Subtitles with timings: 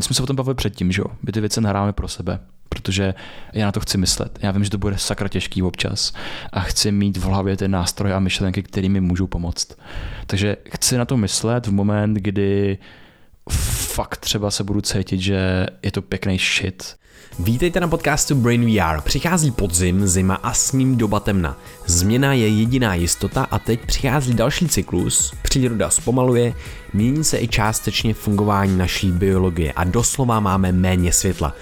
[0.00, 1.06] My jsme se o tom bavili předtím, že jo?
[1.22, 3.14] My ty věci nahráváme pro sebe, protože
[3.52, 4.38] já na to chci myslet.
[4.42, 6.12] Já vím, že to bude sakra těžký občas
[6.52, 9.78] a chci mít v hlavě ty nástroje a myšlenky, které mi můžou pomoct.
[10.26, 12.78] Takže chci na to myslet v moment, kdy
[13.94, 16.96] fakt třeba se budu cítit, že je to pěkný shit.
[17.38, 19.00] Vítejte na podcastu Brain VR.
[19.00, 21.58] Přichází podzim, zima a s ním doba temna.
[21.86, 25.34] Změna je jediná jistota a teď přichází další cyklus.
[25.42, 26.54] Příroda zpomaluje,
[26.92, 31.54] mění se i částečně fungování naší biologie a doslova máme méně světla.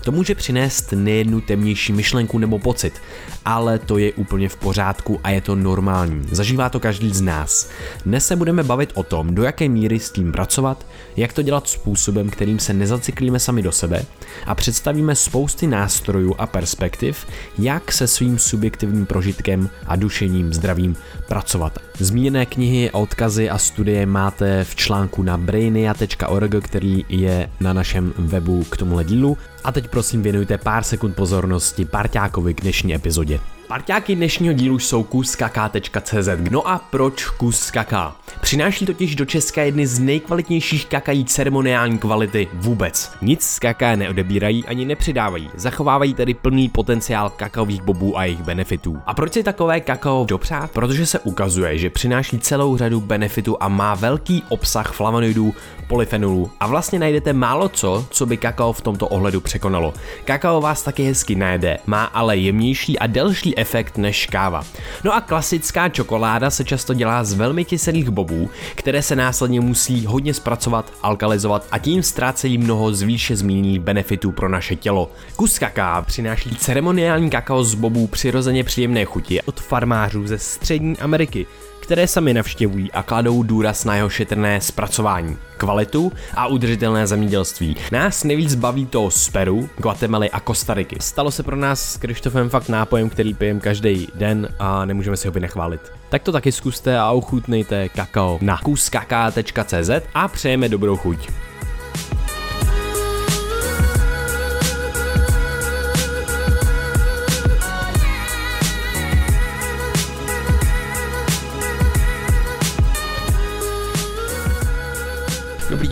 [0.00, 3.02] To může přinést nejednu temnější myšlenku nebo pocit,
[3.44, 6.22] ale to je úplně v pořádku a je to normální.
[6.30, 7.70] Zažívá to každý z nás.
[8.04, 11.68] Dnes se budeme bavit o tom, do jaké míry s tím pracovat, jak to dělat
[11.68, 14.04] způsobem, kterým se nezacyklíme sami do sebe
[14.46, 17.26] a představíme spousty nástrojů a perspektiv,
[17.58, 20.96] jak se svým subjektivním prožitkem a dušením zdravím
[21.28, 21.78] pracovat.
[21.98, 28.64] Zmíněné knihy, odkazy a studie máte v článku na brainia.org, který je na našem webu
[28.64, 29.38] k tomuhle dílu.
[29.64, 33.40] A teď prosím věnujte pár sekund pozornosti parťákovi k dnešní epizodě.
[33.68, 36.28] Parťáky dnešního dílu jsou kuskaka.cz.
[36.50, 38.16] No a proč kus kaká?
[38.40, 43.12] Přináší totiž do Česka jedny z nejkvalitnějších kakají ceremoniální kvality vůbec.
[43.22, 48.98] Nic z kaká neodebírají ani nepřidávají, zachovávají tedy plný potenciál kakaových bobů a jejich benefitů.
[49.06, 50.70] A proč si takové kakao dopřát?
[50.70, 55.54] Protože se ukazuje, že přináší celou řadu benefitů a má velký obsah flavonoidů,
[55.88, 59.94] polyfenolů a vlastně najdete málo co, co by kakao v tomto ohledu překonalo.
[60.24, 64.64] Kakao vás taky hezky najede, má ale jemnější a delší efekt než káva.
[65.04, 70.06] No a klasická čokoláda se často dělá z velmi kyselých bobů, které se následně musí
[70.06, 75.10] hodně zpracovat, alkalizovat a tím ztrácejí mnoho z výše zmíněných benefitů pro naše tělo.
[75.36, 81.46] Kus kaká přináší ceremoniální kakao z bobů přirozeně příjemné chuti od farmářů ze střední Ameriky,
[81.86, 87.76] které sami navštěvují a kladou důraz na jeho šetrné zpracování, kvalitu a udržitelné zemědělství.
[87.92, 90.96] Nás nejvíc baví to z Peru, Guatemaly a Kostariky.
[91.00, 95.28] Stalo se pro nás s Krištofem fakt nápojem, který pijeme každý den a nemůžeme si
[95.28, 95.80] ho vynechválit.
[96.08, 101.28] Tak to taky zkuste a ochutnejte kakao na kuskaka.cz a přejeme dobrou chuť.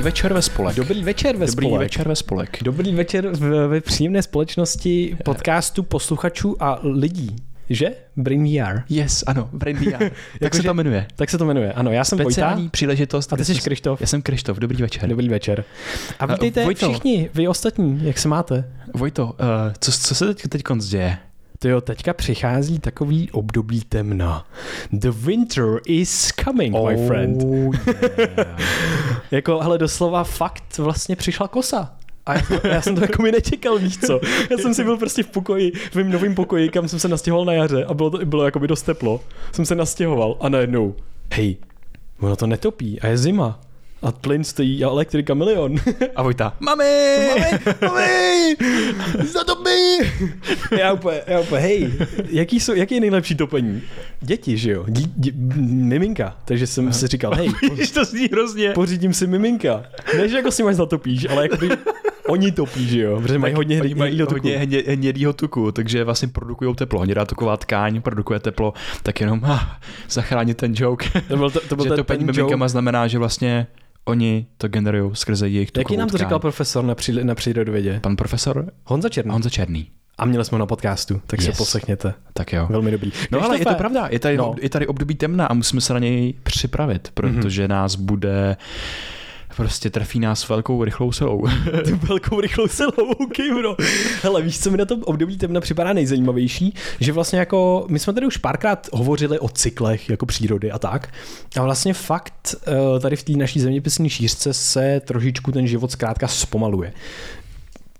[0.04, 0.76] Večer ve spolek.
[0.76, 1.84] Dobrý večer ve Dobrý spolek.
[1.84, 2.59] večer ve spolek.
[2.62, 7.37] Dobrý večer v- ve příjemné společnosti podcastu posluchačů a lidí.
[7.70, 7.87] Že?
[8.16, 8.81] Brain VR.
[8.88, 10.10] Yes, ano, Brain VR.
[10.41, 11.06] tak se to jmenuje.
[11.16, 11.72] Tak se to jmenuje.
[11.72, 12.31] Ano, já jsem Vojta.
[12.31, 13.32] Speciální příležitost.
[13.32, 14.00] A ty jsi Krištof.
[14.00, 15.09] Já jsem Krištof, dobrý večer.
[15.09, 15.64] Dobrý večer.
[16.19, 16.91] A vítejte Vojto.
[16.93, 18.64] všichni, vy ostatní, jak se máte?
[18.94, 19.32] Vojto, uh,
[19.81, 21.19] co, co se teď, teď konc děje?
[21.64, 24.47] Jo, teďka přichází takový období temna.
[24.92, 27.42] The winter is coming, my friend.
[27.42, 28.60] yeah.
[29.30, 31.92] Jako, hele, doslova fakt vlastně přišla kosa.
[32.26, 34.20] A já, já jsem to jako mi nečekal, víš co.
[34.50, 37.44] Já jsem si byl prostě v pokoji, v mém novém pokoji, kam jsem se nastěhoval
[37.44, 39.20] na jaře a bylo to bylo jako by dost teplo.
[39.52, 40.94] Jsem se nastěhoval a najednou,
[41.32, 41.56] hej,
[42.20, 43.60] ono to netopí a je zima.
[44.04, 45.76] A plyn stojí a elektrika milion.
[46.16, 46.84] A Vojta, mami!
[47.28, 48.56] mami, mami,
[49.32, 50.10] zatopí!
[50.78, 51.92] Já úplně, já úplně, hej,
[52.28, 53.82] jaký, jsou, jaký je nejlepší topení?
[54.20, 54.84] Děti, že jo?
[54.88, 55.32] Dí, dí,
[55.66, 56.37] miminka.
[56.44, 58.70] Takže jsem si říkal, hej, Když to zní hrozně.
[58.70, 59.82] pořídím si miminka.
[60.16, 61.69] Ne, že jako si máš zatopíš, ale jako by
[62.28, 63.20] oni topí, že jo?
[63.20, 64.34] Protože mají hodně Oni mají hnědýho tuku.
[64.34, 67.00] hodně hně, hnědýho tuku, takže vlastně produkují teplo.
[67.00, 68.72] Hnědá tuková tkáň produkuje teplo,
[69.03, 69.59] tak jenom ah,
[70.10, 71.22] zachránit ten joke.
[71.28, 72.69] To byl, to, to byl že ten, topení ten miminkama joke.
[72.70, 73.66] znamená, že vlastně
[74.04, 78.00] oni to generují skrze jejich tukovou Jaký nám to říkal profesor na, při, na přírodovědě?
[78.03, 79.32] Pan profesor Honza Černý.
[79.32, 79.88] Honza Černý.
[80.19, 81.47] A měli jsme ho na podcastu, tak yes.
[81.47, 82.14] Se poslechněte.
[82.32, 82.66] Tak jo.
[82.70, 83.12] Velmi dobrý.
[83.31, 84.44] No ale je to pravda, je tady, No.
[84.44, 84.54] no.
[84.62, 87.69] je tady období temna a musíme se na něj připravit, protože mm-hmm.
[87.69, 88.56] nás bude
[89.56, 91.47] prostě trefí nás velkou rychlou silou.
[92.09, 93.76] velkou rychlou silou, OK, bro.
[94.22, 96.75] Hele, víš, co mi na tom období temna připadá nejzajímavější?
[97.00, 101.09] Že vlastně jako, my jsme tady už párkrát hovořili o cyklech jako přírody a tak.
[101.56, 106.28] A vlastně fakt eh, tady v té naší zeměpisné šířce se trošičku ten život zkrátka
[106.28, 106.93] zpomaluje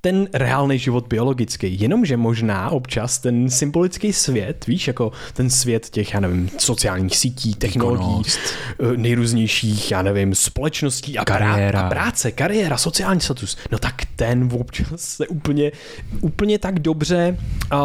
[0.05, 1.81] ten reálný život biologický.
[1.81, 7.55] Jenomže možná občas ten symbolický svět, víš, jako ten svět těch, já nevím, sociálních sítí,
[7.55, 8.39] technologií, Výkonnost.
[8.81, 11.81] eh, nejrůznějších, já nevím, společností a, Kariéra.
[11.81, 15.73] A práce, kariéra, sociální status, no tak ten občas se úplně,
[16.21, 17.37] úplně tak dobře
[17.73, 17.79] uh,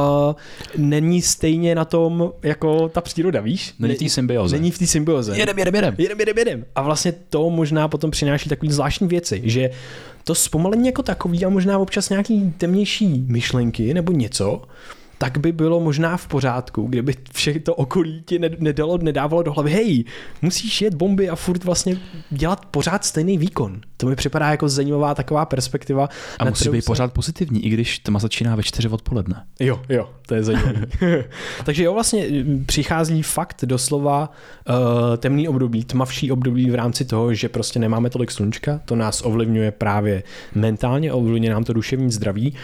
[0.77, 3.73] není stejně na tom, jako ta příroda, víš?
[3.79, 4.55] Není v té symbioze.
[4.55, 5.37] Není v té symbioze.
[5.37, 5.95] jedem, jedem, jedem.
[5.97, 6.65] Jedem, jedem, jedem.
[6.75, 9.69] A vlastně to možná potom přináší takový zvláštní věci, že
[10.29, 14.61] to zpomalení jako takový a možná občas nějaký temnější myšlenky nebo něco,
[15.21, 19.71] tak by bylo možná v pořádku, kdyby vše to okolí ti nedalo, nedávalo do hlavy,
[19.71, 20.03] hej,
[20.41, 21.97] musíš jet bomby a furt vlastně
[22.29, 23.81] dělat pořád stejný výkon.
[23.97, 26.09] To mi připadá jako zajímavá taková perspektiva.
[26.39, 26.85] A musí být se...
[26.85, 29.43] pořád pozitivní, i když tma začíná ve čtyři odpoledne.
[29.59, 30.85] Jo, jo, to je zajímavé.
[31.65, 32.25] Takže jo, vlastně
[32.65, 34.31] přichází fakt doslova
[34.69, 34.75] uh,
[35.17, 39.71] temný období, tmavší období v rámci toho, že prostě nemáme tolik slunčka, to nás ovlivňuje
[39.71, 40.23] právě
[40.55, 42.55] mentálně, ovlivňuje nám to duševní zdraví.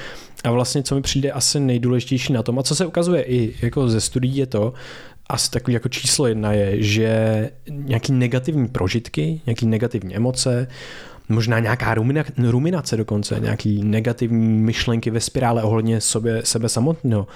[0.43, 3.89] A vlastně, co mi přijde asi nejdůležitější na tom, a co se ukazuje i jako
[3.89, 4.73] ze studií, je to,
[5.29, 10.67] asi takový jako číslo jedna je, že nějaký negativní prožitky, nějaký negativní emoce,
[11.29, 17.27] možná nějaká rumina, ruminace dokonce, nějaký negativní myšlenky ve spirále ohledně sobě, sebe samotného,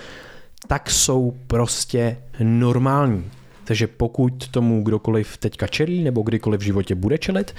[0.68, 3.26] tak jsou prostě normální.
[3.64, 7.56] Takže pokud tomu kdokoliv teďka čelí nebo kdykoliv v životě bude čelit,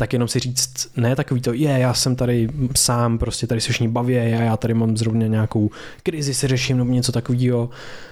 [0.00, 3.72] tak jenom si říct, ne takový to, je, já jsem tady sám, prostě tady se
[3.72, 5.70] všichni baví, já, já tady mám zrovna nějakou
[6.02, 7.70] krizi, se řeším nebo něco takového.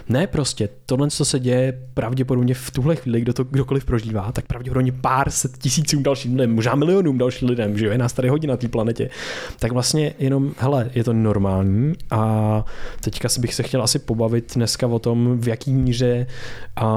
[0.09, 4.47] Ne, prostě tohle, co se děje pravděpodobně v tuhle chvíli, kdo to kdokoliv prožívá, tak
[4.47, 8.29] pravděpodobně pár set tisícům dalším lidem, možná milionům dalším lidem, že jo, je nás tady
[8.29, 9.11] hodně na té planetě.
[9.59, 12.65] Tak vlastně jenom, hele, je to normální a
[13.01, 16.27] teďka bych se chtěl asi pobavit dneska o tom, v jaký míře,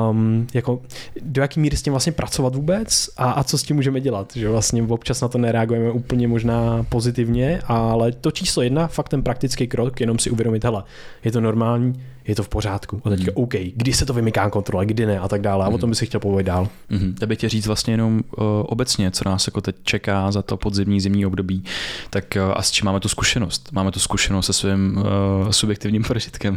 [0.10, 0.82] um, jako,
[1.22, 4.32] do jaký míry s tím vlastně pracovat vůbec a, a co s tím můžeme dělat,
[4.36, 9.24] že vlastně občas na to nereagujeme úplně možná pozitivně, ale to číslo jedna, fakt ten
[9.24, 10.84] praktický krok, jenom si uvědomit, hele,
[11.24, 13.02] je to normální, je to v pořádku.
[13.06, 13.44] A teďka, mm.
[13.44, 15.66] OK, kdy se to vymyká kontrole, kdy ne a tak dále.
[15.66, 15.76] A mm.
[15.76, 16.68] o tom by si chtěl povědět dál.
[16.90, 17.16] Mm.
[17.26, 21.02] bych tě říct vlastně jenom uh, obecně, co nás jako teď čeká za to podzimní
[21.02, 21.64] zimní období,
[22.10, 23.70] tak uh, a s čím máme tu zkušenost.
[23.72, 26.56] Máme tu zkušenost se svým uh, subjektivním prožitkem.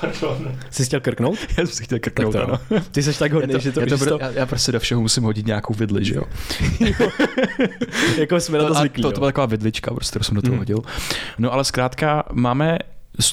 [0.00, 0.58] Pardon.
[0.70, 1.38] Jsi chtěl krknout?
[1.48, 2.82] Já jsem si chtěl krknout, tak to, ano.
[2.92, 4.18] Ty jsi tak hodný, že to, já, to, to...
[4.20, 6.22] Já, já, prostě do všeho musím hodit nějakou vidli, že jo?
[8.18, 9.02] jako jsme na to zvyklí.
[9.02, 10.58] To, to, byla taková vidlička, prostě, kterou jsem do toho mm.
[10.58, 10.78] hodil.
[11.38, 12.78] No ale zkrátka máme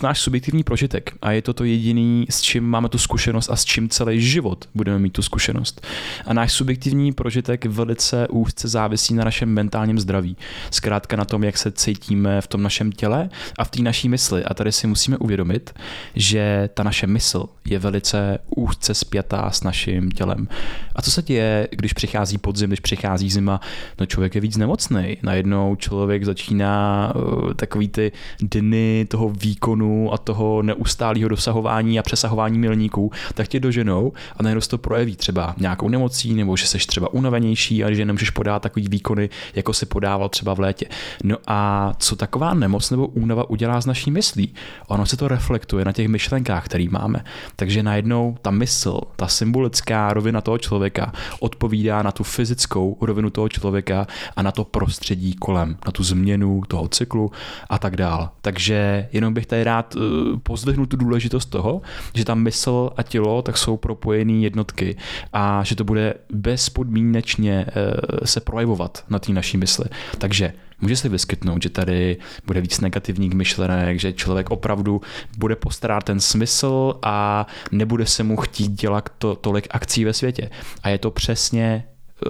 [0.04, 3.66] náš subjektivní prožitek a je to to jediný, s čím máme tu zkušenost a s
[3.66, 5.88] čím celý život budeme mít tu zkušenost.
[6.26, 10.38] A náš subjektivní prožitek velice úzce závisí na našem mentálním zdraví.
[10.72, 14.44] Zkrátka na tom, jak se cítíme v tom našem těle a v té naší mysli.
[14.44, 15.74] A tady si musíme uvědomit,
[16.16, 20.48] že ta naše mysl je velice úzce spjatá s naším tělem.
[20.96, 23.62] A co se děje, když přichází podzim, když přichází zima?
[24.00, 25.18] No člověk je víc nemocný.
[25.24, 28.12] Najednou člověk začíná uh, takový ty
[28.42, 34.44] dny toho výkonu výkonu a toho neustálého dosahování a přesahování milníků, tak tě doženou a
[34.44, 38.62] najednou to projeví třeba nějakou nemocí nebo že jsi třeba unavenější a že nemůžeš podávat
[38.62, 40.86] takový výkony, jako si podával třeba v létě.
[41.24, 44.54] No a co taková nemoc nebo únava udělá s naší myslí?
[44.88, 47.24] Ono se to reflektuje na těch myšlenkách, které máme.
[47.56, 53.50] Takže najednou ta mysl, ta symbolická rovina toho člověka odpovídá na tu fyzickou rovinu toho
[53.50, 57.32] člověka a na to prostředí kolem, na tu změnu toho cyklu
[57.70, 58.30] a tak dál.
[58.42, 60.02] Takže jenom bych tady rád uh,
[60.44, 61.82] pozdvihnu tu důležitost toho,
[62.14, 64.98] že ta mysl a tělo tak jsou propojené jednotky
[65.34, 69.86] a že to bude bezpodmínečně uh, se projevovat na té naší mysli.
[70.18, 75.02] Takže může se vyskytnout, že tady bude víc negativních myšlenek, že člověk opravdu
[75.38, 80.50] bude postarat ten smysl a nebude se mu chtít dělat to, tolik akcí ve světě.
[80.84, 81.84] A je to přesně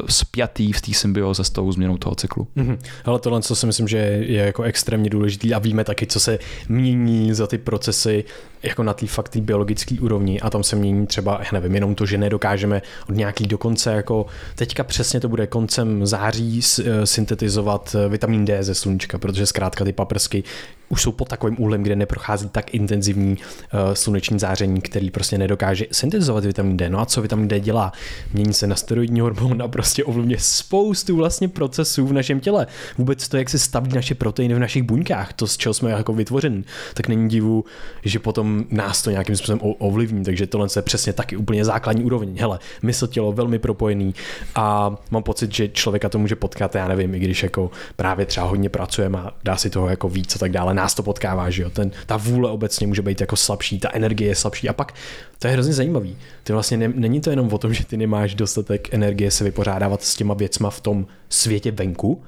[0.09, 2.47] spjatý v té symbioze s tou změnou toho cyklu.
[2.57, 2.77] Mm-hmm.
[3.05, 6.39] Ale tohle, co si myslím, že je jako extrémně důležitý a víme taky, co se
[6.69, 8.23] mění za ty procesy
[8.63, 12.05] jako na té fakt biologické úrovni a tam se mění třeba, já nevím, jenom to,
[12.05, 14.25] že nedokážeme od nějaký dokonce jako
[14.55, 19.85] teďka přesně to bude koncem září eh, syntetizovat eh, vitamin D ze sluníčka, protože zkrátka
[19.85, 20.43] ty paprsky
[20.89, 25.85] už jsou pod takovým úhlem, kde neprochází tak intenzivní uh, sluneční záření, který prostě nedokáže
[25.91, 26.89] syntetizovat vitamin D.
[26.89, 27.91] No a co vitamin D dělá?
[28.33, 32.67] Mění se na steroidní hormon a prostě ovlivňuje spoustu vlastně procesů v našem těle.
[32.97, 36.13] Vůbec to, jak se staví naše proteiny v našich buňkách, to, z čeho jsme jako
[36.13, 36.63] vytvořeni,
[36.93, 37.65] tak není divu,
[38.03, 40.23] že potom nás to nějakým způsobem ovlivní.
[40.23, 42.35] Takže tohle je přesně taky úplně základní úroveň.
[42.39, 44.15] Hele, mysl, tělo velmi propojený
[44.55, 48.47] a mám pocit, že člověka to může potkat, já nevím, i když jako právě třeba
[48.47, 51.63] hodně pracujeme a dá si toho jako víc a tak dále nás to potkává, že
[51.63, 51.69] jo.
[51.69, 54.93] Ten, ta vůle obecně může být jako slabší, ta energie je slabší a pak
[55.39, 56.17] to je hrozně zajímavý.
[56.43, 60.03] Ty vlastně ne, není to jenom o tom, že ty nemáš dostatek energie se vypořádávat
[60.03, 62.23] s těma věcma v tom světě venku,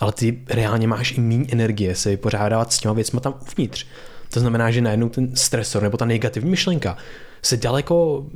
[0.00, 3.86] ale ty reálně máš i méně energie se vypořádávat s těma věcma tam uvnitř.
[4.30, 6.96] To znamená, že najednou ten stresor nebo ta negativní myšlenka
[7.42, 8.26] se daleko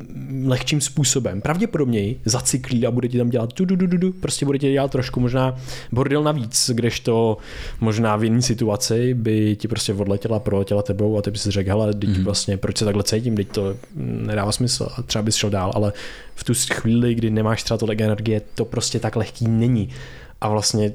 [0.44, 4.46] lehčím způsobem, pravděpodobněji zacyklí a bude ti tam dělat du, du, du, du, du, prostě
[4.46, 5.56] bude ti dělat trošku možná
[5.92, 7.36] bordel navíc, kdežto
[7.80, 11.70] možná v jiné situaci by ti prostě odletěla, proletěla tebou a ty by si řekl,
[11.70, 12.24] hele, teď mm.
[12.24, 15.92] vlastně, proč se takhle cítím, teď to nedává smysl a třeba bys šel dál, ale
[16.34, 19.88] v tu chvíli, kdy nemáš třeba tolik energie, to prostě tak lehký není.
[20.40, 20.92] A vlastně,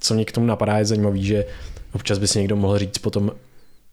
[0.00, 1.44] co mě k tomu napadá, je zajímavý, že
[1.92, 3.32] občas by si někdo mohl říct potom,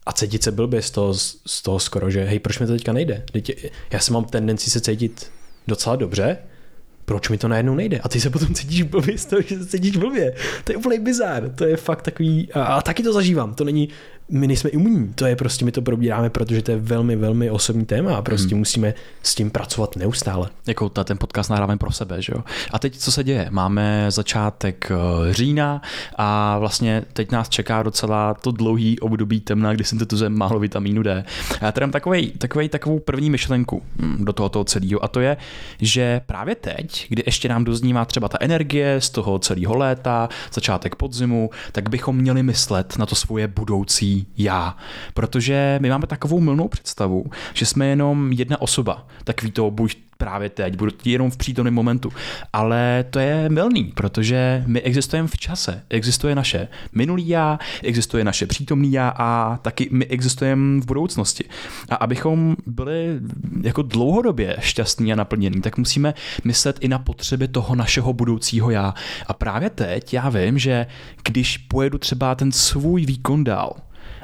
[0.06, 1.14] a cítit se blbě z toho,
[1.46, 3.22] z toho skoro, že hej, proč mi to teďka nejde?
[3.32, 5.32] Teď já jsem mám tendenci se cítit
[5.68, 6.38] docela dobře,
[7.04, 7.98] proč mi to najednou nejde?
[7.98, 10.34] A ty se potom cítíš blbě z toho, že se cítíš blbě.
[10.64, 11.50] To je úplný bizár.
[11.54, 13.54] To je fakt takový, a, a taky to zažívám.
[13.54, 13.88] To není,
[14.28, 17.84] my nejsme imunní, to je prostě, my to probíráme, protože to je velmi, velmi osobní
[17.84, 18.58] téma a prostě hmm.
[18.58, 20.48] musíme s tím pracovat neustále.
[20.66, 22.44] Jako ta, ten podcast nahráváme pro sebe, že jo.
[22.70, 23.46] A teď co se děje?
[23.50, 25.82] Máme začátek eh, října
[26.16, 31.24] a vlastně teď nás čeká docela to dlouhý období temna, kdy syntetizujeme málo vitamínu D.
[31.60, 35.20] A já tady mám takovej, takovej, takovou první myšlenku hm, do tohoto celého a to
[35.20, 35.36] je,
[35.80, 40.94] že právě teď, kdy ještě nám doznívá třeba ta energie z toho celého léta, začátek
[40.94, 44.76] podzimu, tak bychom měli myslet na to svoje budoucí já.
[45.14, 49.06] Protože my máme takovou milnou představu, že jsme jenom jedna osoba.
[49.24, 52.12] Takový to buď právě teď, budu jenom v přítomném momentu.
[52.52, 55.82] Ale to je milný, protože my existujeme v čase.
[55.90, 61.44] Existuje naše minulý já, existuje naše přítomný já a taky my existujeme v budoucnosti.
[61.88, 63.20] A abychom byli
[63.62, 68.94] jako dlouhodobě šťastní a naplnění, tak musíme myslet i na potřeby toho našeho budoucího já.
[69.26, 70.86] A právě teď já vím, že
[71.24, 73.72] když pojedu třeba ten svůj výkon dál,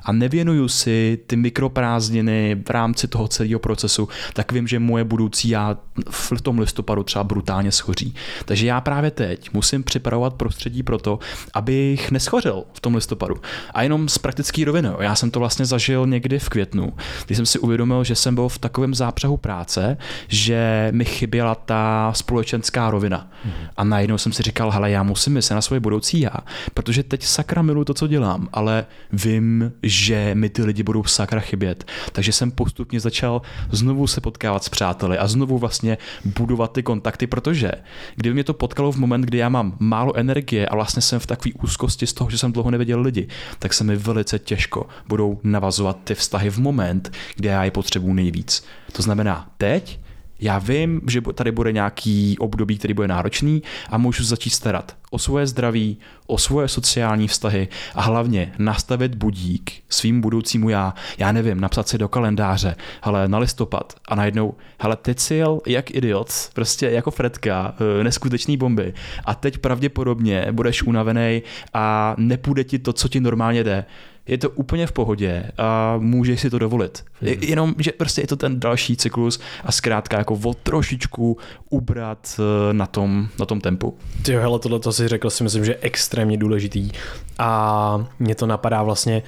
[0.04, 5.48] a nevěnuju si ty mikroprázdniny v rámci toho celého procesu, tak vím, že moje budoucí
[5.48, 5.76] já
[6.10, 8.14] v tom listopadu třeba brutálně schoří.
[8.44, 11.18] Takže já právě teď musím připravovat prostředí pro to,
[11.54, 13.36] abych neschořil v tom listopadu.
[13.74, 14.88] A jenom z praktické roviny.
[15.00, 16.92] Já jsem to vlastně zažil někdy v květnu,
[17.26, 19.96] kdy jsem si uvědomil, že jsem byl v takovém zápřehu práce,
[20.28, 23.30] že mi chyběla ta společenská rovina.
[23.44, 23.52] Hmm.
[23.76, 26.34] A najednou jsem si říkal, hele, já musím myslet na svoje budoucí já,
[26.74, 31.40] protože teď sakra miluji to, co dělám, ale vím, že mi ty lidi budou sakra
[31.40, 31.84] chybět.
[32.12, 37.26] Takže jsem postupně začal znovu se potkávat s přáteli a znovu vlastně budovat ty kontakty,
[37.26, 37.70] protože
[38.16, 41.26] kdyby mě to potkalo v moment, kdy já mám málo energie a vlastně jsem v
[41.26, 45.40] takové úzkosti z toho, že jsem dlouho neviděl lidi, tak se mi velice těžko budou
[45.42, 48.64] navazovat ty vztahy v moment, kdy já je potřebuji nejvíc.
[48.92, 50.00] To znamená, teď
[50.40, 55.18] já vím, že tady bude nějaký období, který bude náročný a můžu začít starat o
[55.18, 60.94] svoje zdraví, o svoje sociální vztahy a hlavně nastavit budík svým budoucímu já.
[61.18, 65.60] Já nevím, napsat si do kalendáře, ale na listopad a najednou, hele, teď si jel
[65.66, 71.42] jak idiot, prostě jako Fredka, eh, neskutečný bomby a teď pravděpodobně budeš unavený
[71.74, 73.84] a nepůjde ti to, co ti normálně jde
[74.26, 77.04] je to úplně v pohodě a můžeš si to dovolit.
[77.20, 77.34] Hmm.
[77.40, 81.38] Jenom, že prostě je to ten další cyklus a zkrátka jako o trošičku
[81.70, 83.98] ubrat eh, na tom, na tom tempu.
[84.22, 86.90] Ty hele, tohle to si řekl si myslím, že je extrémně důležitý
[87.38, 89.22] a mě to napadá vlastně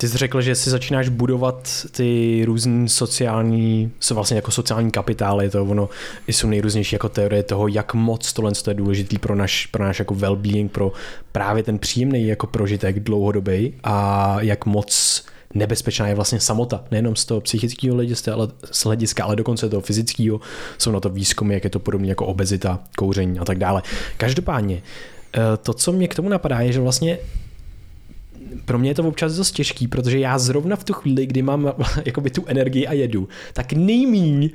[0.00, 5.64] ty jsi řekl, že si začínáš budovat ty různé sociální, vlastně jako sociální kapitály, to
[5.64, 5.88] ono
[6.26, 10.14] jsou nejrůznější jako teorie toho, jak moc tohle je důležitý pro náš, pro náš jako
[10.14, 10.92] well-being, pro
[11.32, 17.24] právě ten příjemný jako prožitek dlouhodobý a jak moc nebezpečná je vlastně samota, nejenom z
[17.24, 20.40] toho psychického hlediska, ale, z hlediska, ale dokonce toho fyzického.
[20.78, 23.82] Jsou na to výzkumy, jak je to podobně jako obezita, kouření a tak dále.
[24.16, 24.82] Každopádně,
[25.34, 27.18] eh, to, co mě k tomu napadá, je, že vlastně
[28.64, 31.72] pro mě je to občas dost těžký, protože já zrovna v tu chvíli, kdy mám
[32.04, 34.50] jakoby tu energii a jedu, tak nejmíň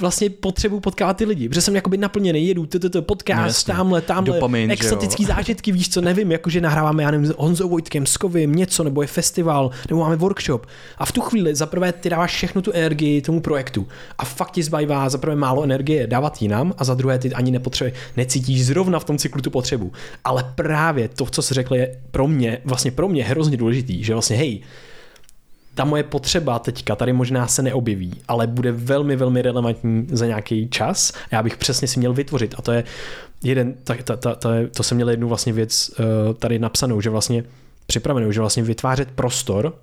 [0.00, 4.34] vlastně potřebuji potkávat ty lidi, protože jsem jakoby naplněný, jedu to podcast, no, tamhle, tamhle,
[4.34, 8.54] Dopamin, exotický zážitky, víš co, nevím, jakože nahráváme, já nevím, s Honzou Vojtkem, s Kovim,
[8.54, 10.66] něco, nebo je festival, nebo máme workshop.
[10.98, 13.88] A v tu chvíli zaprvé ty dáváš všechnu tu energii tomu projektu
[14.18, 17.92] a fakt ti zbývá zaprvé málo energie dávat jinam a za druhé ty ani nepotřebuje,
[18.16, 19.92] necítíš zrovna v tom cyklu tu potřebu.
[20.24, 24.12] Ale právě to, co jsi řekl, je pro mě, vlastně pro mě hrozně důležitý, že
[24.12, 24.60] vlastně hej,
[25.78, 30.68] ta moje potřeba teďka tady možná se neobjeví, ale bude velmi, velmi relevantní za nějaký
[30.68, 32.54] čas já bych přesně si měl vytvořit.
[32.58, 32.84] A to je
[33.42, 37.10] jeden, ta, ta, ta, ta, to jsem měl jednu vlastně věc uh, tady napsanou, že
[37.10, 37.44] vlastně
[37.86, 39.74] připravenou, že vlastně vytvářet prostor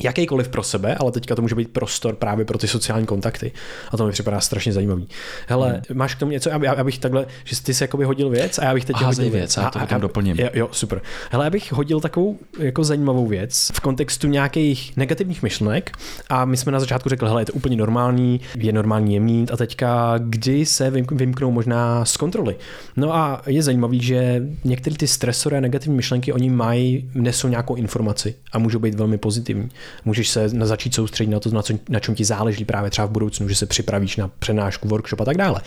[0.00, 3.52] jakýkoliv pro sebe, ale teďka to může být prostor právě pro ty sociální kontakty.
[3.90, 5.08] A to mi připadá strašně zajímavý.
[5.46, 5.98] Hele, hmm.
[5.98, 8.74] máš k tomu něco, aby, abych takhle, že ty si jakoby hodil věc a já
[8.74, 9.34] bych teď Aha, hodil věc.
[9.34, 9.56] věc.
[9.56, 10.36] Já to a, doplním.
[10.38, 11.02] Jo, jo, super.
[11.30, 15.92] Hele, já bych hodil takovou jako zajímavou věc v kontextu nějakých negativních myšlenek
[16.28, 19.52] a my jsme na začátku řekli, hele, je to úplně normální, je normální je mít
[19.52, 22.56] a teďka kdy se vymknou možná z kontroly.
[22.96, 27.74] No a je zajímavý, že některé ty stresory a negativní myšlenky, oni mají, nesou nějakou
[27.74, 29.68] informaci a můžou být velmi pozitivní.
[30.04, 33.10] Můžeš se začít soustředit na to, na, co, na čem ti záleží právě třeba v
[33.10, 35.60] budoucnu, že se připravíš na přenášku, workshop a tak dále.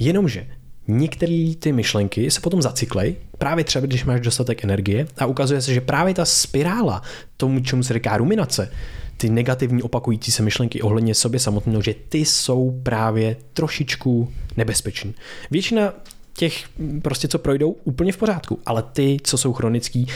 [0.00, 0.46] Jenomže
[0.88, 5.74] některé ty myšlenky se potom zacyklej, právě třeba když máš dostatek energie a ukazuje se,
[5.74, 7.02] že právě ta spirála,
[7.36, 8.72] tomu, čemu se říká ruminace,
[9.16, 15.14] ty negativní opakující se myšlenky ohledně sobě samotného, že ty jsou právě trošičku nebezpečný.
[15.50, 15.92] Většina
[16.36, 16.64] těch
[17.02, 20.06] prostě, co projdou, úplně v pořádku, ale ty, co jsou chronický,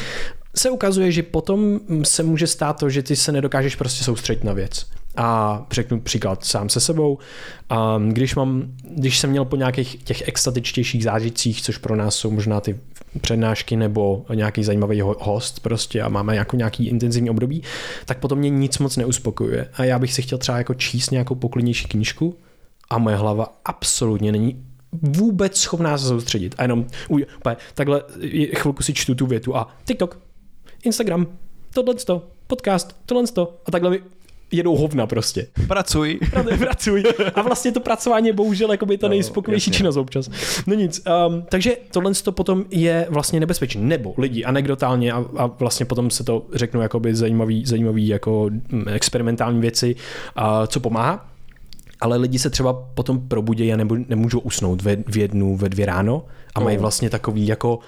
[0.58, 4.52] se ukazuje, že potom se může stát to, že ty se nedokážeš prostě soustředit na
[4.52, 4.86] věc.
[5.16, 7.18] A řeknu příklad sám se sebou.
[7.70, 8.62] A když, mám,
[8.96, 12.80] když jsem měl po nějakých těch extatičtějších zážitcích, což pro nás jsou možná ty
[13.20, 17.62] přednášky nebo nějaký zajímavý host prostě a máme jako nějaký intenzivní období,
[18.04, 19.68] tak potom mě nic moc neuspokojuje.
[19.74, 22.36] A já bych si chtěl třeba jako číst nějakou poklidnější knížku
[22.90, 26.54] a moje hlava absolutně není vůbec schopná se soustředit.
[26.58, 27.26] A jenom uj,
[27.74, 28.02] takhle
[28.54, 30.27] chvilku si čtu tu větu a TikTok,
[30.82, 31.26] Instagram,
[31.74, 31.94] tohle
[32.46, 33.24] podcast, tohle
[33.66, 34.00] a takhle mi
[34.50, 35.46] jedou hovna prostě.
[35.68, 36.18] Pracuj.
[36.58, 37.02] Pracuj.
[37.34, 40.30] A vlastně to pracování je bohužel jako by ta no, nejspokojenější činnost občas.
[40.66, 41.02] No nic.
[41.28, 43.80] Um, takže tohle to potom je vlastně nebezpečné.
[43.80, 48.84] Nebo lidi anekdotálně a, a vlastně potom se to řeknu jakoby zajímavý, zajímavý jako mm,
[48.88, 49.96] experimentální věci,
[50.38, 51.28] uh, co pomáhá.
[52.00, 55.86] Ale lidi se třeba potom probudí a nebo, nemůžou usnout ve, v jednu, ve dvě
[55.86, 57.78] ráno a mají vlastně takový jako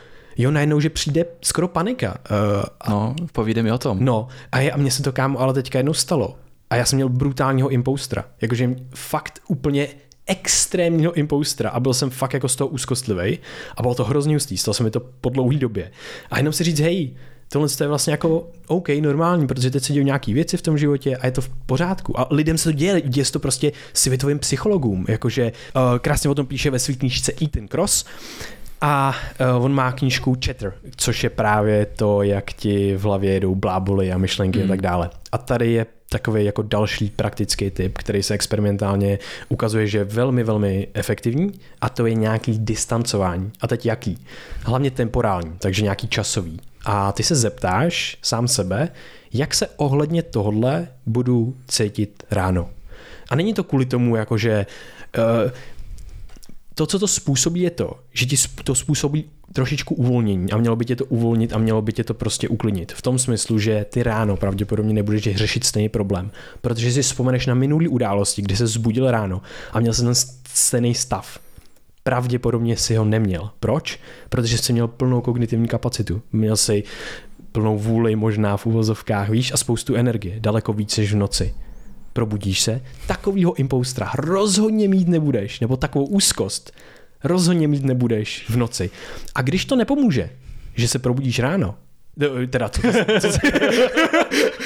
[0.43, 2.17] jo, najednou, že přijde skoro panika.
[2.31, 3.99] Uh, no, povídej mi o tom.
[4.01, 6.37] No, a, je, a mně se to kámo ale teďka jednou stalo.
[6.71, 8.25] A já jsem měl brutálního impostra.
[8.41, 9.89] Jakože fakt úplně
[10.27, 13.39] extrémního impostra a byl jsem fakt jako z toho úzkostlivý
[13.77, 15.91] a bylo to hrozně hustý, stalo se mi to po dlouhé době.
[16.31, 17.15] A jenom si říct, hej,
[17.49, 21.17] tohle je vlastně jako OK, normální, protože teď se dějí nějaké věci v tom životě
[21.17, 22.21] a je to v pořádku.
[22.21, 26.35] A lidem se to děje, děje se to prostě světovým psychologům, jakože uh, krásně o
[26.35, 28.05] tom píše ve své knížce Ethan Cross,
[28.81, 29.15] a
[29.57, 34.13] uh, on má knížku Chatter, což je právě to, jak ti v hlavě jedou bláboly
[34.13, 34.65] a myšlenky mm.
[34.65, 35.11] a tak dále.
[35.33, 39.19] A tady je takový jako další praktický typ, který se experimentálně
[39.49, 43.51] ukazuje, že je velmi, velmi efektivní a to je nějaký distancování.
[43.61, 44.19] A teď jaký?
[44.65, 46.61] Hlavně temporální, takže nějaký časový.
[46.85, 48.89] A ty se zeptáš sám sebe,
[49.33, 52.71] jak se ohledně tohle budu cítit ráno.
[53.31, 54.67] A není to kvůli tomu, jako že
[55.19, 55.51] uh,
[56.75, 60.85] to, co to způsobí, je to, že ti to způsobí trošičku uvolnění a mělo by
[60.85, 62.93] tě to uvolnit a mělo by tě to prostě uklidnit.
[62.93, 67.55] V tom smyslu, že ty ráno pravděpodobně nebudeš řešit stejný problém, protože si vzpomeneš na
[67.55, 70.15] minulý události, kdy se zbudil ráno a měl se ten
[70.55, 71.39] stejný stav.
[72.03, 73.51] Pravděpodobně si ho neměl.
[73.61, 74.01] Proč?
[74.29, 76.23] Protože jsi měl plnou kognitivní kapacitu.
[76.33, 76.83] Měl si
[77.53, 81.55] plnou vůli možná v uvozovkách, víš, a spoustu energie, daleko víc než v noci
[82.21, 86.73] probudíš se, takovýho impostra rozhodně mít nebudeš, nebo takovou úzkost
[87.25, 88.91] rozhodně mít nebudeš v noci.
[89.35, 90.31] A když to nepomůže,
[90.75, 91.75] že se probudíš ráno,
[92.51, 92.81] Teda, co,
[93.21, 93.39] co, co,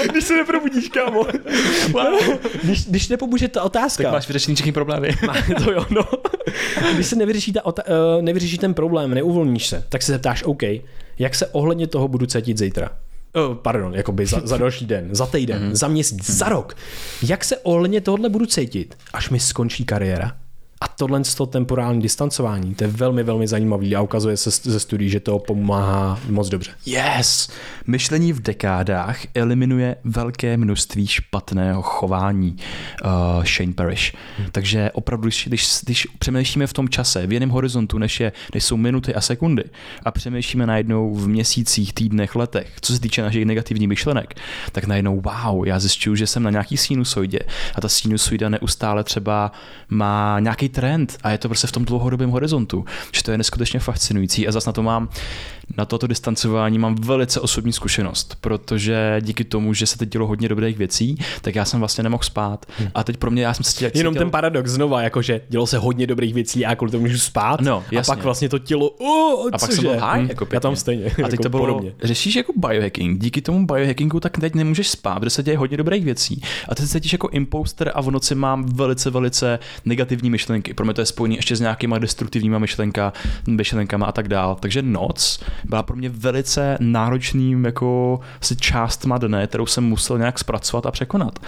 [0.11, 1.27] když se neprobudíš, kámo.
[2.63, 4.03] Když, když nepomůže ta otázka.
[4.03, 5.09] Tak máš vyřešený všechny problémy.
[5.65, 6.03] to jo, no.
[6.95, 7.73] Když se nevyřeší, ta, uh,
[8.21, 10.63] nevyřeší ten problém, neuvolníš se, tak se zeptáš, OK,
[11.19, 12.91] jak se ohledně toho budu cítit zítra?
[13.37, 15.75] Uh, pardon, jakoby za, za další den, za týden, mm-hmm.
[15.75, 16.77] za měsíc, za rok.
[17.23, 20.44] Jak se ohledně tohle budu cítit, až mi skončí kariéra?
[20.85, 25.11] A tohle to temporální distancování, to je velmi, velmi zajímavý a ukazuje se ze studií,
[25.11, 26.71] že to pomáhá moc dobře.
[26.87, 27.49] Yes!
[27.87, 32.57] Myšlení v dekádách eliminuje velké množství špatného chování
[33.05, 34.15] uh, Shane Parrish.
[34.39, 34.49] Hmm.
[34.53, 38.77] Takže opravdu, když, když přemýšlíme v tom čase, v jiném horizontu, než, je, než jsou
[38.77, 39.65] minuty a sekundy,
[40.05, 44.35] a přemýšlíme najednou v měsících, týdnech, letech, co se týče našich negativních myšlenek,
[44.73, 47.39] tak najednou wow, já zjišťuju, že jsem na nějaký sinusoidě
[47.75, 49.53] a ta sinusoida neustále třeba
[49.89, 53.81] má nějaký trend a je to prostě v tom dlouhodobém horizontu, že to je neskutečně
[53.81, 55.09] fascinující a zase na to mám,
[55.77, 60.49] na toto distancování mám velice osobní zkušenost, protože díky tomu, že se teď dělo hodně
[60.49, 62.67] dobrých věcí, tak já jsem vlastně nemohl spát.
[62.79, 62.89] Hmm.
[62.95, 63.91] A teď pro mě, já jsem se cítil...
[63.95, 67.61] Jenom ten paradox znova, jakože dělo se hodně dobrých věcí a kvůli tomu můžu spát.
[67.61, 68.13] No, jasně.
[68.13, 70.29] A pak vlastně to tělo, uh, a pak jsem byl high, hmm.
[70.29, 71.05] jako Já tam stejně.
[71.05, 71.93] A teď jako to bylo, podobně.
[72.03, 73.21] řešíš jako biohacking.
[73.21, 76.43] Díky tomu biohackingu tak teď nemůžeš spát, protože se děje hodně dobrých věcí.
[76.69, 80.64] A teď se cítíš jako imposter a v noci mám velice, velice negativní myšlenky.
[80.75, 83.13] Pro mě to je spojené ještě s nějakýma destruktivníma myšlenka,
[83.49, 84.57] myšlenkama a tak dál.
[84.61, 90.39] Takže noc byla pro mě velice náročným jako asi část dne, kterou jsem musel nějak
[90.39, 91.39] zpracovat a překonat.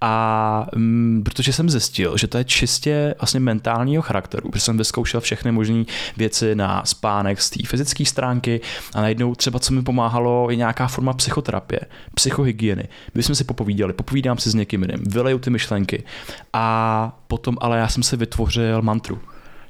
[0.00, 4.78] A m, mm, protože jsem zjistil, že to je čistě vlastně mentálního charakteru, protože jsem
[4.78, 5.84] vyzkoušel všechny možné
[6.16, 8.60] věci na spánek z té fyzické stránky
[8.94, 11.80] a najednou třeba, co mi pomáhalo, je nějaká forma psychoterapie,
[12.14, 12.88] psychohygieny.
[13.14, 16.04] My jsme si popovídali, popovídám si s někým jiným, vyleju ty myšlenky
[16.52, 18.37] a potom ale já jsem si vytvořil
[18.80, 19.18] mantru.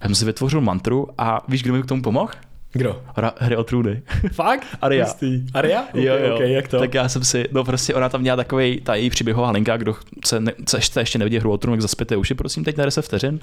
[0.03, 2.33] Já jsem si vytvořil mantru a víš, kdo mi k tomu pomohl?
[2.73, 3.03] Kdo?
[3.17, 4.03] Ra- hry o trůny.
[4.33, 4.67] Fakt?
[4.83, 5.05] Aria.
[5.05, 5.43] Jistý.
[5.55, 5.83] Aria?
[5.83, 6.35] Okay, jo, jo.
[6.35, 6.79] Okay, jak to?
[6.79, 9.93] Tak já jsem si, no prostě ona tam měla takový, ta její příběhová linka, kdo
[9.93, 12.85] chce, ne, chce ještě, ještě nevidí hru o trůny, tak zaspěte uši, prosím, teď na
[12.85, 13.41] 10 vteřin.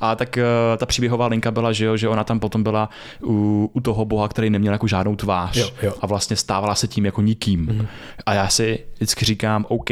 [0.00, 2.88] A tak uh, ta příběhová linka byla, že jo, že ona tam potom byla
[3.24, 5.56] u, u toho boha, který neměl jako žádnou tvář.
[5.56, 5.94] Jo, jo.
[6.00, 7.60] A vlastně stávala se tím jako nikým.
[7.60, 7.86] Mm.
[8.26, 9.90] A já si vždycky říkám, OK,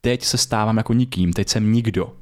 [0.00, 2.12] teď se stávám jako nikým, teď jsem nikdo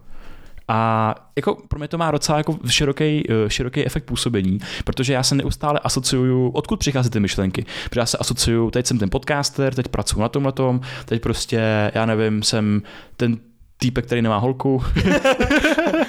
[0.69, 5.23] A jako pro mě to má docela jako široký, eh, široký efekt působení, protože já
[5.23, 7.67] se neustále asociuju, odkud přichází ty myšlenky.
[7.85, 11.91] Protože já se asociuju, teď jsem ten podcaster, teď pracuji na tomhle tom, teď prostě,
[11.95, 12.83] já nevím, jsem
[13.17, 13.37] ten
[13.79, 14.83] týpek, který nemá holku.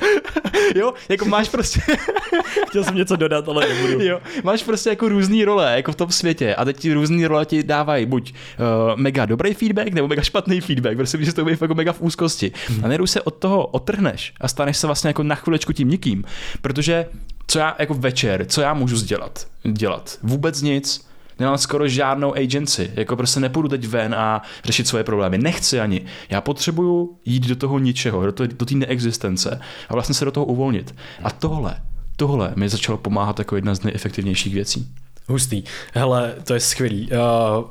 [0.75, 1.81] jo, jako máš prostě...
[2.69, 4.03] Chtěl jsem něco dodat, ale nebudu.
[4.03, 7.45] jo, máš prostě jako různé role, jako v tom světě a teď ti různé role
[7.45, 11.57] ti dávají buď uh, mega dobrý feedback nebo mega špatný feedback, prostě že to bude
[11.61, 12.51] jako mega v úzkosti.
[12.83, 16.23] A neru se od toho otrhneš a staneš se vlastně jako na chvilečku tím nikým,
[16.61, 17.05] protože
[17.47, 19.47] co já jako večer, co já můžu dělat?
[19.63, 21.08] Dělat vůbec nic,
[21.39, 26.05] nemám skoro žádnou agency, jako prostě nepůjdu teď ven a řešit svoje problémy, nechci ani.
[26.29, 30.95] Já potřebuju jít do toho ničeho, do, té neexistence a vlastně se do toho uvolnit.
[31.23, 31.75] A tohle,
[32.15, 34.87] tohle mi začalo pomáhat jako jedna z nejefektivnějších věcí.
[35.29, 35.63] Hustý.
[35.93, 37.09] Hele, to je skvělý.
[37.11, 37.17] Uh,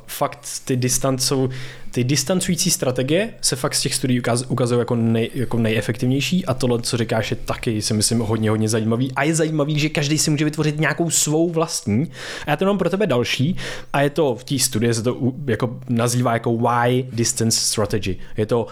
[0.07, 1.49] fakt ty distancou,
[1.91, 6.55] ty distancující strategie se fakt z těch studií ukaz, ukazují jako, nej, jako nejefektivnější a
[6.55, 9.13] tohle, co říkáš, je taky, si myslím, hodně, hodně zajímavý.
[9.13, 12.11] A je zajímavý, že každý si může vytvořit nějakou svou vlastní.
[12.47, 13.57] A já to mám pro tebe další
[13.93, 18.17] a je to v té studii se to jako nazývá jako why distance strategy.
[18.37, 18.67] Je to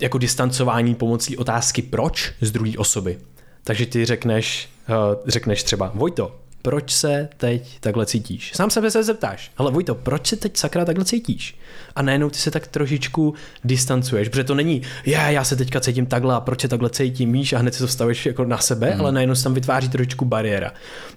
[0.00, 3.18] jako distancování pomocí otázky proč z druhé osoby.
[3.64, 4.94] Takže ty řekneš, uh,
[5.26, 8.52] řekneš třeba, Vojto, proč se teď takhle cítíš.
[8.54, 11.58] Sám sebe se zeptáš, ale Vojto, proč se teď sakra takhle cítíš?
[11.96, 16.06] A najednou ty se tak trošičku distancuješ, protože to není, já, já se teďka cítím
[16.06, 18.94] takhle a proč se takhle cítím, víš, a hned si to staveš jako na sebe,
[18.94, 19.00] mm.
[19.00, 20.72] ale najednou se tam vytváří trošičku bariéra.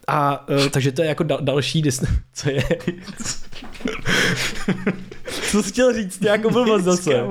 [0.08, 2.64] A uh, takže to je jako dal, další distance, co je...
[5.52, 6.22] Co jsi chtěl říct?
[6.22, 7.24] Nějakou blbost zase.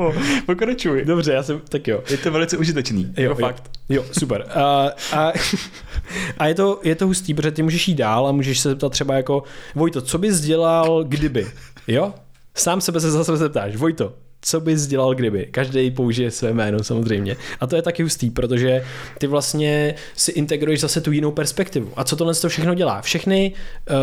[0.47, 1.05] Pokračuj.
[1.05, 2.03] Dobře, já jsem, tak jo.
[2.11, 3.15] Je to velice užitečný.
[3.17, 3.71] Jo, jo fakt.
[3.89, 4.47] Jo, super.
[4.55, 5.33] A, a,
[6.39, 8.93] a je, to, je to hustý, protože ty můžeš jít dál a můžeš se zeptat
[8.93, 9.43] třeba jako,
[9.75, 11.47] Vojto, co bys dělal kdyby?
[11.87, 12.15] Jo?
[12.55, 15.47] Sám sebe se zase zeptáš, Vojto, co bys dělal kdyby.
[15.51, 17.37] Každý použije své jméno samozřejmě.
[17.61, 18.85] A to je taky hustý, protože
[19.19, 21.93] ty vlastně si integruješ zase tu jinou perspektivu.
[21.97, 23.03] A co tohle to všechno dělá?
[23.03, 23.53] Všechny
[23.91, 23.97] uh,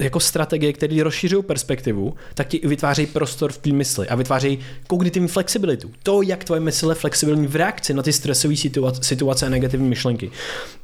[0.00, 5.28] jako strategie, které rozšiřují perspektivu, tak ti vytvářejí prostor v té mysli a vytvářejí kognitivní
[5.28, 5.90] flexibilitu.
[6.02, 9.88] To, jak tvoje mysl je flexibilní v reakci na ty stresové situace, situace a negativní
[9.88, 10.30] myšlenky.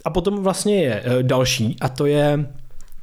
[0.05, 2.47] A potom vlastně je uh, další a to je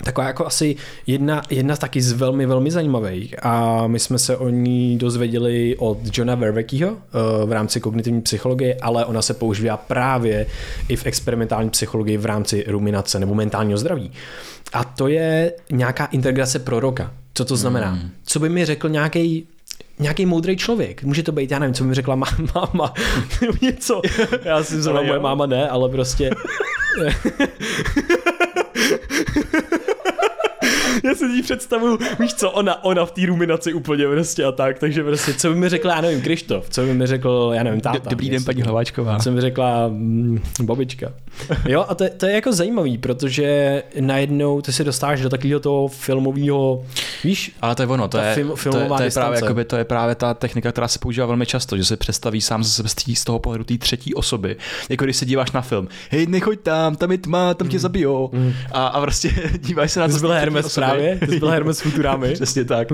[0.03, 0.75] taková jako asi
[1.07, 5.97] jedna, jedna taky z velmi, velmi zajímavých a my jsme se o ní dozvěděli od
[6.17, 10.45] Johna Verveckyho eh, v rámci kognitivní psychologie, ale ona se používá právě
[10.89, 14.11] i v experimentální psychologii v rámci ruminace nebo mentálního zdraví.
[14.73, 17.13] A to je nějaká integrace proroka.
[17.33, 17.91] Co to znamená?
[17.91, 18.09] Hmm.
[18.25, 19.47] Co by mi řekl nějaký
[19.99, 21.03] nějaký moudrý člověk.
[21.03, 22.93] Může to být, já nevím, co mi řekla máma,
[23.61, 24.01] něco.
[24.43, 26.29] Já si myslím, moje máma ne, ale prostě
[31.03, 34.79] já si jí představuju, víš co, ona, ona v té ruminaci úplně prostě a tak,
[34.79, 37.81] takže prostě, co by mi řekla, já nevím, Krištof, co by mi řekl, já nevím,
[37.81, 38.09] táta.
[38.09, 39.19] Dobrý den, paní Hlaváčková.
[39.19, 41.13] Co by mi řekla mm, babička.
[41.65, 45.87] Jo, a to, to, je jako zajímavý, protože najednou ty se dostáváš do takového toho
[45.87, 46.85] filmového,
[47.23, 47.55] víš?
[47.61, 49.83] Ale to je ono, to je, film, to je, to je právě, jakoby, to je
[49.83, 53.23] právě ta technika, která se používá velmi často, že se představí sám ze sebe z
[53.23, 54.55] toho pohledu té třetí osoby.
[54.89, 57.81] Jako když se díváš na film, hej, nechoď tam, tam je tma, tam tě mm.
[57.81, 58.29] zabijou.
[58.33, 58.53] Mm.
[58.71, 60.13] A, a prostě díváš se na to.
[60.13, 62.31] To byl Hermes právě, to byl Hermes Futurami.
[62.33, 62.87] Přesně tak.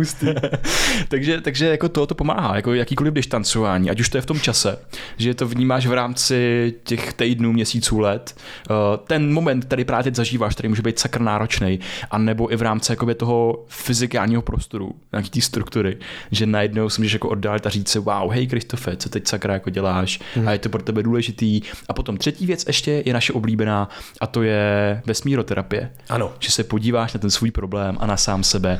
[1.07, 4.39] takže, takže jako to, to pomáhá, jako jakýkoliv distancování, ať už to je v tom
[4.39, 4.77] čase,
[5.17, 8.35] že to vnímáš v rámci těch týdnů, měsíců, let.
[8.69, 8.73] Eh,
[9.07, 11.79] ten moment, který právě teď zažíváš, který může být sakr náročný,
[12.11, 15.97] a nebo i v rámci jakoby, toho fyzikálního prostoru, nějaký té struktury,
[16.31, 19.53] že najednou si můžeš jako oddálit a říct si, wow, hej Kristofe, co teď sakra
[19.53, 20.47] jako děláš hmm.
[20.47, 21.61] a je to pro tebe důležitý.
[21.89, 23.89] A potom třetí věc ještě je naše oblíbená
[24.21, 25.91] a to je vesmíroterapie.
[26.09, 26.31] Ano.
[26.39, 28.77] Že se podíváš na ten svůj problém a na sám sebe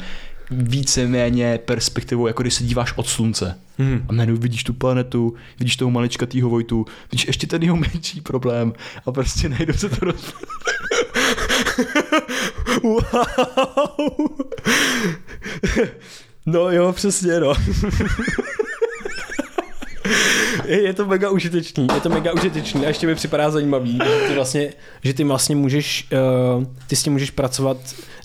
[0.52, 3.60] víceméně perspektivou, jako když se díváš od slunce.
[3.78, 4.06] Hmm.
[4.10, 8.74] A najednou vidíš tu planetu, vidíš toho maličkatýho Vojtu, vidíš ještě ten jeho menší problém
[9.06, 10.34] a prostě najednou se to roz...
[12.84, 13.00] wow.
[16.46, 17.54] no jo, přesně no.
[20.66, 24.36] je to mega užitečný, je to mega užitečný a ještě mi připadá zajímavý, že ty
[24.36, 26.08] vlastně, že ty vlastně můžeš,
[26.58, 27.78] uh, ty s tím můžeš pracovat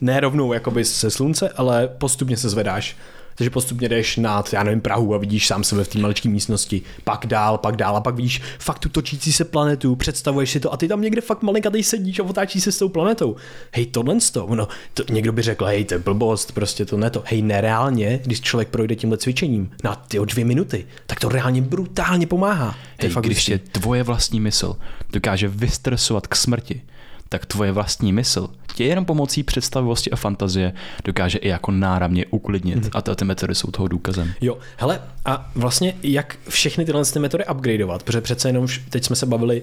[0.04, 2.96] ne rovnou jakoby se slunce, ale postupně se zvedáš
[3.34, 6.82] takže postupně jdeš nad, já nevím, Prahu a vidíš sám sebe v té maličké místnosti,
[7.04, 10.72] pak dál, pak dál a pak vidíš fakt tu točící se planetu, představuješ si to
[10.72, 13.36] a ty tam někde fakt malinkatej sedíš a otáčíš se s tou planetou.
[13.72, 17.10] Hej, tohle to, no, to, někdo by řekl, hej, to je blbost, prostě to ne
[17.10, 17.22] to.
[17.26, 21.62] Hej, nereálně, když člověk projde tímhle cvičením na ty o dvě minuty, tak to reálně
[21.62, 22.76] brutálně pomáhá.
[23.00, 24.76] Hej, fakt když je tvoje vlastní mysl
[25.12, 26.82] dokáže vystresovat k smrti,
[27.28, 30.72] tak tvoje vlastní mysl tě jenom pomocí představivosti a fantazie
[31.04, 32.76] dokáže i jako náramně uklidnit.
[32.76, 32.90] Mm.
[32.94, 34.32] A ty metody jsou toho důkazem.
[34.40, 39.16] Jo, hele, a vlastně jak všechny tyhle ty metody upgradeovat, protože přece jenom teď jsme
[39.16, 39.62] se bavili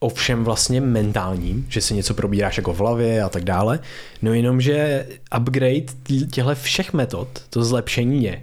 [0.00, 3.80] o všem vlastně mentálním, že si něco probíráš jako v hlavě a tak dále,
[4.22, 5.06] no jenom, že
[5.38, 5.86] upgrade
[6.30, 8.42] těchto všech metod, to zlepšení je,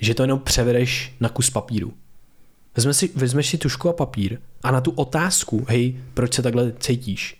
[0.00, 1.92] že to jenom převedeš na kus papíru.
[2.76, 6.72] Vezme si, vezmeš si tušku a papír a na tu otázku, hej, proč se takhle
[6.80, 7.36] cítíš,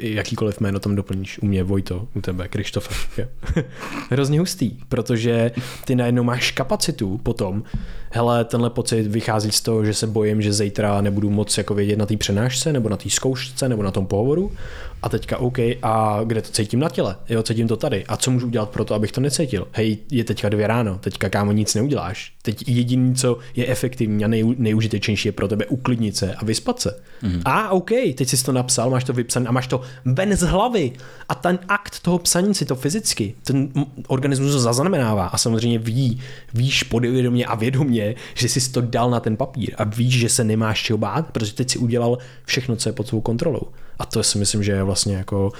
[0.00, 1.38] jakýkoliv jméno tam doplníš.
[1.38, 3.28] U mě Vojto, u tebe Krištofe.
[4.10, 5.50] Hrozně hustý, protože
[5.84, 7.62] ty najednou máš kapacitu potom,
[8.10, 11.96] hele, tenhle pocit vychází z toho, že se bojím, že zítra nebudu moc jako vědět
[11.96, 14.52] na té přenášce, nebo na té zkoušce, nebo na tom pohovoru.
[15.02, 17.16] A teďka OK, a kde to cítím na těle?
[17.28, 18.04] Jo, cítím to tady.
[18.06, 19.68] A co můžu udělat pro to, abych to necítil?
[19.72, 22.32] Hej, je teďka dvě ráno, teďka kámo nic neuděláš.
[22.42, 26.80] Teď jediný, co je efektivní a nej, nejužitečnější je pro tebe uklidnit se a vyspat
[26.80, 27.00] se.
[27.22, 27.42] Mm.
[27.44, 30.92] A OK, teď jsi to napsal, máš to vypsané a máš to ven z hlavy.
[31.28, 33.68] A ten akt toho psaní si to fyzicky, ten
[34.06, 36.20] organismus to zaznamenává a samozřejmě ví,
[36.54, 40.44] víš podvědomě a vědomě, že jsi to dal na ten papír a víš, že se
[40.44, 43.62] nemáš čeho bát, protože teď si udělal všechno, co je pod svou kontrolou.
[44.00, 45.52] A to si myslím, že je vlastně jako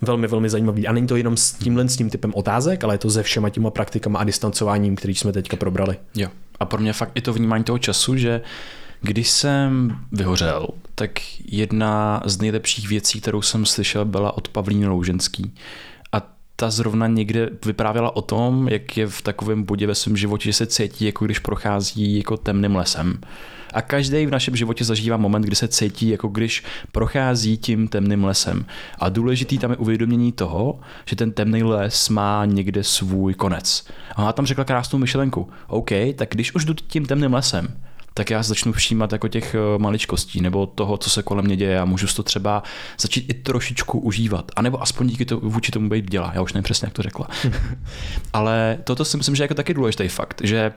[0.00, 0.86] velmi, velmi zajímavý.
[0.86, 3.50] A není to jenom s tímhle s tím typem otázek, ale je to se všema
[3.50, 5.96] těma praktikama a distancováním, který jsme teďka probrali.
[6.14, 6.28] Jo.
[6.60, 8.40] A pro mě fakt i to vnímání toho času, že
[9.00, 11.10] když jsem vyhořel, tak
[11.44, 15.54] jedna z nejlepších věcí, kterou jsem slyšel, byla od Pavlíny Louženský.
[16.12, 16.22] A
[16.56, 20.52] ta zrovna někde vyprávěla o tom, jak je v takovém bodě ve svém životě, že
[20.52, 23.20] se cítí, jako když prochází jako temným lesem.
[23.74, 28.24] A každý v našem životě zažívá moment, kdy se cítí, jako když prochází tím temným
[28.24, 28.64] lesem.
[28.98, 33.86] A důležitý tam je uvědomění toho, že ten temný les má někde svůj konec.
[34.16, 35.48] A ona tam řekla krásnou myšlenku.
[35.66, 37.68] OK, tak když už jdu tím temným lesem,
[38.18, 41.80] tak já začnu všímat jako těch eh, maličkostí nebo toho, co se kolem mě děje
[41.80, 42.62] a můžu to třeba
[43.00, 44.50] začít i trošičku užívat.
[44.56, 46.32] A nebo aspoň díky to, vůči tomu být dělá.
[46.34, 47.28] Já už nevím přesně, jak to řekla.
[48.32, 50.72] Ale toto si myslím, že je jako taky důležitý fakt, že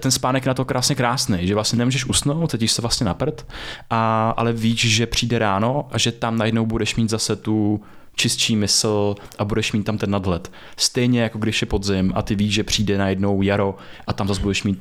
[0.00, 3.46] ten spánek na to krásně krásný, že vlastně nemůžeš usnout, cítíš se vlastně na prd,
[3.90, 7.80] a, ale víš, že přijde ráno a že tam najednou budeš mít zase tu
[8.16, 10.52] čistší mysl a budeš mít tam ten nadhled.
[10.76, 13.76] Stejně jako když je podzim a ty víš, že přijde najednou jaro
[14.06, 14.78] a tam zase budeš mít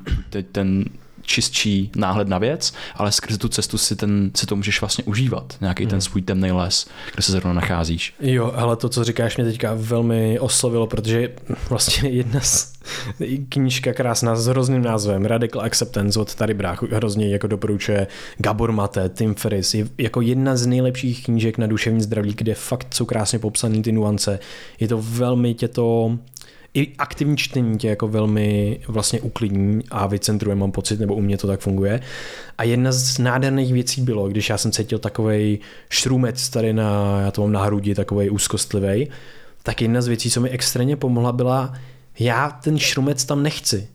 [0.51, 0.85] ten
[1.29, 5.57] čistší náhled na věc, ale skrze tu cestu si, ten, si to můžeš vlastně užívat,
[5.61, 5.89] nějaký hmm.
[5.89, 8.13] ten svůj temný les, kde se zrovna nacházíš.
[8.19, 11.29] Jo, ale to, co říkáš, mě teďka velmi oslovilo, protože
[11.69, 12.73] vlastně jedna z
[13.49, 19.09] knížka krásná s hrozným názvem Radical Acceptance od tady Brách hrozně jako doporučuje Gabor Mate,
[19.09, 23.39] Tim Ferriss, je jako jedna z nejlepších knížek na duševní zdraví, kde fakt jsou krásně
[23.39, 24.39] popsané ty nuance.
[24.79, 26.17] Je to velmi tě to
[26.73, 31.37] i aktivní čtení tě jako velmi vlastně uklidní a vycentruje, mám pocit, nebo u mě
[31.37, 31.99] to tak funguje.
[32.57, 37.31] A jedna z nádherných věcí bylo, když já jsem cítil takový šrumec tady na, já
[37.31, 39.09] to mám na hrudi, takový úzkostlivý,
[39.63, 41.73] tak jedna z věcí, co mi extrémně pomohla, byla,
[42.19, 43.87] já ten šrumec tam nechci.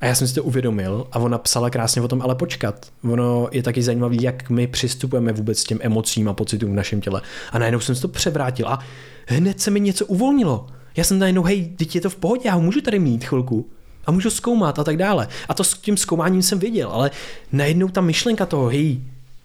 [0.00, 2.86] A já jsem si to uvědomil a ona psala krásně o tom, ale počkat.
[3.04, 7.00] Ono je taky zajímavé, jak my přistupujeme vůbec s těm emocím a pocitům v našem
[7.00, 7.22] těle.
[7.52, 8.78] A najednou jsem si to převrátil a
[9.26, 10.66] hned se mi něco uvolnilo.
[10.96, 13.70] Já jsem najednou, hej, teď je to v pohodě, já ho můžu tady mít chvilku
[14.06, 15.28] a můžu zkoumat a tak dále.
[15.48, 17.10] A to s tím zkoumáním jsem věděl, ale
[17.52, 19.00] najednou ta myšlenka toho, hej,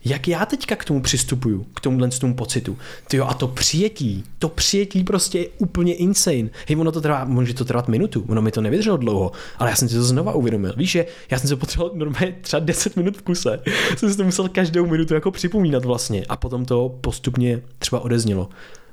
[0.06, 2.78] jak já teďka k tomu přistupuju, k tomuhle tomu pocitu.
[3.08, 6.50] Tyjo, a to přijetí, to přijetí prostě je úplně insane.
[6.68, 9.76] Hej, ono to trvá, může to trvat minutu, ono mi to nevydrželo dlouho, ale já
[9.76, 10.74] jsem si to znova uvědomil.
[10.78, 13.60] Víš, že já jsem se potřeboval normálně třeba 10 minut v kuse.
[13.98, 18.50] jsem si to musel každou minutu jako připomínat vlastně a potom to postupně třeba odeznělo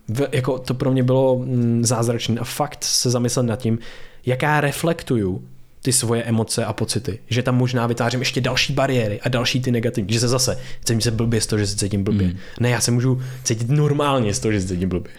[0.09, 3.79] v, jako to pro mě bylo mm, zázračné a fakt se zamyslet nad tím,
[4.27, 5.45] jak já reflektuju
[5.85, 7.19] ty svoje emoce a pocity.
[7.29, 10.13] Že tam možná vytvářím ještě další bariéry a další ty negativní.
[10.13, 12.27] Že se zase cítím se blbě z toho, že se cítím blbě.
[12.27, 12.37] Mm.
[12.61, 15.13] Ne, já se můžu cítit normálně z toho, že se cítím blbě.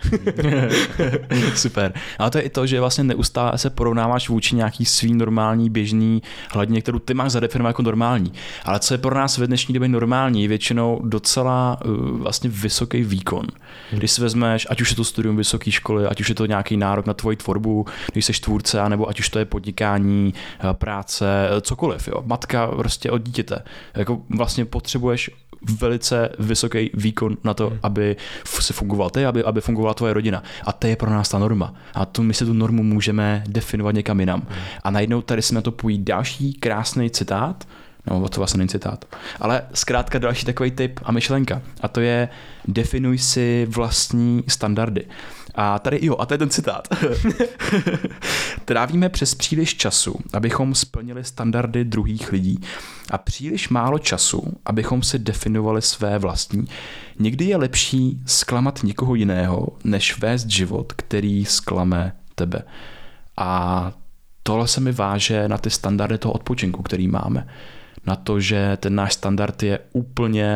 [1.55, 1.93] Super.
[2.19, 6.21] Ale to je i to, že vlastně neustále se porovnáváš vůči nějaký svý normální běžný
[6.51, 8.33] hladině, kterou ty máš zadefinovat jako normální.
[8.63, 13.03] Ale co je pro nás ve dnešní době normální, je většinou docela uh, vlastně vysoký
[13.03, 13.45] výkon.
[13.91, 13.97] Mm.
[13.97, 16.77] Když si vezmeš, ať už je to studium vysoké školy, ať už je to nějaký
[16.77, 21.49] nárok na tvoji tvorbu, když jsi tvůrce, anebo ať už to je podnikání, Eh, práce,
[21.57, 22.07] eh, cokoliv.
[22.07, 22.23] Jo.
[22.25, 23.63] Matka prostě od dítěte.
[23.95, 25.31] Jako vlastně potřebuješ
[25.79, 27.79] velice vysoký výkon na to, hmm.
[27.83, 28.15] aby
[28.59, 30.43] si fungoval ty, aby, aby fungovala tvoje rodina.
[30.63, 31.73] A to je pro nás ta norma.
[31.93, 34.41] A tu, my si tu normu můžeme definovat někam jinam.
[34.41, 34.59] Hmm.
[34.83, 37.67] A najednou tady se na to pojí další krásný citát,
[38.07, 39.05] no to vlastně není citát,
[39.39, 41.61] ale zkrátka další takový tip a myšlenka.
[41.81, 42.29] A to je
[42.67, 45.05] definuj si vlastní standardy.
[45.55, 46.87] A tady jo, a to je ten citát.
[48.65, 52.59] Trávíme přes příliš času, abychom splnili standardy druhých lidí
[53.11, 56.67] a příliš málo času, abychom si definovali své vlastní.
[57.19, 62.61] Někdy je lepší zklamat někoho jiného, než vést život, který zklame tebe.
[63.37, 63.91] A
[64.43, 67.47] tohle se mi váže na ty standardy toho odpočinku, který máme.
[68.05, 70.55] Na to, že ten náš standard je úplně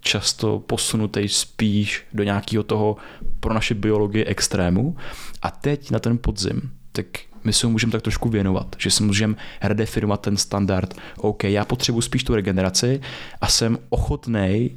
[0.00, 2.96] často posunutý spíš do nějakého toho
[3.40, 4.96] pro naše biologii extrému.
[5.42, 7.06] A teď na ten podzim, tak
[7.44, 10.94] my se můžeme tak trošku věnovat, že si můžeme redefinovat ten standard.
[11.16, 13.00] OK, já potřebuji spíš tu regeneraci
[13.40, 14.70] a jsem ochotný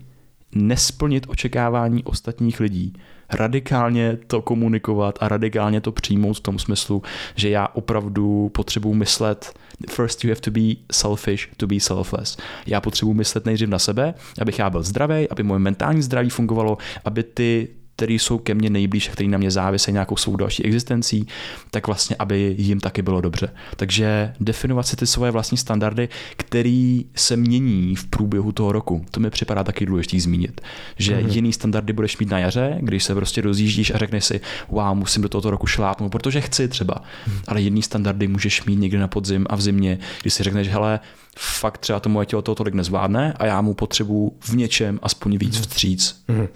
[0.56, 2.94] nesplnit očekávání ostatních lidí
[3.34, 7.04] radikálně to komunikovat a radikálně to přijmout v tom smyslu,
[7.36, 9.54] že já opravdu potřebuji myslet
[9.90, 12.38] first you have to be selfish to be selfless.
[12.68, 16.78] Já potřebuji myslet nejdřív na sebe, abych já byl zdravý, aby moje mentální zdraví fungovalo,
[17.06, 21.28] aby ty který jsou ke mně nejblíž, který na mě závisejí nějakou svou další existencí,
[21.72, 23.50] tak vlastně, aby jim taky bylo dobře.
[23.76, 29.06] Takže definovat si ty svoje vlastní standardy, který se mění v průběhu toho roku.
[29.12, 30.62] To mi připadá taky důležité zmínit.
[30.98, 31.30] Že mm-hmm.
[31.30, 35.22] jiný standardy budeš mít na jaře, když se prostě rozjíždíš a řekneš si, wow, musím
[35.22, 36.96] do tohoto roku šlápnout, protože chci třeba.
[36.96, 37.42] Mm-hmm.
[37.48, 41.00] Ale jiný standardy můžeš mít někdy na podzim a v zimě, když si řekneš, hele,
[41.38, 45.38] fakt třeba to moje tělo to tolik nezvládne a já mu potřebuji v něčem aspoň
[45.38, 45.62] víc mhm.
[45.62, 46.24] vstříc.
[46.28, 46.48] Mm.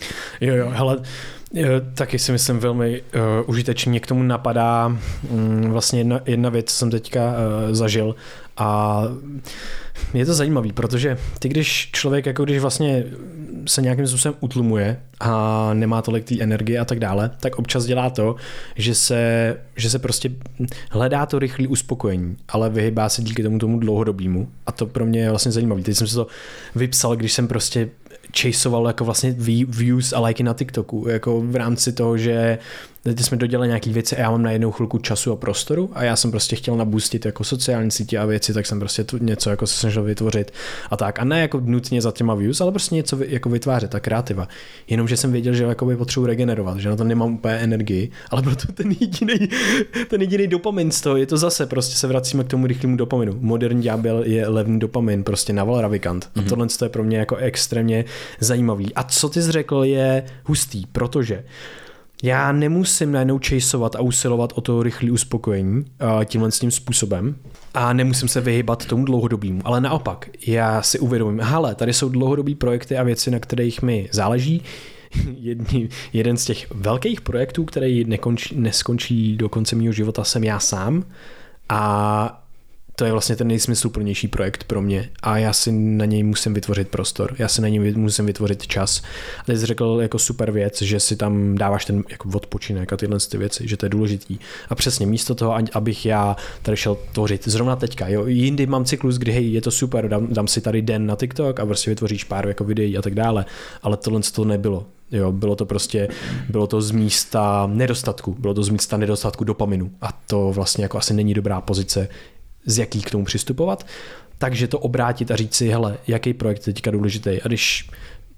[0.42, 0.98] Jo, jo, hele,
[1.94, 3.90] taky si myslím velmi uh, užitečně.
[3.90, 4.98] Mě k tomu napadá
[5.30, 8.16] um, vlastně jedna, jedna věc, co jsem teďka uh, zažil
[8.58, 9.02] a
[10.14, 13.06] je to zajímavý, protože ty, když člověk, jako když vlastně
[13.66, 18.10] se nějakým způsobem utlumuje a nemá tolik té energie a tak dále, tak občas dělá
[18.10, 18.36] to,
[18.76, 20.32] že se, že se prostě
[20.92, 24.48] hledá to rychlé uspokojení, ale vyhybá se díky tomu tomu dlouhodobému.
[24.66, 25.84] A to pro mě je vlastně zajímavý.
[25.84, 26.28] Teď jsem si to
[26.76, 27.90] vypsal, když jsem prostě
[28.42, 29.36] chaseoval jako vlastně
[29.68, 32.58] views a lajky na TikToku, jako v rámci toho, že
[33.16, 36.04] teď jsme dodělali nějaký věci a já mám na jednou chvilku času a prostoru a
[36.04, 39.50] já jsem prostě chtěl nabustit jako sociální sítě a věci, tak jsem prostě tu něco
[39.50, 40.52] jako se snažil vytvořit
[40.90, 41.20] a tak.
[41.20, 44.48] A ne jako nutně za těma views, ale prostě něco jako vytvářet, ta kreativa.
[44.88, 48.42] Jenomže jsem věděl, že jako by potřebuji regenerovat, že na to nemám úplně energii, ale
[48.42, 49.50] byl to ten jediný,
[50.08, 51.18] ten jediný dopamin z toho.
[51.18, 53.38] Je to zase, prostě se vracíme k tomu rychlému dopaminu.
[53.40, 56.26] Moderní ďábel je levný dopamin, prostě naval ravikant.
[56.26, 56.40] Mm-hmm.
[56.40, 56.50] A mhm.
[56.50, 58.06] tohle je pro mě jako extrémně
[58.40, 58.94] zajímavý.
[58.96, 61.44] A co ty jsi řekl je hustý, protože
[62.24, 65.86] já nemusím najednou chaseovat a usilovat o to rychlé uspokojení
[66.26, 67.36] tímhle s tím způsobem.
[67.74, 72.56] A nemusím se vyhybat tomu dlouhodobému, ale naopak, já si uvědomím, hele, tady jsou dlouhodobý
[72.56, 74.64] projekty a věci, na kterých mi záleží,
[75.40, 80.60] Jedný, jeden z těch velkých projektů, který nekončí, neskončí do konce mého života, jsem já
[80.60, 81.04] sám.
[81.70, 82.47] A
[83.00, 86.88] to je vlastně ten nejsmysluplnější projekt pro mě a já si na něj musím vytvořit
[86.88, 89.02] prostor, já si na něj musím vytvořit čas.
[89.40, 92.98] A teď jsi řekl jako super věc, že si tam dáváš ten jako odpočinek a
[92.98, 94.38] tyhle ty věci, že to je důležitý.
[94.70, 99.18] A přesně místo toho, abych já tady šel tvořit zrovna teďka, jo, jindy mám cyklus,
[99.18, 102.24] kdy hej, je to super, dám, dám si tady den na TikTok a prostě vytvoříš
[102.24, 103.46] pár jako videí a tak dále,
[103.82, 104.86] ale tohle to nebylo.
[105.12, 106.08] Jo, bylo to prostě,
[106.50, 110.98] bylo to z místa nedostatku, bylo to z místa nedostatku dopaminu a to vlastně jako
[110.98, 112.08] asi není dobrá pozice,
[112.68, 113.86] z jaký k tomu přistupovat,
[114.38, 117.42] takže to obrátit a říct si, hele, jaký projekt je teďka důležitý?
[117.42, 117.90] A když,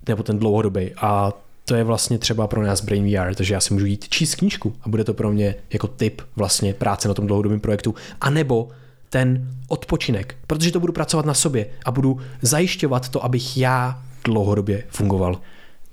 [0.07, 0.91] nebo ten dlouhodobý.
[0.97, 1.33] A
[1.65, 4.75] to je vlastně třeba pro nás Brain VR, takže já si můžu jít číst knížku
[4.81, 8.69] a bude to pro mě jako tip vlastně práce na tom dlouhodobém projektu, anebo
[9.09, 14.83] ten odpočinek, protože to budu pracovat na sobě a budu zajišťovat to, abych já dlouhodobě
[14.89, 15.39] fungoval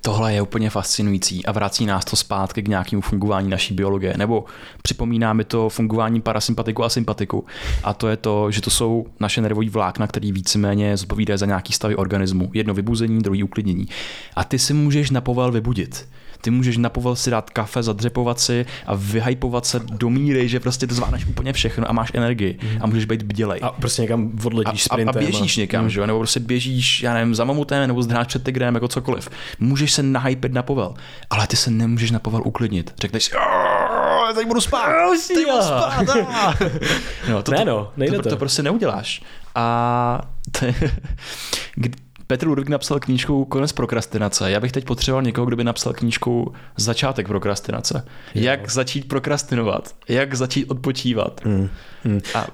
[0.02, 4.44] tohle je úplně fascinující a vrací nás to zpátky k nějakému fungování naší biologie, nebo
[4.82, 7.44] připomíná mi to fungování parasympatiku a sympatiku.
[7.84, 11.72] A to je to, že to jsou naše nervové vlákna, které víceméně zodpovídají za nějaký
[11.72, 12.50] stavy organismu.
[12.54, 13.88] Jedno vybuzení, druhý uklidnění.
[14.36, 16.08] A ty si můžeš na povel vybudit
[16.46, 20.60] ty můžeš na povel si dát kafe, zadřepovat si a vyhypovat se do míry, že
[20.60, 22.78] prostě to zvládneš úplně všechno a máš energii mm.
[22.80, 23.60] a můžeš být bdělej.
[23.62, 25.08] A prostě někam odletíš sprintem.
[25.16, 25.60] A, a běžíš a...
[25.60, 25.90] někam, mm.
[25.90, 26.06] že jo?
[26.06, 29.28] nebo prostě běžíš, já nevím, za mamutem nebo zdráš před tigrem, jako cokoliv.
[29.60, 30.94] Můžeš se nahypet na povel,
[31.30, 32.94] ale ty se nemůžeš na povel uklidnit.
[33.00, 33.30] Řekneš si,
[34.34, 34.92] teď budu spát,
[35.34, 36.04] teď budu spát.
[37.28, 38.28] no, to, ne, no, nejde to, to.
[38.30, 39.22] to prostě neuděláš.
[39.54, 40.20] A
[40.52, 40.66] to,
[42.26, 44.50] Petr Ludvík napsal knížku Konec prokrastinace.
[44.50, 48.04] Já bych teď potřeboval někoho, kdo by napsal knížku Začátek prokrastinace.
[48.34, 48.44] Jo.
[48.44, 51.44] Jak začít prokrastinovat, jak začít odpočívat.
[51.44, 51.68] Mm.
[52.04, 52.20] Mm.
[52.34, 52.46] A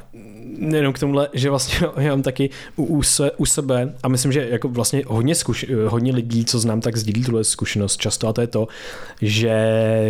[0.77, 4.33] jenom k tomuhle, že vlastně já mám taky u, u, se, u sebe a myslím,
[4.33, 8.33] že jako vlastně hodně, zkuš, hodně lidí, co znám, tak sdílí tuhle zkušenost často a
[8.33, 8.69] to je to,
[9.23, 9.49] že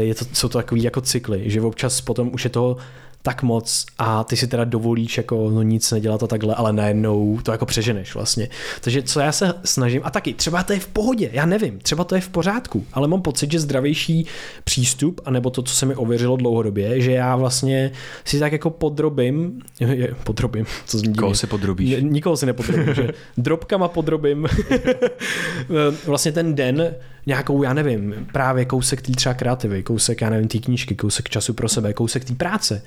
[0.03, 2.77] je to, jsou to takový jako cykly, že občas potom už je toho
[3.23, 7.39] tak moc a ty si teda dovolíš jako no nic nedělat a takhle, ale najednou
[7.43, 8.49] to jako přeženeš vlastně.
[8.81, 12.05] Takže co já se snažím, a taky třeba to je v pohodě, já nevím, třeba
[12.05, 14.27] to je v pořádku, ale mám pocit, že zdravější
[14.65, 17.93] přístup, anebo to, co se mi ověřilo dlouhodobě, že já vlastně
[18.25, 19.63] si tak jako podrobím,
[20.25, 21.97] podrobím, co zní Koho si podrobíš?
[22.01, 24.47] Nikoho si nepodrobím, že drobkama podrobím
[26.07, 26.95] vlastně ten den
[27.27, 31.55] nějakou, já nevím, právě kousek té třeba kreativy, kousek, já nevím, té knížky, kousek času
[31.55, 32.83] pro sebe, kousek té práce,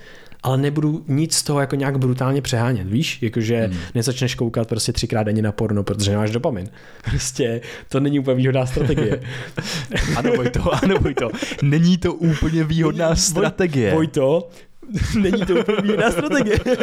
[0.45, 3.21] ale nebudu nic z toho jako nějak brutálně přehánět, víš?
[3.21, 3.77] Jakože hmm.
[3.95, 6.69] nezačneš koukat prostě třikrát denně na porno, protože nemáš dopamin.
[7.09, 9.21] Prostě to není úplně výhodná strategie.
[10.17, 11.29] ano, to, ano, to.
[11.61, 13.91] Není to úplně výhodná strategie.
[14.07, 14.49] to.
[15.21, 16.57] Není to úplně výhodná strategie.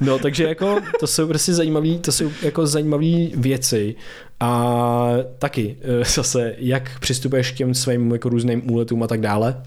[0.00, 3.94] no, takže jako to jsou prostě zajímavé, to jsou jako zajímavé věci
[4.40, 9.62] a taky eh, zase, jak přistupuješ k těm svým jako různým úletům a tak dále,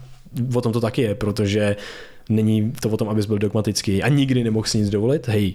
[0.54, 1.76] o tom to taky je, protože
[2.28, 5.28] není to o tom, abys byl dogmatický a nikdy nemohl si nic dovolit.
[5.28, 5.54] Hej,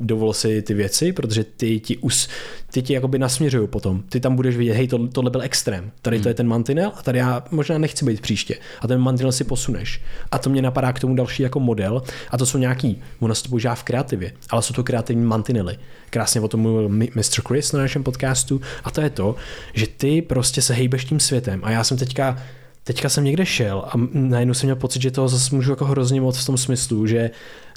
[0.00, 2.28] dovol si ty věci, protože ty ti, us,
[2.72, 4.02] ty ti jakoby nasměřují potom.
[4.08, 6.22] Ty tam budeš vidět, hej, to, tohle byl extrém, tady hmm.
[6.22, 8.56] to je ten mantinel a tady já možná nechci být příště.
[8.80, 10.02] A ten mantinel si posuneš.
[10.30, 13.42] A to mě napadá k tomu další jako model a to jsou nějaký, ono se
[13.42, 15.78] to používá v kreativě, ale jsou to kreativní mantinely.
[16.10, 17.42] Krásně o tom mluvil Mr.
[17.48, 19.36] Chris na našem podcastu a to je to,
[19.74, 22.36] že ty prostě se hejbeš tím světem a já jsem teďka
[22.84, 26.20] teďka jsem někde šel a najednou jsem měl pocit, že toho zase můžu jako hrozně
[26.20, 27.30] moc v tom smyslu, že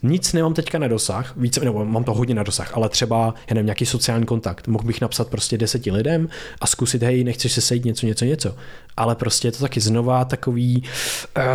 [0.04, 3.54] nic nemám teďka na dosah, více, nebo mám to hodně na dosah, ale třeba, já
[3.54, 4.68] nevím, nějaký sociální kontakt.
[4.68, 6.30] Mohl bych napsat prostě deseti lidem
[6.62, 8.56] a zkusit, hej, nechceš se sejít něco, něco, něco.
[8.97, 10.84] Ale prostě je to taky znova takový,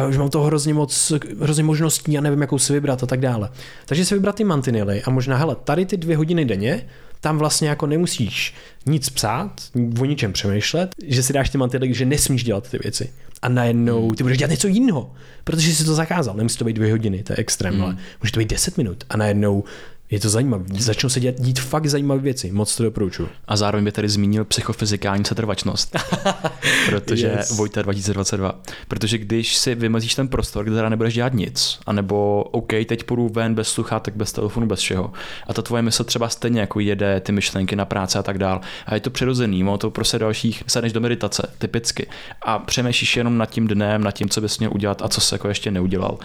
[0.05, 3.21] uh, že mám toho hrozně moc, hrozně možností a nevím, jakou si vybrat a tak
[3.21, 3.51] dále.
[3.87, 6.87] Takže si vybrat ty mantinely a možná, hele, tady ty dvě hodiny denně,
[7.21, 8.55] tam vlastně jako nemusíš
[8.87, 9.53] nic psát,
[10.01, 13.13] o ničem přemýšlet, že si dáš ty mantinely, že nesmíš dělat ty věci
[13.43, 15.13] a najednou ty budeš dělat něco jiného,
[15.45, 16.37] protože jsi to zakázal.
[16.37, 17.83] Nemusí to být dvě hodiny, to je extrém, mm.
[17.83, 19.65] ale může to být deset minut a najednou
[20.11, 20.65] je to zajímavé.
[20.79, 22.53] Začnou se dělat, dít fakt zajímavé věci.
[22.53, 23.29] Moc to doporučuji.
[23.49, 25.97] A zároveň by tady zmínil psychofyzikální setrvačnost.
[26.87, 27.51] protože yes.
[27.51, 28.61] Vojta 2022.
[28.89, 33.29] Protože když si vymezíš ten prostor, kde teda nebudeš dělat nic, anebo OK, teď půjdu
[33.29, 35.13] ven bez sluchátek, bez telefonu, bez všeho.
[35.47, 38.61] A ta tvoje mysl třeba stejně jako jede ty myšlenky na práci a tak dál.
[38.87, 42.07] A je to přirozený, má to prostě dalších, sadneš do meditace, typicky.
[42.43, 45.35] A přemýšlíš jenom nad tím dnem, nad tím, co bys měl udělat a co se
[45.35, 46.19] jako ještě neudělal.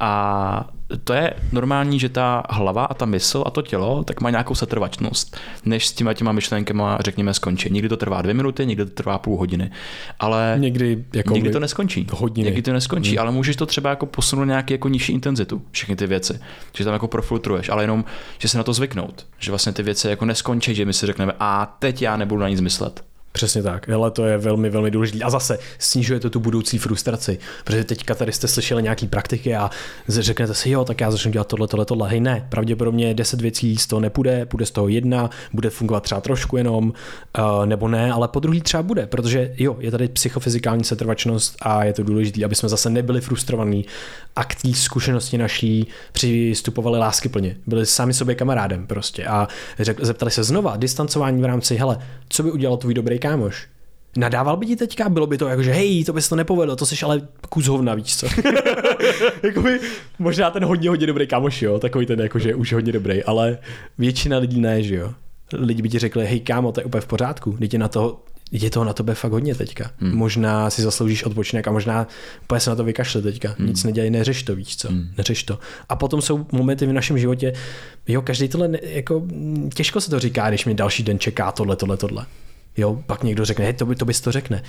[0.00, 0.70] A
[1.04, 4.54] to je normální, že ta hlava a ta mysl a to tělo tak má nějakou
[4.54, 7.70] setrvačnost, než s těma těma myšlenkama, řekněme, skončí.
[7.70, 9.70] Někdy to trvá dvě minuty, někdy to trvá půl hodiny,
[10.20, 12.06] ale někdy, jako někdy to neskončí.
[12.12, 12.46] Hodiny.
[12.46, 13.18] Někdy to neskončí, hmm.
[13.18, 16.40] ale můžeš to třeba jako posunout nějaký jako nižší intenzitu, všechny ty věci,
[16.76, 18.04] že tam jako profiltruješ, ale jenom,
[18.38, 21.32] že se na to zvyknout, že vlastně ty věci jako neskončí, že my si řekneme,
[21.40, 23.13] a teď já nebudu na nic myslet.
[23.36, 25.24] Přesně tak, ale to je velmi, velmi důležité.
[25.24, 29.70] A zase snižuje to tu budoucí frustraci, protože teďka tady jste slyšeli nějaký praktiky a
[30.08, 32.08] řeknete si, jo, tak já začnu dělat tohle, tohle, tohle.
[32.08, 36.20] Hej, ne, pravděpodobně 10 věcí z toho nepůjde, bude z toho jedna, bude fungovat třeba
[36.20, 36.92] trošku jenom,
[37.38, 41.84] uh, nebo ne, ale po druhý třeba bude, protože jo, je tady psychofyzikální setrvačnost a
[41.84, 43.84] je to důležité, aby jsme zase nebyli frustrovaní
[44.36, 47.56] a k té zkušenosti naší přistupovali láskyplně.
[47.66, 52.42] Byli sami sobě kamarádem prostě a řek, zeptali se znova, distancování v rámci, hele, co
[52.42, 53.68] by udělal tvůj dobrý kámoš?
[54.16, 55.08] Nadával by ti teďka?
[55.08, 57.94] Bylo by to jako, že hej, to bys to nepovedlo, to jsi ale kus hovna,
[57.94, 58.26] víš co?
[59.42, 59.80] Jakoby,
[60.18, 63.58] možná ten hodně, hodně dobrý kámoš, jo, takový ten jako, že už hodně dobrý, ale
[63.98, 65.14] většina lidí ne, že jo.
[65.52, 68.20] Lidi by ti řekli, hej kámo, to je úplně v pořádku, dítě na to
[68.52, 69.90] je toho na tebe fakt hodně teďka.
[69.98, 70.14] Hmm.
[70.14, 72.06] Možná si zasloužíš odpočinek a možná
[72.42, 73.54] úplně se na to vykašle teďka.
[73.58, 73.68] Hmm.
[73.68, 75.08] Nic nedělej, neřeš to, víš co, hmm.
[75.18, 75.58] neřeš to.
[75.88, 77.52] A potom jsou momenty v našem životě,
[78.08, 79.22] jo, každý tohle, jako
[79.74, 82.26] těžko se to říká, když mi další den čeká tohle, tohle, tohle.
[82.76, 84.62] Jo, pak někdo řekne, hej, to, by, to bys to řekne.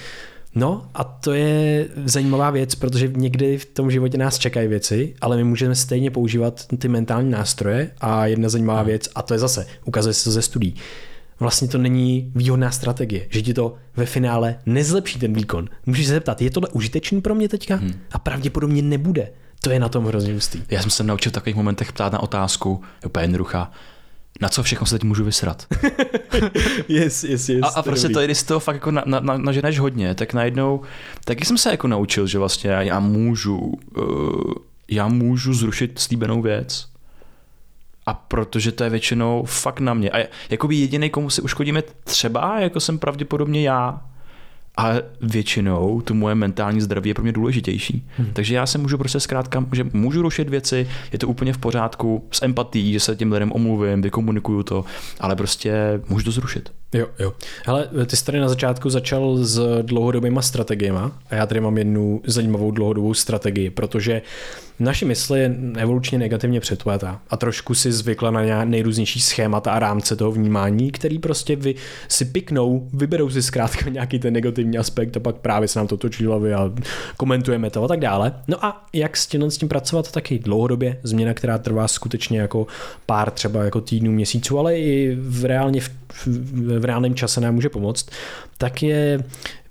[0.55, 5.37] No a to je zajímavá věc, protože někdy v tom životě nás čekají věci, ale
[5.37, 8.87] my můžeme stejně používat ty mentální nástroje a jedna zajímavá hmm.
[8.87, 10.75] věc, a to je zase, ukazuje se to ze studií,
[11.39, 15.69] vlastně to není výhodná strategie, že ti to ve finále nezlepší ten výkon.
[15.85, 17.75] Můžeš se zeptat, je tohle užitečný pro mě teďka?
[17.75, 17.93] Hmm.
[18.11, 19.29] A pravděpodobně nebude.
[19.61, 20.61] To je na tom hrozně hustý.
[20.71, 23.71] Já jsem se naučil v takových momentech ptát na otázku, je úplně jednoduchá.
[24.41, 25.67] Na co všechno se teď můžu vysrat?
[26.87, 27.61] yes, yes, yes.
[27.63, 30.33] A, a prostě to, když z toho fakt jako na, na, na, naženeš hodně, tak
[30.33, 30.81] najednou,
[31.25, 34.53] taky jsem se jako naučil, že vlastně já, já můžu, uh,
[34.91, 36.87] já můžu zrušit slíbenou věc
[38.05, 40.09] a protože to je většinou fakt na mě.
[40.09, 44.01] A jakoby jediný, komu si uškodíme třeba, jako jsem pravděpodobně já,
[44.77, 48.07] ale většinou to moje mentální zdraví je pro mě důležitější.
[48.17, 48.29] Hmm.
[48.33, 52.27] Takže já se můžu prostě zkrátka, že můžu rušit věci, je to úplně v pořádku,
[52.31, 54.85] s empatí, že se těm lidem omluvím, vykomunikuju to,
[55.19, 56.71] ale prostě můžu to zrušit.
[56.93, 57.33] Jo, jo.
[57.65, 62.21] Ale ty jsi tady na začátku začal s dlouhodobýma strategiemi a já tady mám jednu
[62.25, 64.21] zajímavou dlouhodobou strategii, protože
[64.79, 70.15] naše mysl je evolučně negativně přetvojetá a trošku si zvykla na nejrůznější schémata a rámce
[70.15, 71.75] toho vnímání, který prostě vy
[72.07, 75.97] si piknou, vyberou si zkrátka nějaký ten negativní aspekt a pak právě se nám to
[75.97, 76.71] točí hlavy a
[77.17, 78.33] komentujeme to a tak dále.
[78.47, 82.67] No a jak s tím, s tím pracovat taky dlouhodobě, změna, která trvá skutečně jako
[83.05, 85.89] pár třeba jako týdnů, měsíců, ale i v reálně v,
[86.25, 88.09] v, v reálném čase nám může pomoct,
[88.57, 89.23] tak je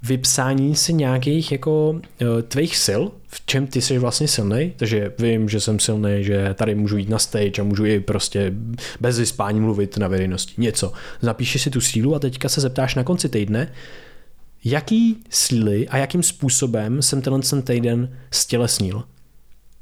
[0.04, 2.00] vypsání si nějakých jako uh,
[2.48, 6.74] tvých sil, v čem ty jsi vlastně silný, takže vím, že jsem silný, že tady
[6.74, 8.52] můžu jít na stage a můžu i prostě
[9.00, 10.54] bez vyspání mluvit na veřejnosti.
[10.58, 10.92] Něco.
[11.20, 13.72] Zapíšeš si tu sílu a teďka se zeptáš na konci týdne,
[14.64, 19.02] jaký síly a jakým způsobem jsem tenhle ten týden stělesnil.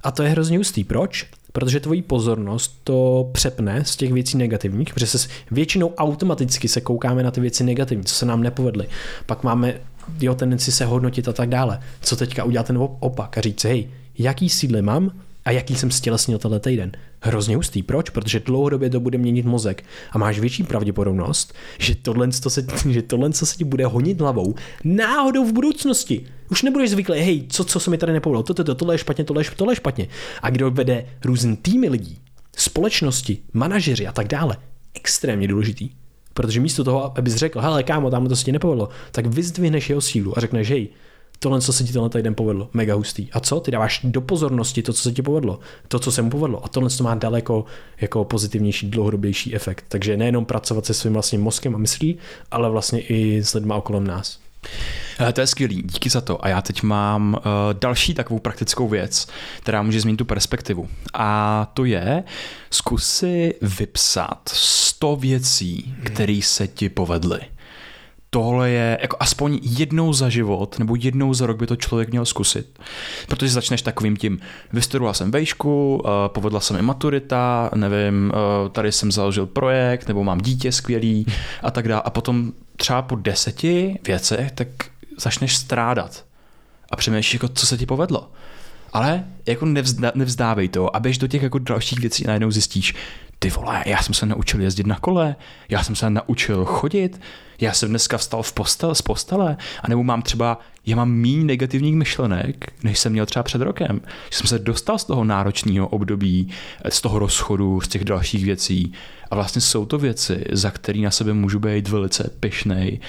[0.02, 0.84] A to je hrozně ústý.
[0.84, 1.26] Proč?
[1.52, 7.22] Protože tvoji pozornost to přepne z těch věcí negativních, protože se většinou automaticky se koukáme
[7.22, 8.88] na ty věci negativní, co se nám nepovedly.
[9.26, 9.74] Pak máme
[10.20, 11.80] jeho tendenci se hodnotit a tak dále.
[12.00, 13.88] Co teďka udělat ten opak a říct, hej,
[14.18, 15.10] jaký síly mám
[15.44, 16.92] a jaký jsem stělesnil tenhle týden.
[17.20, 17.82] Hrozně hustý.
[17.82, 18.10] Proč?
[18.10, 23.02] Protože dlouhodobě to bude měnit mozek a máš větší pravděpodobnost, že tohle, to se, že
[23.02, 26.26] tohle co se ti bude honit hlavou náhodou v budoucnosti.
[26.50, 28.98] Už nebudeš zvyklý, hej, co, co se mi tady nepovedlo, to, to, to, tohle je
[28.98, 30.08] špatně, tohle je, tohle je špatně.
[30.42, 32.18] A kdo vede různý týmy lidí,
[32.56, 34.56] společnosti, manažeři a tak dále,
[34.94, 35.90] extrémně důležitý.
[36.34, 40.00] Protože místo toho, abys řekl, hele kámo, tam to se ti nepovedlo, tak vyzdvihneš jeho
[40.00, 40.88] sílu a řekneš, hej,
[41.38, 43.32] tohle, co se ti tenhle týden povedlo, mega hustý.
[43.32, 43.60] A co?
[43.60, 46.64] Ty dáváš do pozornosti to, co se ti povedlo, to, co se mu povedlo.
[46.64, 47.64] A tohle to má daleko
[48.00, 49.84] jako pozitivnější, dlouhodobější efekt.
[49.88, 52.18] Takže nejenom pracovat se svým vlastním mozkem a myslí,
[52.50, 54.41] ale vlastně i s lidmi okolo nás.
[55.28, 56.44] Eh, to je skvělý, díky za to.
[56.44, 57.40] A já teď mám uh,
[57.72, 59.28] další takovou praktickou věc,
[59.60, 60.88] která může změnit tu perspektivu.
[61.14, 62.24] A to je,
[62.70, 67.40] zkus si vypsat 100 věcí, které se ti povedly
[68.34, 72.24] tohle je jako aspoň jednou za život nebo jednou za rok by to člověk měl
[72.24, 72.78] zkusit.
[73.28, 74.40] Protože začneš takovým tím,
[74.72, 78.32] vystudoval jsem vejšku, eh, povedla se mi maturita, nevím,
[78.72, 81.26] tady jsem založil projekt, nebo mám dítě skvělý
[81.62, 82.02] a tak dále.
[82.04, 84.68] A potom třeba po deseti věcech, tak
[85.18, 86.24] začneš strádat
[86.90, 88.30] a přemýšlíš, jako, co se ti povedlo.
[88.92, 89.66] Ale jako
[90.14, 92.94] nevzdávej to a běž do těch jako dalších věcí najednou zjistíš,
[93.42, 95.36] ty vole, já jsem se naučil jezdit na kole,
[95.68, 97.20] já jsem se naučil chodit,
[97.60, 101.94] já jsem dneska vstal v postel, z postele, anebo mám třeba, já mám méně negativních
[101.94, 104.00] myšlenek, než jsem měl třeba před rokem.
[104.30, 106.48] Že jsem se dostal z toho náročného období,
[106.88, 108.92] z toho rozchodu, z těch dalších věcí.
[109.30, 113.00] A vlastně jsou to věci, za které na sebe můžu být velice pyšnej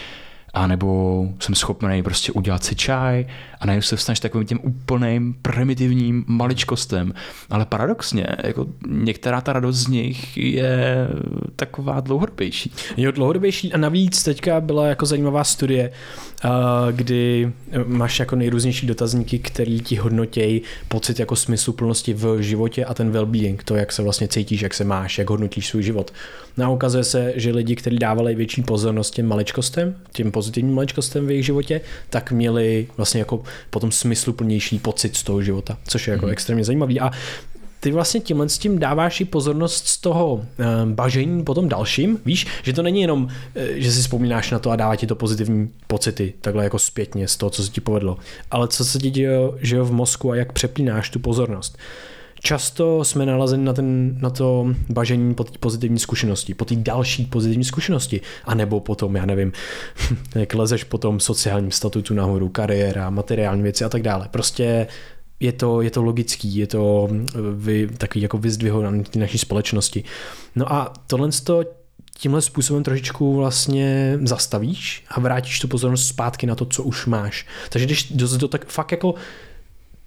[0.54, 3.26] a nebo jsem schopný prostě udělat si čaj
[3.60, 7.14] a najednou se vstaneš takovým těm úplným primitivním maličkostem.
[7.50, 11.08] Ale paradoxně, jako některá ta radost z nich je
[11.56, 12.72] taková dlouhodobější.
[12.98, 15.92] Jo, dlouhodobější a navíc teďka byla jako zajímavá studie,
[16.92, 17.52] kdy
[17.86, 23.58] máš jako nejrůznější dotazníky, který ti hodnotějí pocit jako smysluplnosti v životě a ten well-being,
[23.66, 26.14] to, jak se vlastně cítíš, jak se máš, jak hodnotíš svůj život.
[26.58, 31.28] No a ukazuje se, že lidi, kteří dávali větší pozornost těm maličkostem, těm pozitivním maličkostem
[31.28, 36.12] v jejich životě, tak měli vlastně jako potom smysluplnější pocit z toho života, což je
[36.12, 36.32] jako mm.
[36.32, 37.00] extrémně zajímavý.
[37.00, 37.12] A
[37.80, 42.48] ty vlastně tímhle s tím dáváš i pozornost z toho e, bažení potom dalším, víš,
[42.64, 45.70] že to není jenom, e, že si vzpomínáš na to a dává ti to pozitivní
[45.88, 48.18] pocity, takhle jako zpětně z toho, co se ti povedlo,
[48.52, 51.78] ale co se ti děje že jo, v mozku a jak přepínáš tu pozornost.
[52.46, 57.26] Často jsme nalazeni na, ten, na to bažení po té pozitivní zkušenosti, po té další
[57.26, 59.52] pozitivní zkušenosti, anebo potom, já nevím,
[60.36, 64.28] jak lezeš po tom sociálním statutu nahoru, kariéra, materiální věci a tak dále.
[64.32, 64.88] Prostě
[65.40, 67.10] je to, je to logický, je to
[67.56, 70.04] vy, takový jako vyzdvihování naší společnosti.
[70.56, 71.64] No a tohle to
[72.18, 77.48] tímhle způsobem trošičku vlastně zastavíš a vrátíš tu pozornost zpátky na to, co už máš.
[77.70, 79.16] Takže když do, do tak fakt jako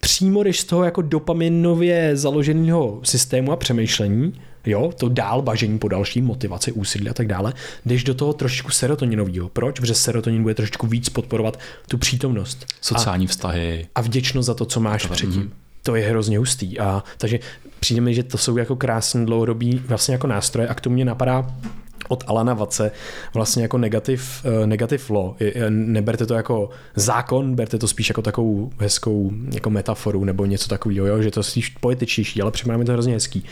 [0.00, 4.32] přímo jdeš z toho jako dopaminově založeného systému a přemýšlení,
[4.66, 7.52] jo, to dál bažení po další motivaci, úsilí a tak dále,
[7.86, 9.48] jdeš do toho trošičku serotoninového.
[9.48, 9.80] Proč?
[9.80, 12.66] Protože serotonin bude trošičku víc podporovat tu přítomnost.
[12.80, 13.86] Sociální a, vztahy.
[13.94, 15.40] A vděčnost za to, co máš to předtím.
[15.40, 15.52] Mm.
[15.82, 16.78] To je hrozně hustý.
[16.78, 17.38] A, takže
[17.80, 21.04] přijde mi, že to jsou jako krásné dlouhodobí vlastně jako nástroje a k tomu mě
[21.04, 21.54] napadá
[22.08, 22.90] od Alana Vace
[23.34, 25.34] vlastně jako negativ, uh, negativ law.
[25.68, 31.06] Neberte to jako zákon, berte to spíš jako takovou hezkou jako metaforu nebo něco takového,
[31.06, 31.22] jo?
[31.22, 33.44] že to je spíš poetičtější, ale připadá mi to hrozně hezký.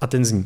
[0.00, 0.44] A ten zní.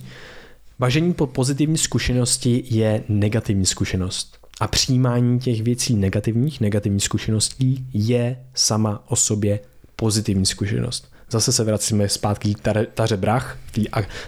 [0.79, 4.39] Bažení po pozitivní zkušenosti je negativní zkušenost.
[4.61, 9.61] A přijímání těch věcí negativních, negativních zkušeností je sama o sobě
[9.97, 11.14] pozitivní zkušenost.
[11.35, 13.85] Zase se vracíme zpátky k taře brach, tý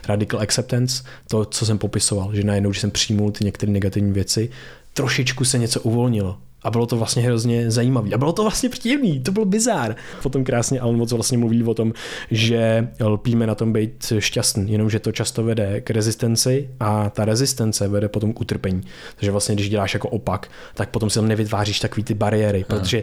[0.09, 4.51] radical acceptance, to, co jsem popisoval, že najednou, když jsem přijmul ty některé negativní věci,
[4.93, 6.39] trošičku se něco uvolnilo.
[6.63, 8.11] A bylo to vlastně hrozně zajímavé.
[8.15, 9.97] A bylo to vlastně příjemný, to byl bizár.
[10.23, 11.93] Potom krásně Alan Watts vlastně mluví o tom,
[12.31, 17.89] že lpíme na tom být šťastný, jenomže to často vede k rezistenci a ta rezistence
[17.89, 18.83] vede potom k utrpení.
[19.17, 23.03] Takže vlastně, když děláš jako opak, tak potom si tam nevytváříš takový ty bariéry, protože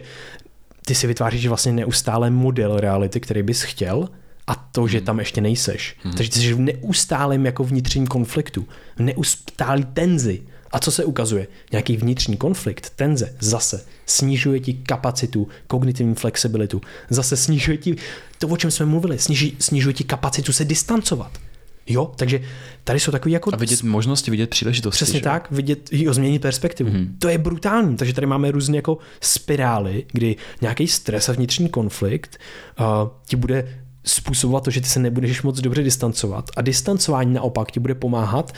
[0.84, 4.08] ty si vytváříš vlastně neustále model reality, který bys chtěl,
[4.46, 5.96] a to, že tam ještě nejseš.
[6.02, 6.14] Hmm.
[6.14, 10.42] Takže ty jsi v neustálém jako vnitřním konfliktu, v neustálý tenzi.
[10.70, 11.46] A co se ukazuje?
[11.72, 16.80] Nějaký vnitřní konflikt, tenze, zase snižuje ti kapacitu, kognitivní flexibilitu,
[17.10, 17.96] zase snižuje ti
[18.38, 21.38] to, o čem jsme mluvili, snižuje, snižuje ti kapacitu se distancovat.
[21.86, 22.40] Jo, takže
[22.84, 23.50] tady jsou takový jako...
[23.52, 24.96] A vidět možnosti, vidět příležitosti.
[24.96, 25.24] Přesně že?
[25.24, 26.90] tak, vidět, jo, změnit perspektivu.
[26.90, 27.08] Mm-hmm.
[27.18, 32.38] To je brutální, takže tady máme různé jako spirály, kdy nějaký stres a vnitřní konflikt
[32.80, 32.86] uh,
[33.26, 37.80] ti bude způsobovat to, že ty se nebudeš moc dobře distancovat a distancování naopak ti
[37.80, 38.52] bude pomáhat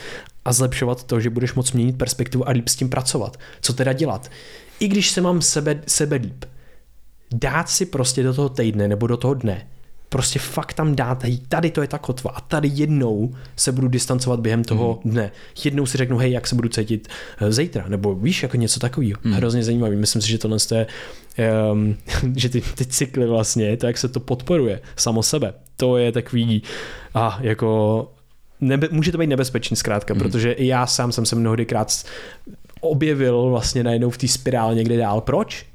[0.45, 3.37] a zlepšovat to, že budeš moc měnit perspektivu a líp s tím pracovat.
[3.61, 4.31] Co teda dělat?
[4.79, 6.45] I když se mám sebe, sebe líp,
[7.33, 9.67] dát si prostě do toho týdne nebo do toho dne
[10.09, 13.87] prostě fakt tam dát, hej, tady to je ta kotva a tady jednou se budu
[13.87, 15.11] distancovat během toho mm.
[15.11, 15.31] dne.
[15.63, 17.07] Jednou si řeknu, hej, jak se budu cítit
[17.41, 19.19] uh, zítra, nebo víš, jako něco takového.
[19.23, 19.33] Mm.
[19.33, 19.95] Hrozně zajímavý.
[19.95, 20.87] Myslím si, že tohle je,
[21.71, 21.97] um,
[22.35, 26.63] že ty, ty cykly vlastně, to, jak se to podporuje samo sebe, to je takový,
[27.13, 28.11] a jako
[28.61, 30.19] nebe, může to být nebezpečný zkrátka, mm.
[30.19, 32.03] protože i já sám jsem se mnohdykrát
[32.81, 35.21] objevil vlastně najednou v té spirále někde dál.
[35.21, 35.65] Proč?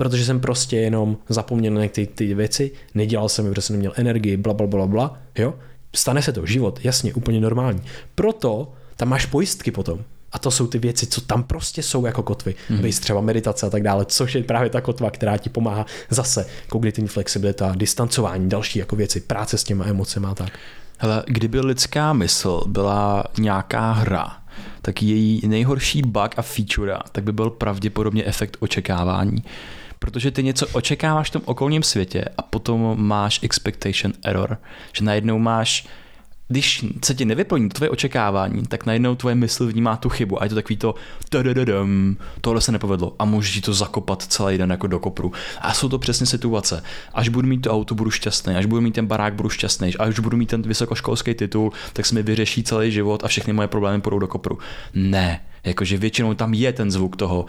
[0.00, 3.92] Protože jsem prostě jenom zapomněl na ty, ty věci, nedělal jsem je, protože jsem neměl
[3.96, 5.54] energii, bla, bla, bla, bla, jo.
[5.94, 7.82] Stane se to, život, jasně, úplně normální.
[8.14, 10.00] Proto tam máš pojistky potom.
[10.32, 12.54] A to jsou ty věci, co tam prostě jsou jako kotvy.
[12.70, 13.00] Mm-hmm.
[13.00, 17.08] třeba meditace a tak dále, což je právě ta kotva, která ti pomáhá zase kognitivní
[17.08, 20.58] flexibilita, distancování, další jako věci, práce s těma emocemi a tak.
[20.98, 24.36] Hele, kdyby lidská mysl byla nějaká hra,
[24.82, 29.44] tak její nejhorší bug a feature tak by byl pravděpodobně efekt očekávání
[30.00, 34.58] protože ty něco očekáváš v tom okolním světě a potom máš expectation error,
[34.92, 35.86] že najednou máš
[36.50, 40.48] když se ti nevyplní tvoje očekávání, tak najednou tvoje mysl vnímá tu chybu a je
[40.48, 40.94] to takový to
[42.40, 45.32] tohle se nepovedlo a můžeš ti to zakopat celý den jako do kopru.
[45.60, 46.82] A jsou to přesně situace.
[47.14, 50.18] Až budu mít to auto, budu šťastný, až budu mít ten barák, budu šťastný, až
[50.18, 54.00] budu mít ten vysokoškolský titul, tak se mi vyřeší celý život a všechny moje problémy
[54.00, 54.58] půjdou do kopru.
[54.94, 57.46] Ne, jakože většinou tam je ten zvuk toho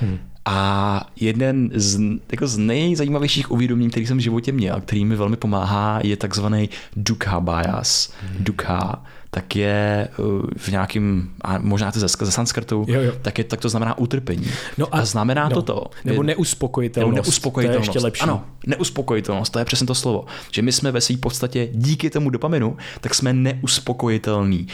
[0.00, 0.18] hmm.
[0.50, 2.00] A jeden z,
[2.32, 6.68] jako z nejzajímavějších uvědomění, který jsem v životě měl, který mi velmi pomáhá, je takzvaný
[6.96, 8.12] dukkha bias.
[8.22, 8.44] Hmm.
[8.44, 13.12] Dukkha tak je uh, v nějakým, a možná to ze, ze sanskrtu, jo, jo.
[13.22, 14.46] Tak, je, tak to znamená utrpení.
[14.78, 15.86] No a, a znamená no, to to.
[16.04, 17.14] Nebo neuspokojitelnost.
[17.14, 17.86] Nebo neuspokojitelnost.
[17.86, 18.22] To je ještě lepší.
[18.22, 20.24] Ano, neuspokojitelnost, to je přesně to slovo.
[20.50, 24.66] Že my jsme ve své podstatě díky tomu dopaminu, tak jsme neuspokojitelní.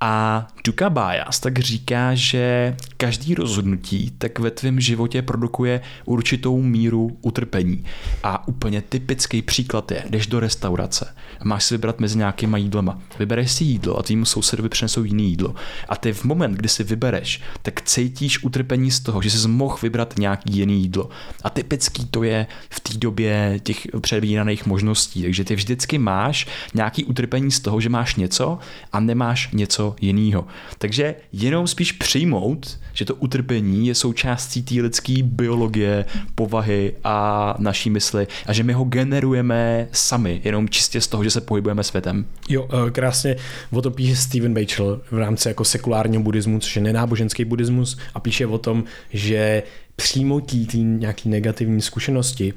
[0.00, 7.18] A Duka Bias tak říká, že každý rozhodnutí tak ve tvém životě produkuje určitou míru
[7.22, 7.84] utrpení.
[8.22, 12.98] A úplně typický příklad je, jdeš do restaurace, máš si vybrat mezi nějakýma jídlema.
[13.18, 15.54] Vybereš si jídlo a tvým sousedovi přinesou jiný jídlo.
[15.88, 19.78] A ty v moment, kdy si vybereš, tak cítíš utrpení z toho, že jsi mohl
[19.82, 21.08] vybrat nějaký jiný jídlo.
[21.44, 25.22] A typický to je v té době těch předvídaných možností.
[25.22, 28.58] Takže ty vždycky máš nějaký utrpení z toho, že máš něco
[28.92, 30.46] a nemáš něco jiného.
[30.78, 37.90] Takže jenom spíš přijmout, že to utrpení je součástí té lidské biologie, povahy a naší
[37.90, 42.26] mysli a že my ho generujeme sami, jenom čistě z toho, že se pohybujeme světem.
[42.48, 43.36] Jo, eh, krásně
[43.70, 48.46] o píše Steven Bachel v rámci jako sekulárního buddhismu, což je nenáboženský buddhismus a píše
[48.46, 49.62] o tom, že
[49.96, 52.54] přijmutí té nějaký negativní zkušenosti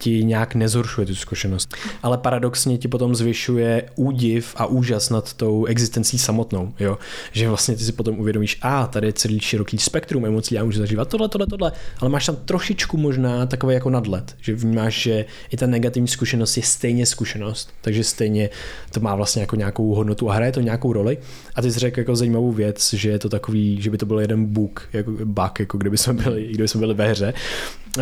[0.00, 1.74] ti nějak nezhoršuje tu zkušenost.
[2.02, 6.98] Ale paradoxně ti potom zvyšuje údiv a úžas nad tou existencí samotnou, jo?
[7.32, 10.78] Že vlastně ty si potom uvědomíš, a tady je celý široký spektrum emocí, já můžu
[10.78, 15.24] zažívat tohle, tohle, tohle, ale máš tam trošičku možná takový jako nadlet, že vnímáš, že
[15.50, 18.50] i ta negativní zkušenost je stejně zkušenost, takže stejně
[18.90, 21.18] to má vlastně jako nějakou hodnotu a hraje to nějakou roli.
[21.60, 24.20] A ty jsi řekl jako zajímavou věc, že je to takový, že by to byl
[24.20, 27.34] jeden bug, jako bug, jako kdyby jsme byli, kdyby jsme byli ve hře,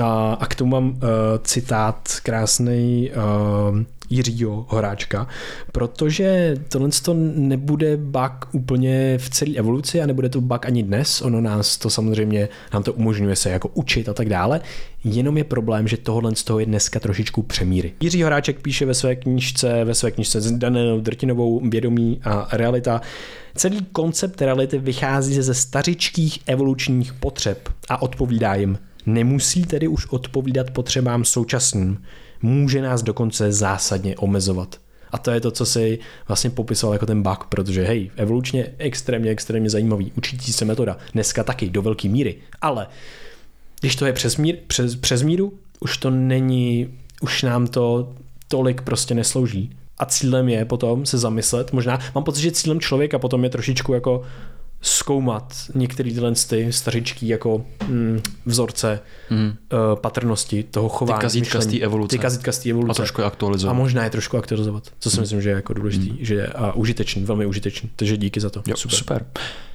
[0.02, 0.98] a, a k tomu mám uh,
[1.42, 3.78] citát krásný uh,
[4.11, 5.28] Jiřího Horáčka,
[5.72, 11.22] protože tohle to nebude bug úplně v celé evoluci a nebude to bug ani dnes,
[11.22, 14.61] ono nás to samozřejmě, nám to umožňuje se jako učit a tak dále,
[15.04, 17.92] jenom je problém, že tohle z toho je dneska trošičku přemíry.
[18.00, 23.00] Jiří Horáček píše ve své knižce, ve své knižce s Danenou Drtinovou Vědomí a realita,
[23.59, 28.78] Celý koncept reality vychází ze stařičkých evolučních potřeb a odpovídá jim.
[29.06, 32.02] Nemusí tedy už odpovídat potřebám současným.
[32.43, 34.80] Může nás dokonce zásadně omezovat.
[35.11, 39.30] A to je to, co si vlastně popisoval jako ten bug, protože hej, evolučně extrémně,
[39.30, 42.86] extrémně zajímavý, učící se metoda, dneska taky do velké míry, ale
[43.80, 46.89] když to je přes, mír, přes, přes míru, už to není,
[47.20, 48.12] už nám to
[48.49, 49.70] tolik prostě neslouží.
[49.99, 53.95] A cílem je potom se zamyslet, možná, mám pocit, že cílem člověka potom je trošičku
[53.95, 54.22] jako
[54.81, 59.01] zkoumat některé tyhle ty stařičký jako mm, vzorce
[59.31, 59.47] mm.
[59.47, 61.18] uh, patrnosti toho chování.
[61.18, 62.16] Ty kazítka z té evoluce.
[62.16, 62.91] Ty kazítka z té evoluce.
[62.91, 63.76] A trošku aktualizovat.
[63.76, 65.20] A možná je trošku aktualizovat, co si mm.
[65.20, 66.18] myslím, že je jako důležitý mm.
[66.20, 67.91] že je, a užitečný, velmi užitečný.
[67.97, 68.62] Takže díky za to.
[68.66, 68.99] Jo, super.
[68.99, 69.26] super.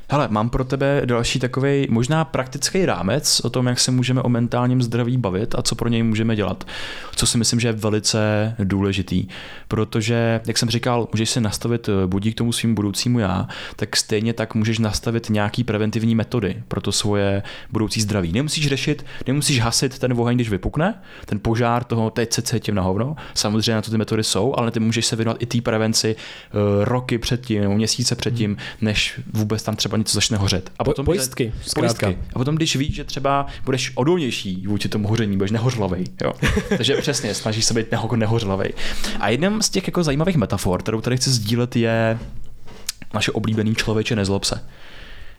[0.10, 4.30] Hele, mám pro tebe další takový možná praktický rámec o tom, jak se můžeme o
[4.30, 6.64] mentálním zdraví bavit a co pro něj můžeme dělat.
[7.16, 9.28] Co si myslím, že je velice důležitý,
[9.68, 14.34] protože, jak jsem říkal, můžeš si nastavit eh, budík tomu svým budoucímu já, tak stejně
[14.34, 18.32] tak můžeš nastavit nějaký preventivní metody pro to svoje budoucí zdraví.
[18.32, 22.82] Nemusíš řešit, nemusíš hasit ten oheň, když vypukne, ten požár toho, teď se cítím na
[22.82, 23.16] hovno.
[23.34, 26.84] Samozřejmě na to ty metody jsou, ale ty můžeš se věnovat i té prevenci uh,
[26.84, 30.72] roky předtím nebo měsíce předtím, než vůbec tam třeba něco začne hořet.
[30.80, 32.18] A potom, pojistky, pojistky.
[32.34, 36.06] A potom, když víš, že třeba budeš odolnější vůči tomu hoření, budeš nehořlavej.
[36.24, 36.34] Jo.
[36.78, 38.74] Takže přesně, snažíš se být neho, nehořlavej.
[39.20, 42.20] A jedním z těch jako zajímavých metafor, kterou tady chci sdílet, je
[43.14, 44.62] naše oblíbený člověče nezlob se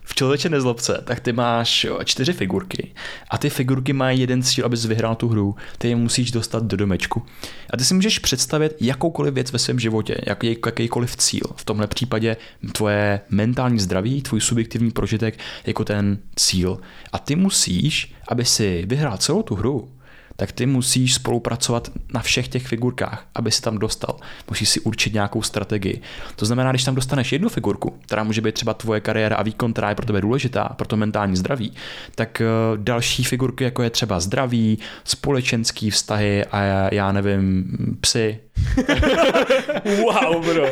[0.04, 2.92] v člověče nezlobce, tak ty máš čtyři figurky
[3.30, 6.76] a ty figurky mají jeden cíl, abys vyhrál tu hru, ty je musíš dostat do
[6.76, 7.22] domečku.
[7.70, 11.44] A ty si můžeš představit jakoukoliv věc ve svém životě, jaký, jakýkoliv cíl.
[11.56, 12.36] V tomhle případě
[12.72, 16.80] tvoje mentální zdraví, tvůj subjektivní prožitek jako ten cíl.
[17.12, 19.88] A ty musíš, aby si vyhrál celou tu hru,
[20.36, 24.16] tak ty musíš spolupracovat na všech těch figurkách, aby si tam dostal.
[24.50, 26.00] Musíš si určit nějakou strategii.
[26.36, 29.72] To znamená, když tam dostaneš jednu figurku, která může být třeba tvoje kariéra a výkon,
[29.72, 31.72] která je pro tebe důležitá, pro to mentální zdraví,
[32.14, 37.64] tak eh, další figurky, jako je třeba zdraví, společenský vztahy a já nevím,
[38.00, 38.38] psy,
[40.02, 40.66] wow, bro.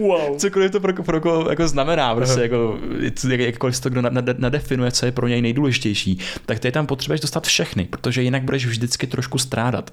[0.00, 0.36] Wow.
[0.36, 2.78] Cokoliv to pro, pro pro jako znamená, prostě jako,
[3.30, 4.02] jak, jakkoliv to kdo
[4.38, 8.66] nadefinuje, co je pro něj nejdůležitější, tak ty tam potřebuješ dostat všechny, protože jinak budeš
[8.66, 9.90] vždycky trošku strádat.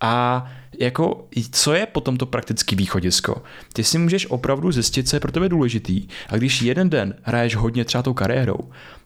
[0.00, 0.46] A
[0.78, 3.42] jako, co je potom to praktický východisko?
[3.72, 6.06] Ty si můžeš opravdu zjistit, co je pro tebe důležitý.
[6.28, 8.58] A když jeden den hraješ hodně třeba tou kariérou,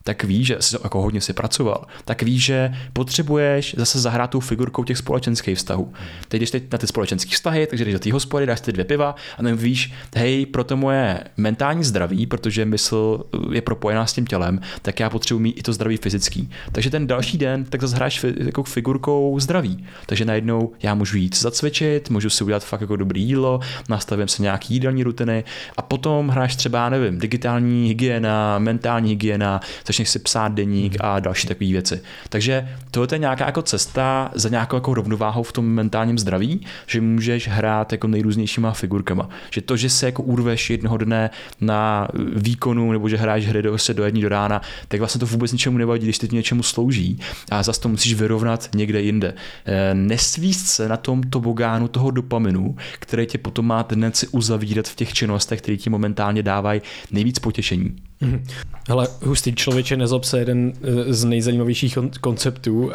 [0.03, 4.39] tak víš, že jsi jako hodně si pracoval, tak víš, že potřebuješ zase zahrát tou
[4.39, 5.93] figurkou těch společenských vztahů.
[6.27, 8.85] Teď když teď na ty společenské vztahy, takže jdeš do té hospody, dáš ty dvě
[8.85, 14.13] piva a nebo víš, hej, pro to moje mentální zdraví, protože mysl je propojená s
[14.13, 16.49] tím tělem, tak já potřebuji mít i to zdraví fyzický.
[16.71, 19.85] Takže ten další den tak zase hráš jako figurkou zdraví.
[20.05, 24.41] Takže najednou já můžu jít zacvičit, můžu si udělat fakt jako dobrý jídlo, nastavím se
[24.41, 25.43] nějaký jídelní rutiny
[25.77, 31.47] a potom hráš třeba, nevím, digitální hygiena, mentální hygiena, začneš si psát deník a další
[31.47, 32.01] takové věci.
[32.29, 37.01] Takže to je nějaká jako cesta za nějakou jako rovnováhou v tom mentálním zdraví, že
[37.01, 39.29] můžeš hrát jako nejrůznějšíma figurkama.
[39.51, 41.29] Že to, že se jako urveš jednoho dne
[41.61, 45.25] na výkonu nebo že hráš hry do, se do jední do rána, tak vlastně to
[45.25, 47.19] vůbec ničemu nevadí, když to něčemu slouží
[47.51, 49.33] a zase to musíš vyrovnat někde jinde.
[49.65, 54.95] Eh, nesvíst se na tom tobogánu toho dopaminu, který tě potom má tendenci uzavírat v
[54.95, 56.81] těch činnostech, které ti momentálně dávají
[57.11, 57.95] nejvíc potěšení.
[58.21, 58.43] Mhm.
[58.87, 62.91] Hele, hustý člověče, nezob se jeden eh, z nejzajímavějších konceptů,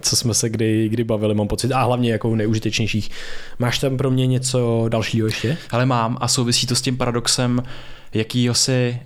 [0.00, 3.10] co jsme se kdy, kdy bavili, mám pocit, a hlavně jako nejužitečnějších.
[3.58, 5.58] Máš tam pro mě něco dalšího ještě?
[5.70, 7.62] Ale mám a souvisí to s tím paradoxem,
[8.14, 9.00] jakýhosi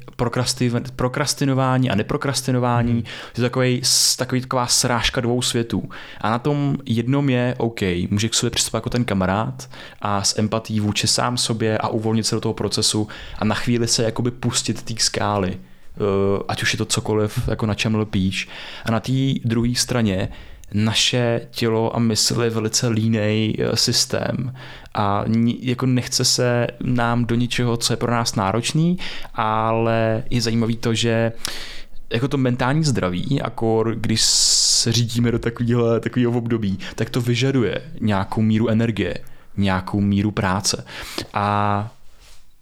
[0.96, 2.92] prokrastinování a neprokrastinování.
[2.92, 2.98] Hmm.
[2.98, 3.82] Je to takový,
[4.16, 5.88] takový, taková srážka dvou světů.
[6.20, 7.80] A na tom jednom je OK,
[8.10, 12.26] může k sobě přistupovat jako ten kamarád a s empatí vůči sám sobě a uvolnit
[12.26, 13.08] se do toho procesu
[13.38, 15.59] a na chvíli se jakoby pustit té skály
[16.48, 18.48] ať už je to cokoliv, jako na čem lpíš.
[18.84, 19.12] A na té
[19.44, 20.28] druhé straně
[20.74, 24.54] naše tělo a mysl je velice línej eh, systém
[24.94, 25.24] a
[25.60, 28.98] jako nechce se nám do ničeho, co je pro nás náročný,
[29.34, 31.32] ale je zajímavý to, že
[32.12, 37.82] jako to mentální zdraví, jako když se řídíme do takového, takového období, tak to vyžaduje
[38.00, 39.18] nějakou míru energie,
[39.56, 40.84] nějakou míru práce.
[41.34, 41.90] A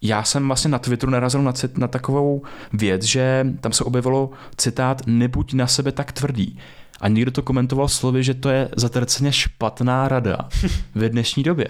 [0.02, 2.42] já jsem vlastně na Twitteru narazil na, na takovou
[2.72, 6.58] věc, že tam se objevilo citát nebuď na sebe tak tvrdý.
[7.00, 10.38] A někdo to komentoval slovy, že to je zatrceně špatná rada
[10.94, 11.68] ve dnešní době.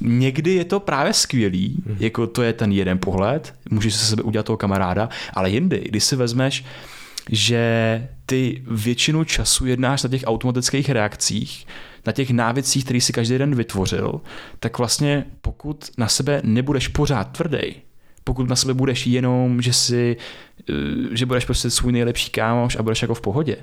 [0.00, 1.96] Někdy je to právě skvělý, mhm.
[2.00, 6.04] jako to je ten jeden pohled, můžeš se sebe udělat toho kamaráda, ale jindy, když
[6.04, 6.64] si vezmeš,
[7.30, 11.66] že ty většinu času jednáš na těch automatických reakcích,
[12.06, 14.20] na těch návěcích, který si každý den vytvořil,
[14.58, 17.58] tak vlastně pokud na sebe nebudeš pořád tvrdý,
[18.24, 20.16] pokud na sebe budeš jenom, že si,
[20.70, 20.72] eh,
[21.16, 23.56] že budeš prostě svůj nejlepší kámoš a budeš jako v pohodě,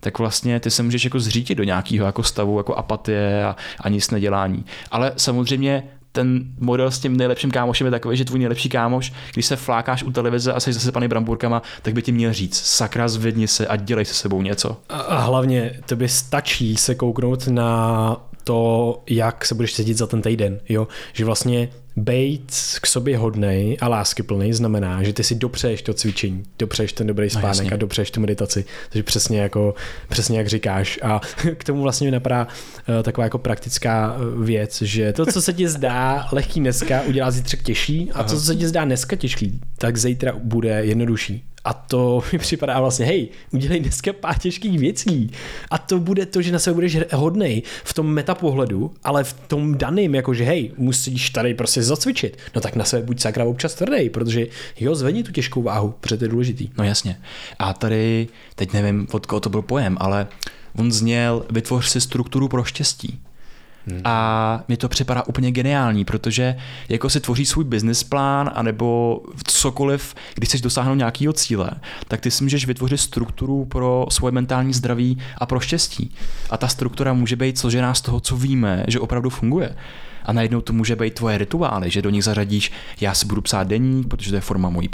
[0.00, 3.88] tak vlastně ty se můžeš jako zřítit do nějakého jako stavu jako apatie a, a
[3.88, 4.64] nic nedělání.
[4.90, 5.82] Ale samozřejmě
[6.14, 10.02] ten model s tím nejlepším kámošem je takový, že tvůj nejlepší kámoš, když se flákáš
[10.02, 13.76] u televize a jsi zasypaný bramburkama, tak by ti měl říct, sakra zvedni se a
[13.76, 14.76] dělej se sebou něco.
[14.88, 20.22] A, a hlavně tobě stačí se kouknout na to, jak se budeš cítit za ten
[20.22, 20.88] týden, jo?
[21.12, 26.42] Že vlastně Bejt k sobě hodnej a láskyplný znamená, že ty si dopřeješ to cvičení,
[26.58, 27.70] dopřeješ ten dobrý No, spánek jasně.
[27.70, 28.64] a dopřeješ tu meditaci.
[28.88, 29.74] Takže přesně jako,
[30.08, 30.98] přesně jak říkáš.
[31.02, 31.20] A
[31.54, 32.46] k tomu vlastně mi napadá
[32.88, 37.30] uh, taková jako praktická uh, věc, že to, co se ti zdá lehký dneska, udělá
[37.30, 41.44] zítřek těžší a to, co se ti zdá dneska těžký, tak zítra bude jednodušší.
[41.64, 45.30] A to mi připadá vlastně, hej, udělej dneska pár těžkých věcí.
[45.70, 49.78] A to bude to, že na sebe budeš hodnej v tom metapohledu, ale v tom
[49.78, 52.38] daným, jakože hej, musíš tady prostě zacvičit.
[52.54, 54.46] No tak na sebe buď sakra občas tvrdý, protože
[54.80, 56.68] jo, zvedni tu těžkou váhu, protože to je důležitý.
[56.78, 57.20] No jasně.
[57.58, 60.26] A tady, teď nevím, od koho to byl pojem, ale
[60.78, 63.20] on zněl, vytvoř si strukturu pro štěstí.
[63.86, 64.00] Hmm.
[64.04, 66.56] A mi to připadá úplně geniální, protože
[66.88, 71.70] jako si tvoří svůj business plán, anebo cokoliv, když chceš dosáhnout nějakého cíle,
[72.08, 76.14] tak ty si můžeš vytvořit strukturu pro svoje mentální zdraví a pro štěstí.
[76.50, 79.76] A ta struktura může být složená z toho, co víme, že opravdu funguje.
[80.24, 83.66] A najednou to může být tvoje rituály, že do nich zařadíš, já si budu psát
[83.66, 84.88] deník, protože to je forma mojí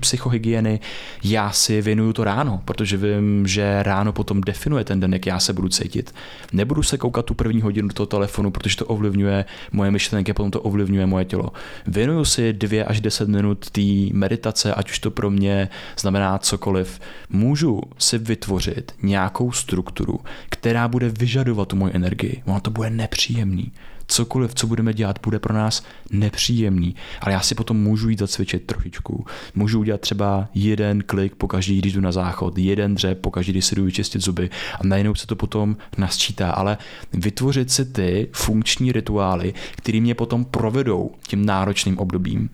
[0.00, 0.80] psychohygieny,
[1.24, 5.38] já si věnuju to ráno, protože vím, že ráno potom definuje ten den, jak já
[5.40, 6.14] se budu cítit.
[6.52, 10.50] Nebudu se koukat tu první hodinu do toho telefonu, protože to ovlivňuje moje myšlenky, potom
[10.50, 11.52] to ovlivňuje moje tělo.
[11.86, 13.80] Věnuju si dvě až deset minut té
[14.12, 17.00] meditace, ať už to pro mě znamená cokoliv.
[17.30, 22.42] Můžu si vytvořit nějakou strukturu, která bude vyžadovat tu moji energii.
[22.46, 23.72] Ono to bude nepříjemný
[24.08, 28.66] cokoliv, co budeme dělat, bude pro nás nepříjemný, ale já si potom můžu jít zacvičit
[28.66, 29.26] trošičku.
[29.54, 33.52] Můžu udělat třeba jeden klik po každý, když jdu na záchod, jeden dřep po každý,
[33.52, 34.50] když si jdu vyčistit zuby
[34.80, 36.78] a najednou se to potom nasčítá, ale
[37.12, 42.50] vytvořit si ty funkční rituály, které mě potom provedou tím náročným obdobím.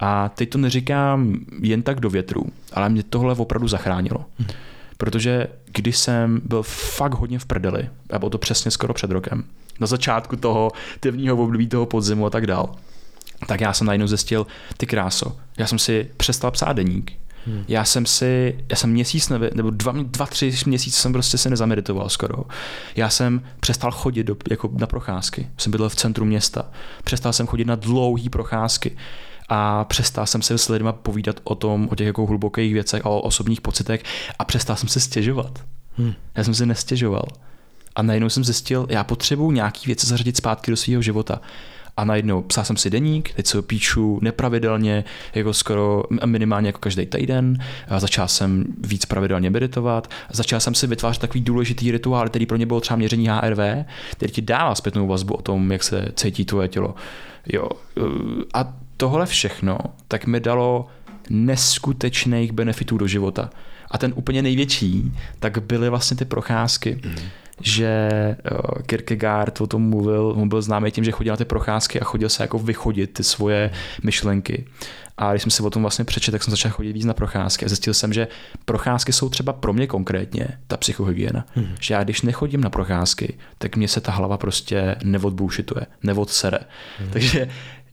[0.00, 4.24] A teď to neříkám jen tak do větru, ale mě tohle opravdu zachránilo.
[4.96, 9.44] Protože když jsem byl fakt hodně v prdeli, a bylo to přesně skoro před rokem,
[9.80, 10.70] na začátku toho
[11.00, 12.74] tevního období toho podzimu a tak dál,
[13.46, 17.12] tak já jsem najednou zjistil, ty kráso, já jsem si přestal psát deník,
[17.48, 17.64] Hmm.
[17.68, 21.50] Já jsem si, já jsem měsíc nebo, nebo dva, dva, tři měsíce jsem prostě se
[21.50, 22.44] nezameditoval skoro.
[22.96, 25.48] Já jsem přestal chodit do, jako na procházky.
[25.58, 26.70] Jsem bydlel v centru města.
[27.04, 28.96] Přestal jsem chodit na dlouhé procházky
[29.48, 33.08] a přestal jsem se s lidmi povídat o tom, o těch jako hlubokých věcech a
[33.08, 34.02] o osobních pocitech
[34.38, 35.64] a přestal jsem se stěžovat.
[35.96, 36.12] Hmm.
[36.36, 37.24] Já jsem se nestěžoval.
[37.98, 41.40] A najednou jsem zjistil, já potřebuji nějaký věci zařadit zpátky do svého života.
[41.96, 46.78] A najednou psal jsem si deník, teď se ho píšu nepravidelně, jako skoro minimálně jako
[46.78, 47.58] každý týden.
[47.88, 50.10] A začal jsem víc pravidelně meditovat.
[50.30, 53.58] Začal jsem si vytvářet takový důležitý rituál, který pro mě bylo třeba měření HRV,
[54.12, 56.94] který ti dává zpětnou vazbu o tom, jak se cítí tvoje tělo.
[57.52, 57.68] Jo.
[58.54, 59.78] A tohle všechno
[60.08, 60.86] tak mi dalo
[61.30, 63.50] neskutečných benefitů do života.
[63.90, 67.00] A ten úplně největší, tak byly vlastně ty procházky.
[67.04, 67.16] Mm
[67.60, 68.08] že
[68.86, 72.28] Kierkegaard o tom mluvil, on byl známý tím, že chodil na ty procházky a chodil
[72.28, 73.70] se jako vychodit ty svoje
[74.02, 74.64] myšlenky.
[75.20, 77.64] A když jsem si o tom vlastně přečetl, tak jsem začal chodit víc na procházky
[77.64, 78.28] a zjistil jsem, že
[78.64, 81.46] procházky jsou třeba pro mě konkrétně ta psychohygiena.
[81.54, 81.74] Hmm.
[81.80, 86.58] Že já když nechodím na procházky, tak mě se ta hlava prostě neodboušituje, neodsere.
[86.98, 87.10] Hmm.
[87.10, 87.48] Takže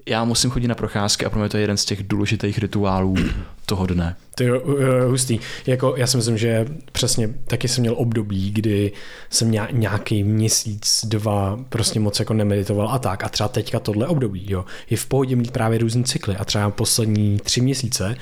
[0.06, 3.16] já musím chodit na procházky a pro mě to je jeden z těch důležitých rituálů
[3.66, 4.16] toho dne.
[4.36, 5.40] To je uh, hustý.
[5.68, 8.92] Jako, já si myslím, že přesně taky jsem měl období, kdy
[9.30, 13.24] jsem nějaký měsíc, dva prostě moc jako nemeditoval a tak.
[13.24, 16.36] A třeba teďka tohle období, jo, je v pohodě mít právě různý cykly.
[16.36, 18.16] A třeba poslední tři měsíce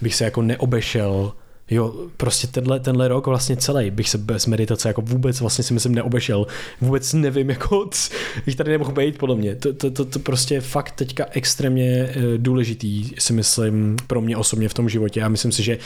[0.00, 1.32] bych se jako neobešel
[1.70, 5.74] Jo, prostě tenhle, tenhle rok vlastně celý bych se bez meditace jako vůbec vlastně si
[5.74, 6.46] myslím neobešel.
[6.80, 7.90] Vůbec nevím, jako
[8.46, 9.54] bych tady nemohl být podle mě.
[9.54, 14.74] To, to, to, to prostě fakt teďka extrémně důležitý si myslím pro mě osobně v
[14.74, 15.78] tom životě a myslím si, že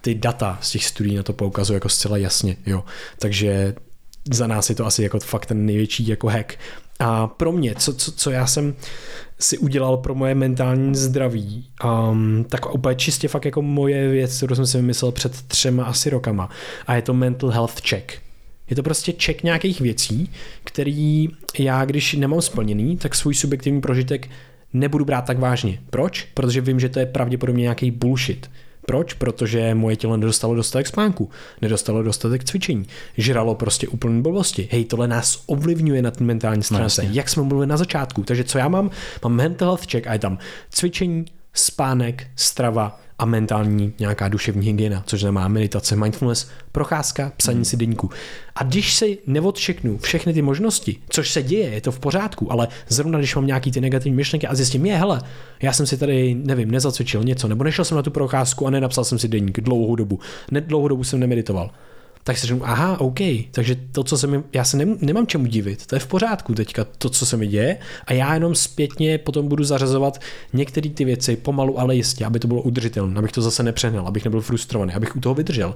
[0.00, 2.84] ty data z těch studií na to poukazují jako zcela jasně, jo.
[3.18, 3.74] Takže
[4.32, 6.58] za nás je to asi jako fakt ten největší jako hack.
[6.98, 8.74] A pro mě, co, co, co já jsem
[9.40, 14.54] si udělal pro moje mentální zdraví, um, tak úplně čistě fakt jako moje věc, kterou
[14.54, 16.50] jsem si vymyslel před třema asi rokama.
[16.86, 18.12] A je to mental health check.
[18.70, 20.30] Je to prostě check nějakých věcí,
[20.64, 21.28] který
[21.58, 24.30] já, když nemám splněný, tak svůj subjektivní prožitek
[24.72, 25.78] nebudu brát tak vážně.
[25.90, 26.28] Proč?
[26.34, 28.50] Protože vím, že to je pravděpodobně nějaký bullshit.
[28.86, 29.12] Proč?
[29.12, 31.30] Protože moje tělo nedostalo dostatek spánku,
[31.62, 34.68] nedostalo dostatek cvičení, žralo prostě úplný blbosti.
[34.72, 38.22] Hej, tohle nás ovlivňuje na ten mentální stránce, no, jak jsme mluvili na začátku.
[38.22, 38.90] Takže co já mám?
[39.24, 40.38] Mám mental health check a je tam
[40.70, 41.24] cvičení,
[41.54, 48.10] spánek, strava a mentální nějaká duševní hygiena, což znamená meditace, mindfulness, procházka, psaní si deníku.
[48.54, 52.68] A když si neodšeknu všechny ty možnosti, což se děje, je to v pořádku, ale
[52.88, 55.20] zrovna když mám nějaký ty negativní myšlenky a zjistím, je, hele,
[55.62, 59.04] já jsem si tady, nevím, nezacvičil něco, nebo nešel jsem na tu procházku a nenapsal
[59.04, 60.18] jsem si deník dlouhou dobu,
[60.50, 61.70] ne, dlouhou dobu jsem nemeditoval
[62.24, 63.18] tak si řeknu, aha, OK,
[63.50, 66.54] takže to, co se mi, já se nem, nemám čemu divit, to je v pořádku
[66.54, 67.78] teďka, to, co se mi děje.
[68.04, 70.20] A já jenom zpětně potom budu zařazovat
[70.52, 74.24] některé ty věci pomalu, ale jistě, aby to bylo udržitelné, abych to zase nepřehnal, abych
[74.24, 75.74] nebyl frustrovaný, abych u toho vydržel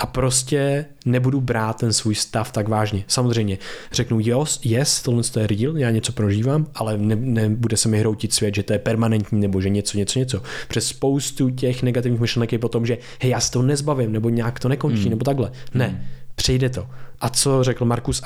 [0.00, 3.04] a prostě nebudu brát ten svůj stav tak vážně.
[3.06, 3.58] Samozřejmě
[3.92, 8.32] řeknu, yes, yes tohle je real, já něco prožívám, ale ne, nebude se mi hroutit
[8.32, 10.42] svět, že to je permanentní nebo že něco, něco, něco.
[10.68, 14.60] Přes spoustu těch negativních myšlenek je potom, že hej, já se toho nezbavím, nebo nějak
[14.60, 15.10] to nekončí, hmm.
[15.10, 15.52] nebo takhle.
[15.74, 15.98] Ne, hmm.
[16.34, 16.88] přejde to.
[17.20, 18.22] A co řekl Marcus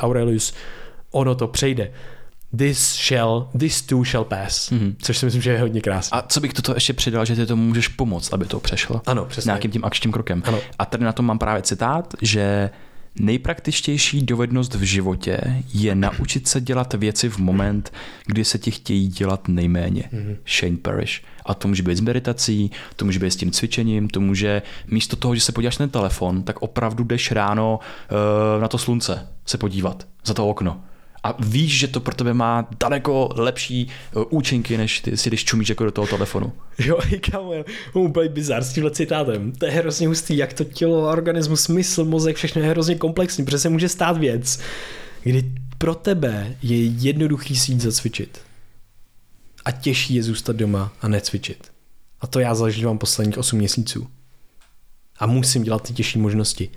[0.00, 0.54] Aurelius,
[1.10, 1.90] ono to přejde
[2.56, 4.94] this shall, this too shall pass, mm-hmm.
[5.02, 6.18] což si myslím, že je hodně krásné.
[6.18, 9.02] A co bych toto ještě přidal, že ty to můžeš pomoct, aby to přešlo?
[9.06, 9.48] Ano, přesně.
[9.48, 10.42] Nějakým tím akčním krokem.
[10.46, 10.58] Ano.
[10.78, 12.70] A tady na tom mám právě citát, že
[13.18, 17.92] nejpraktičtější dovednost v životě je naučit se dělat věci v moment,
[18.26, 20.10] kdy se ti chtějí dělat nejméně.
[20.12, 20.36] Mm-hmm.
[20.46, 21.22] Shane Parrish.
[21.46, 25.16] A to může být s meditací, to může být s tím cvičením, to může místo
[25.16, 29.28] toho, že se podíváš na ten telefon, tak opravdu jdeš ráno uh, na to slunce
[29.46, 30.80] se podívat za to okno
[31.22, 35.44] a víš, že to pro tebe má daleko lepší uh, účinky, než ty si když
[35.44, 36.52] čumíš jako do toho telefonu.
[36.78, 37.52] Jo, i kámo,
[37.94, 39.52] úplně bizar s tímhle citátem.
[39.52, 43.58] To je hrozně hustý, jak to tělo, organismus, smysl, mozek, všechno je hrozně komplexní, protože
[43.58, 44.60] se může stát věc,
[45.22, 48.40] kdy pro tebe je jednoduchý si jít zacvičit.
[49.64, 51.72] A těžší je zůstat doma a necvičit.
[52.20, 54.06] A to já zažívám posledních 8 měsíců.
[55.18, 56.70] A musím dělat ty těžší možnosti.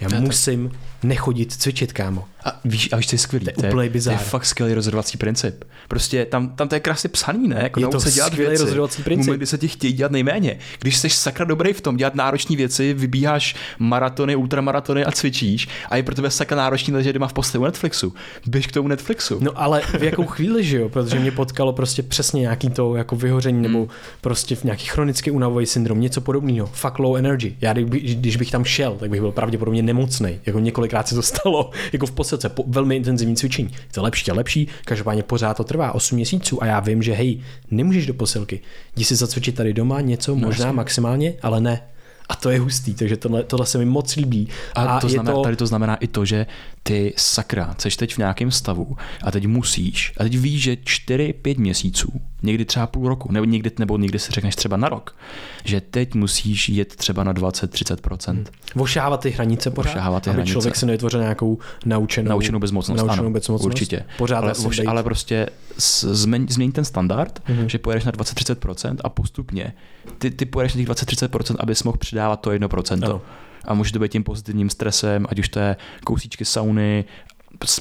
[0.00, 0.78] Já a musím tak...
[1.02, 2.24] nechodit cvičit, kámo.
[2.44, 3.44] A víš, a víš, co je skvělý?
[3.44, 5.64] To je, to je, to je fakt skvělý rozhodovací princip.
[5.88, 7.60] Prostě tam, tam to je krásně psaný, ne?
[7.62, 8.62] Jako je to se dělat skvělý věci.
[8.62, 9.26] rozhodovací princip.
[9.26, 10.58] Moment, kdy se ti chtějí dělat nejméně.
[10.80, 15.96] Když jsi sakra dobrý v tom dělat náročné věci, vybíháš maratony, ultramaratony a cvičíš a
[15.96, 18.14] je pro tebe sakra náročný ležet doma v posteli u Netflixu.
[18.46, 19.38] Běž k tomu Netflixu.
[19.40, 20.88] No ale v jakou chvíli, že jo?
[20.88, 23.88] Protože mě potkalo prostě přesně nějaký to jako vyhoření nebo hmm.
[24.20, 26.66] prostě v nějaký chronický únavový syndrom, něco podobného.
[26.66, 27.56] Fuck low energy.
[27.60, 30.40] Já když bych tam šel, tak bych byl pravděpodobně nemocný.
[30.46, 33.68] Jako několikrát se to stalo, jako v podstatě po velmi intenzivní cvičení.
[33.72, 37.12] Je to lepší a lepší, každopádně pořád to trvá 8 měsíců a já vím, že
[37.12, 38.60] hej, nemůžeš do posilky.
[38.96, 40.76] Jdi si zacvičit tady doma něco, no, možná jasně.
[40.76, 41.82] maximálně, ale ne.
[42.28, 44.48] A to je hustý, takže tohle, tohle se mi moc líbí.
[44.74, 45.42] A, a to znamená, to...
[45.42, 46.46] tady to znamená i to, že
[46.82, 51.58] ty sakra, jsi teď v nějakém stavu a teď musíš, a teď víš, že 4-5
[51.58, 52.12] měsíců,
[52.42, 55.16] někdy třeba půl roku, nebo někdy, nebo někdy si řekneš třeba na rok,
[55.64, 58.32] že teď musíš jet třeba na 20-30%.
[58.32, 58.44] Hmm.
[58.74, 60.52] Vošávat ty hranice pořád, Vošávat ty aby hranice.
[60.52, 62.98] člověk si nevytvořil nějakou naučenou, naučenou bezmocnost.
[63.04, 63.66] Naučenou ano, bezmocnost.
[63.66, 64.04] Určitě.
[64.18, 67.68] Pořád ale, voš, ale prostě změň, změň ten standard, hmm.
[67.68, 69.72] že pojedeš na 20-30% a postupně
[70.18, 73.04] ty, ty pojedeš na těch 20-30%, abys mohl přidávat to 1%.
[73.04, 73.20] Ano
[73.68, 77.04] a může to být tím pozitivním stresem, ať už to je kousíčky sauny,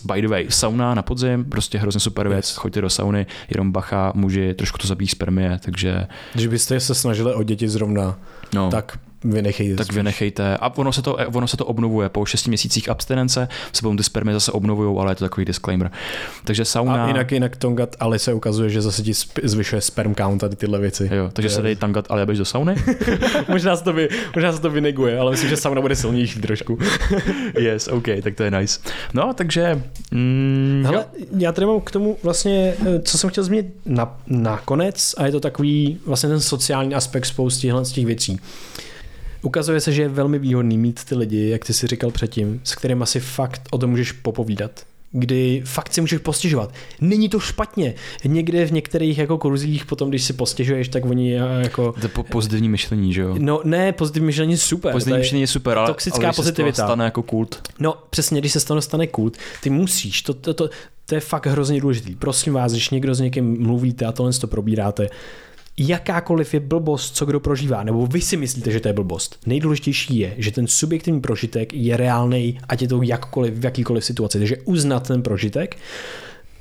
[0.05, 2.55] by the way, sauna na podzim, prostě hrozně super věc, yes.
[2.55, 6.07] choďte do sauny, jenom bacha, muži, trošku to zabíjí spermie, takže...
[6.33, 8.19] Když byste se snažili o děti zrovna,
[8.53, 8.69] no.
[8.69, 9.75] tak vynechejte.
[9.75, 10.57] Tak vynechejte.
[10.57, 12.09] A ono se, to, ono se to obnovuje.
[12.09, 15.91] Po 6 měsících abstinence se potom ty spermy zase obnovují, ale je to takový disclaimer.
[16.43, 17.05] Takže sauna...
[17.05, 19.13] A jinak, jinak Tongat Ali se ukazuje, že zase ti
[19.43, 21.09] zvyšuje sperm count a tyhle věci.
[21.13, 21.49] Jo, takže je...
[21.49, 22.75] se dej Tongat Ali a do sauny?
[23.47, 26.79] možná, se to vy, možná se to vyneguje, ale myslím, že sauna bude silnější trošku.
[27.59, 28.79] yes, OK, tak to je nice.
[29.13, 29.81] No, takže...
[30.11, 31.05] Mm, Hele,
[31.37, 35.25] já tady mám k tomu vlastně, eh, co jsem chtěl zmínit na, na konec a
[35.25, 38.39] je to takový vlastně ten sociální aspekt spousty z těch věcí.
[39.41, 42.75] Ukazuje se, že je velmi výhodný mít ty lidi, jak ty si říkal předtím, s
[42.75, 46.73] kterými si fakt o tom můžeš popovídat kdy fakt si můžeš postěžovat.
[47.01, 47.93] Není to špatně.
[48.25, 51.93] Někde v některých jako kruzích potom, když si postěžuješ, tak oni eh, jako...
[52.01, 53.35] To po pozitivní myšlení, že jo?
[53.39, 54.91] No ne, pozitivní myšlení je super.
[54.91, 56.75] Pozitivní myšlení je super, ale, toxická ale pozitivita.
[56.75, 57.61] Se stane jako kult.
[57.79, 60.69] No přesně, když se stane, stane kult, ty musíš, to, to, to,
[61.05, 62.15] to je fakt hrozně důležitý.
[62.15, 65.09] Prosím vás, když někdo s někým mluvíte a tohle to probíráte,
[65.77, 69.39] jakákoliv je blbost, co kdo prožívá, nebo vy si myslíte, že to je blbost.
[69.45, 74.37] Nejdůležitější je, že ten subjektivní prožitek je reálný, ať je to jakkoliv, v jakýkoliv situaci.
[74.37, 75.77] Takže uznat ten prožitek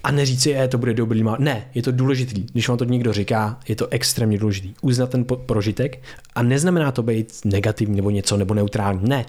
[0.04, 1.36] a neříct si, je, to bude dobrý, má.
[1.38, 2.46] Ne, je to důležitý.
[2.52, 4.74] Když vám to někdo říká, je to extrémně důležitý.
[4.80, 6.02] Uznat ten prožitek
[6.34, 9.00] a neznamená to být negativní nebo něco, nebo neutrální.
[9.02, 9.24] Ne,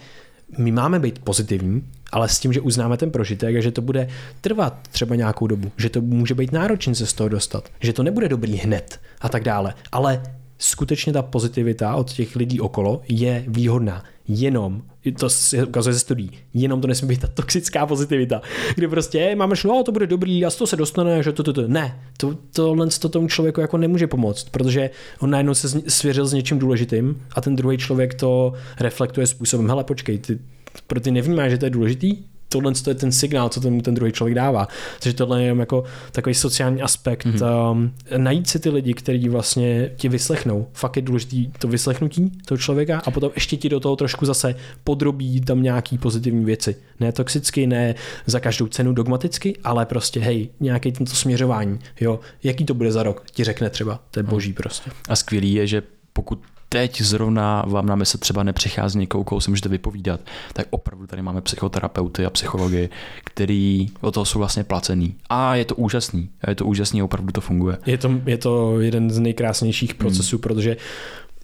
[0.57, 4.07] my máme být pozitivní, ale s tím, že uznáme ten prožitek a že to bude
[4.41, 8.03] trvat třeba nějakou dobu, že to může být náročné se z toho dostat, že to
[8.03, 10.23] nebude dobrý hned a tak dále, ale
[10.57, 14.03] skutečně ta pozitivita od těch lidí okolo je výhodná.
[14.27, 14.81] Jenom,
[15.19, 18.41] to se ukazuje ze studií, jenom to nesmí být ta toxická pozitivita,
[18.75, 21.53] kdy prostě máme šlo, to bude dobrý a z toho se dostane, že to, to,
[21.53, 21.67] to.
[21.67, 24.89] Ne, to, tohle to tomu člověku jako nemůže pomoct, protože
[25.19, 29.83] on najednou se svěřil s něčím důležitým a ten druhý člověk to reflektuje způsobem, hele
[29.83, 30.39] počkej, ty,
[30.87, 32.17] pro ty nevnímáš, že to je důležitý,
[32.49, 34.67] tohle je ten signál, co ten, ten druhý člověk dává.
[34.99, 37.25] Takže tohle je jako takový sociální aspekt.
[37.25, 37.71] Mm-hmm.
[37.71, 40.67] Um, najít si ty lidi, kteří vlastně ti vyslechnou.
[40.73, 44.55] Fakt je důležitý to vyslechnutí toho člověka a potom ještě ti do toho trošku zase
[44.83, 46.75] podrobí tam nějaký pozitivní věci.
[46.99, 47.95] Ne toxicky, ne
[48.25, 51.79] za každou cenu dogmaticky, ale prostě hej, nějaký tento směřování.
[51.99, 53.99] Jo, jaký to bude za rok, ti řekne třeba.
[54.11, 54.29] To je mhm.
[54.29, 54.91] boží prostě.
[55.09, 55.83] A skvělý je, že
[56.13, 56.39] pokud
[56.69, 60.19] teď zrovna vám na mysl třeba nepřichází někoho, koho si můžete vypovídat,
[60.53, 62.89] tak opravdu tady máme psychoterapeuty a psychologi,
[63.23, 65.15] který o toho jsou vlastně placený.
[65.29, 66.29] A je to úžasný.
[66.41, 67.77] A je to úžasný, opravdu to funguje.
[67.85, 69.97] Je to, je to jeden z nejkrásnějších hmm.
[69.97, 70.41] procesů, hmm.
[70.41, 70.77] protože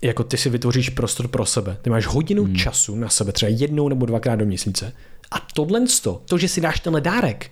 [0.02, 1.78] jako ty si vytvoříš prostor pro sebe.
[1.82, 2.56] Ty máš hodinu hmm.
[2.56, 4.94] času na sebe, třeba jednou nebo dvakrát do měsíce.
[5.32, 5.82] A tohle,
[6.26, 7.52] to, že si dáš tenhle dárek,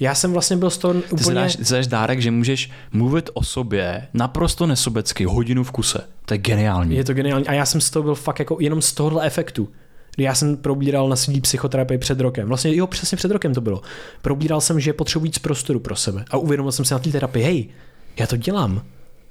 [0.00, 1.28] já jsem vlastně byl z toho úplně...
[1.28, 6.00] Ty dáš, ty dáš dárek, že můžeš mluvit o sobě naprosto nesobecky hodinu v kuse.
[6.26, 6.96] To je geniální.
[6.96, 7.46] Je to geniální.
[7.46, 9.68] A já jsem z toho byl fakt jako jenom z tohohle efektu.
[10.18, 12.48] Já jsem probíral na svý psychoterapii před rokem.
[12.48, 13.82] Vlastně jo, přesně před rokem to bylo.
[14.22, 16.24] Probíral jsem, že potřebuji víc prostoru pro sebe.
[16.30, 17.68] A uvědomil jsem si na té terapii, hej,
[18.16, 18.82] já to dělám.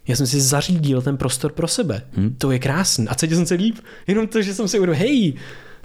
[0.07, 2.01] Já jsem si zařídil ten prostor pro sebe.
[2.15, 2.35] Hmm.
[2.37, 3.07] To je krásný.
[3.07, 3.75] A cítil jsem se líp.
[4.07, 5.33] Jenom to, že jsem si uvědomil, hej,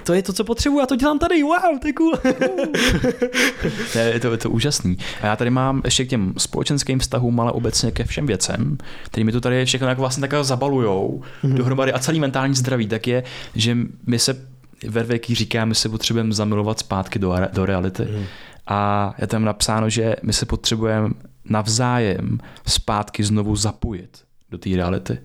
[0.04, 2.12] to je to, co potřebuji, a to dělám tady, wow, to je cool.
[3.92, 4.96] to, je, to, je to úžasný.
[5.22, 9.24] A já tady mám ještě k těm společenským vztahům, ale obecně ke všem věcem, který
[9.24, 11.54] mi to tady všechno jako vlastně tak zabalujou mm-hmm.
[11.54, 13.24] dohromady a celý mentální zdraví, tak je,
[13.54, 13.76] že
[14.06, 14.46] my se
[14.86, 18.02] ve věky říkáme, že se potřebujeme zamilovat zpátky do, do reality.
[18.02, 18.24] Mm.
[18.66, 21.08] A je tam napsáno, že my se potřebujeme
[21.44, 24.18] navzájem zpátky znovu zapojit
[24.50, 25.18] do té reality.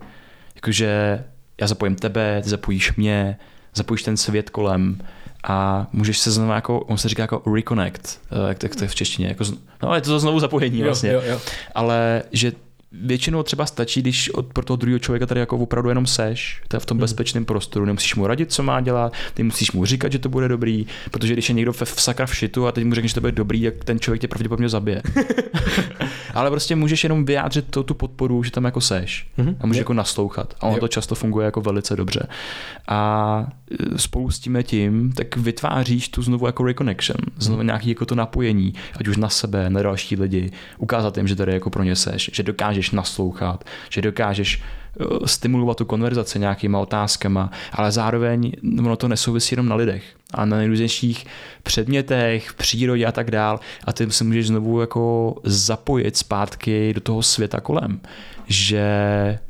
[0.54, 1.24] Jakože
[1.60, 3.38] já zapojím tebe, ty zapojíš mě,
[3.74, 4.98] zapojíš ten svět kolem
[5.44, 8.94] a můžeš se znovu jako, on se říká jako reconnect, eh, jak to je v
[8.94, 9.44] češtině, jako,
[9.82, 11.40] no je to znovu zapojení vlastně, jo, jo.
[11.74, 12.52] ale že
[13.02, 16.76] většinou třeba stačí, když od, pro toho druhého člověka tady jako opravdu jenom seš, to
[16.76, 17.00] je v tom hmm.
[17.00, 20.48] bezpečném prostoru, nemusíš mu radit, co má dělat, ty musíš mu říkat, že to bude
[20.48, 23.14] dobrý, protože když je někdo v, v sakra v šitu a teď mu řekneš, že
[23.14, 25.02] to bude dobrý, jak ten člověk tě pravděpodobně zabije.
[26.34, 29.56] Ale prostě můžeš jenom vyjádřit to, tu podporu, že tam jako seš mm-hmm.
[29.60, 30.54] a můžeš jako naslouchat.
[30.60, 30.80] A ono jo.
[30.80, 32.26] to často funguje jako velice dobře.
[32.88, 33.46] A
[33.94, 37.66] e, spolu s tím tím, tak vytváříš tu znovu jako reconnection, znovu mm.
[37.66, 41.52] nějaký jako to napojení, ať už na sebe, na další lidi, ukázat jim, že tady
[41.52, 47.50] jako pro ně seš, že dokážeš naslouchat, že dokážeš eh, stimulovat tu konverzaci nějakýma otázkama,
[47.72, 50.04] ale zároveň ono to nesouvisí jenom na lidech
[50.34, 51.26] a na nejrůznějších
[51.62, 57.00] předmětech, v přírodě a tak dál a ty se můžeš znovu jako zapojit zpátky do
[57.00, 58.00] toho světa kolem,
[58.46, 58.84] že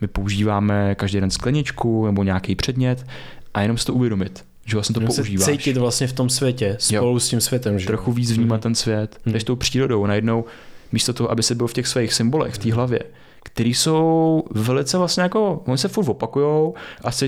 [0.01, 3.07] my používáme každý den skleničku nebo nějaký předmět
[3.55, 5.47] a jenom si to uvědomit, že vlastně to Jenom používáš.
[5.47, 7.20] cítit vlastně v tom světě, spolu jo.
[7.20, 7.78] s tím světem.
[7.78, 7.87] Že?
[7.87, 8.62] Trochu víc vnímat hmm.
[8.62, 9.41] ten svět, hmm.
[9.41, 10.07] tou přírodou.
[10.07, 10.45] Najednou
[10.93, 13.01] místo toho, aby se byl v těch svých symbolech, v té hlavě,
[13.45, 16.74] který jsou velice vlastně jako, oni se furt opakujou
[17.05, 17.26] a jsi,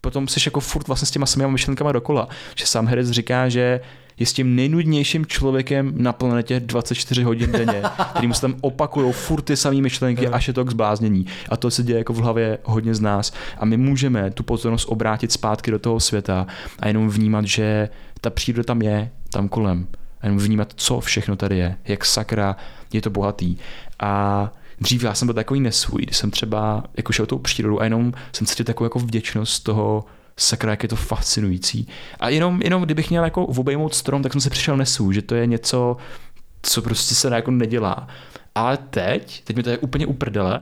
[0.00, 2.28] potom jsi jako furt vlastně s těma samými myšlenkama dokola.
[2.54, 3.80] Že sám Herec říká, že
[4.18, 9.42] je s tím nejnudnějším člověkem na planetě 24 hodin denně, kterým se tam opakují furt
[9.42, 11.26] ty samé myšlenky, až je to k zbláznění.
[11.48, 13.32] A to se děje jako v hlavě hodně z nás.
[13.58, 16.46] A my můžeme tu pozornost obrátit zpátky do toho světa
[16.78, 17.88] a jenom vnímat, že
[18.20, 19.86] ta příroda tam je, tam kolem.
[20.20, 22.56] A jenom vnímat, co všechno tady je, jak sakra
[22.92, 23.56] je to bohatý.
[24.00, 27.84] A dřív já jsem byl takový nesvůj, když jsem třeba jako šel tou přírodu a
[27.84, 30.04] jenom jsem cítil takovou jako vděčnost toho,
[30.36, 31.88] sakra, jak je to fascinující.
[32.20, 35.34] A jenom, jenom kdybych měl jako obejmout strom, tak jsem se přišel nesu, že to
[35.34, 35.96] je něco,
[36.62, 38.08] co prostě se jako nedělá.
[38.54, 40.60] Ale teď, teď mi to je úplně uprdele.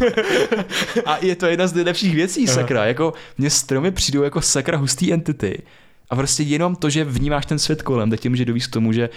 [1.06, 2.84] a je to jedna z nejlepších věcí, sakra.
[2.84, 5.62] Jako mě stromy přijdou jako sakra hustý entity.
[6.10, 8.92] A prostě jenom to, že vnímáš ten svět kolem, tak tě může dovíst k tomu,
[8.92, 9.08] že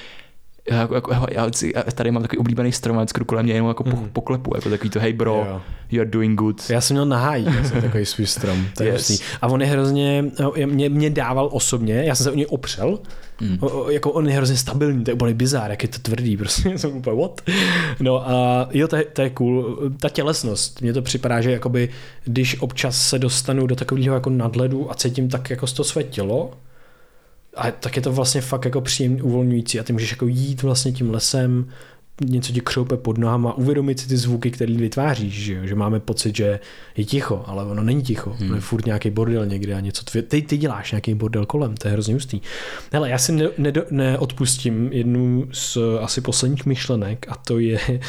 [0.72, 4.10] jako, jako, já, já tady mám takový oblíbený strom, a kolem mě jenom jako mm.
[4.14, 5.62] poklepu, jako takový to hey bro, yeah.
[5.92, 6.70] you're doing good.
[6.70, 9.22] Já jsem měl na háji, já takový svůj strom, to je yes.
[9.42, 13.00] A on je hrozně, no, mě, mě dával osobně, já jsem se o něj opřel,
[13.42, 13.58] mm.
[13.62, 16.70] o, jako on je hrozně stabilní, to je úplně bizár, jak je to tvrdý, prostě
[16.78, 17.42] jsem úplně what?
[18.00, 21.90] No a jo, to je, to je cool, ta tělesnost, mně to připadá, že jakoby,
[22.24, 26.52] když občas se dostanu do takového jako nadhledu a cítím tak jako to své tělo,
[27.56, 30.92] a tak je to vlastně fakt jako příjemný, uvolňující a ty můžeš jako jít vlastně
[30.92, 31.66] tím lesem,
[32.22, 35.66] něco ti křoupe pod nohama, uvědomit si ty zvuky, které vytváříš, že, jo?
[35.66, 36.60] že máme pocit, že
[36.98, 38.48] je ticho, ale ono není ticho, hmm.
[38.48, 41.78] ono je furt nějaký bordel někde a něco, tvě, ty, ty děláš nějaký bordel kolem,
[41.78, 42.42] to je hrozně hustý.
[42.92, 47.80] Hele, já si ne, ne, neodpustím jednu z asi posledních myšlenek a to je,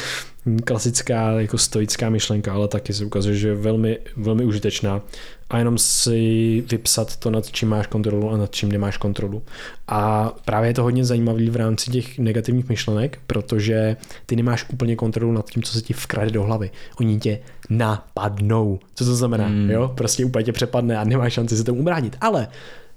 [0.63, 5.01] klasická jako stoická myšlenka, ale taky se ukazuje, že je velmi, velmi užitečná
[5.49, 9.43] a jenom si vypsat to, nad čím máš kontrolu a nad čím nemáš kontrolu.
[9.87, 14.95] A právě je to hodně zajímavý v rámci těch negativních myšlenek, protože ty nemáš úplně
[14.95, 16.71] kontrolu nad tím, co se ti vkrade do hlavy.
[16.99, 17.39] Oni tě
[17.69, 18.79] napadnou.
[18.95, 19.47] Co to znamená?
[19.47, 19.69] Hmm.
[19.69, 19.91] Jo?
[19.95, 22.17] Prostě úplně tě přepadne a nemáš šanci se tomu ubránit.
[22.21, 22.47] Ale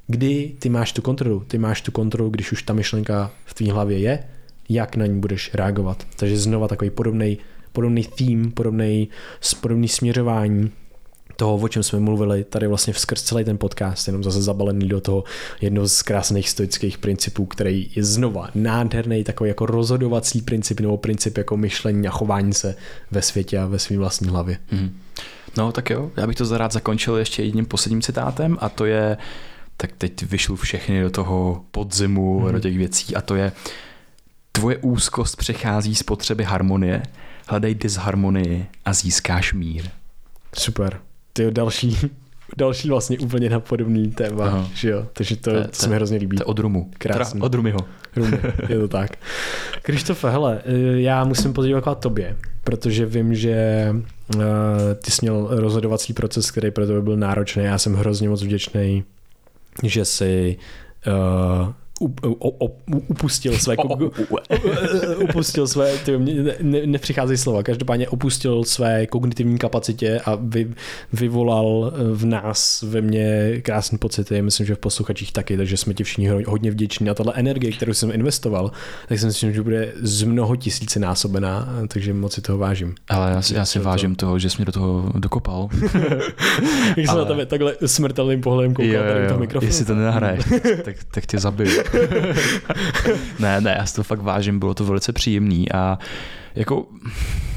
[0.07, 1.45] kdy ty máš tu kontrolu?
[1.49, 4.25] Ty máš tu kontrolu, když už ta myšlenka v tvý hlavě je,
[4.69, 6.05] jak na ní budeš reagovat.
[6.17, 7.39] Takže znova takový podobný
[7.73, 9.09] podobný theme, podobný,
[9.61, 10.71] podobný směřování
[11.39, 15.01] toho, o čem jsme mluvili tady vlastně skrz celý ten podcast, jenom zase zabalený do
[15.01, 15.25] toho
[15.61, 21.39] jednoho z krásných stoických principů, který je znova nádherný takový jako rozhodovací princip nebo princip
[21.39, 22.77] jako myšlení a chování se
[23.11, 24.59] ve světě a ve svým vlastní hlavě.
[24.71, 25.01] Hmm.
[25.57, 29.17] No tak jo, já bych to rád zakončil ještě jedním posledním citátem a to je,
[29.77, 32.53] tak teď vyšlu všechny do toho podzimu, hmm.
[32.53, 33.53] do těch věcí a to je
[34.53, 37.03] tvoje úzkost přechází z potřeby harmonie,
[37.47, 39.85] hledej disharmonii a získáš mír.
[40.59, 41.01] Super
[41.33, 41.99] ty další,
[42.57, 44.69] další vlastně úplně na podobný téma, Aha.
[44.75, 46.37] že jo, takže to, to, to se mi hrozně líbí.
[46.37, 46.91] To od Rumu.
[46.99, 47.41] Krásný.
[47.41, 47.79] od Rumiho.
[48.17, 48.39] Rumy,
[48.69, 49.11] je to tak.
[49.83, 53.89] Krištofe, hele, eh, já musím poděkovat tobě, protože vím, že
[54.37, 54.43] uh,
[55.05, 57.65] ty jsi měl rozhodovací proces, který pro tebe byl náročný.
[57.65, 59.05] Já jsem hrozně moc vděčný,
[59.83, 60.57] že jsi
[61.07, 61.73] uh,
[63.09, 63.77] upustil své
[65.23, 70.71] upustil své ty, ne, nepřicházejí slova, každopádně opustil své kognitivní kapacitě a vy,
[71.13, 76.05] vyvolal v nás, ve mně krásné pocity, myslím, že v posluchačích taky, takže jsme ti
[76.05, 78.71] všichni hodně vděční a tahle energie, kterou jsem investoval,
[79.09, 82.95] tak si myslím, že bude z mnoho tisíci násobená, takže moc si toho vážím.
[83.09, 84.27] Ale já si, já si vážím to...
[84.27, 85.69] toho, že jsi mě do toho dokopal.
[86.97, 87.19] Jak jsem Ale...
[87.19, 89.13] na tebe takhle smrtelným pohledem koukal jo, jo, jo.
[89.15, 89.69] tady toho mikrofonu.
[89.69, 90.45] Jestli to nenahraješ,
[90.85, 91.83] tak, tak tě zabiju.
[93.39, 95.99] ne, ne, já si to fakt vážím, bylo to velice příjemný a
[96.55, 96.87] jako,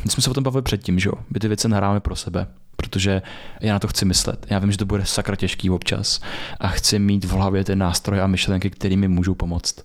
[0.03, 2.47] my jsme se o tom bavili předtím, že jo, my ty věci nahráme pro sebe,
[2.75, 3.21] protože
[3.61, 4.45] já na to chci myslet.
[4.49, 6.19] Já vím, že to bude sakra těžký občas
[6.59, 9.75] a chci mít v hlavě ty nástroje a myšlenky, které mi můžou pomoct.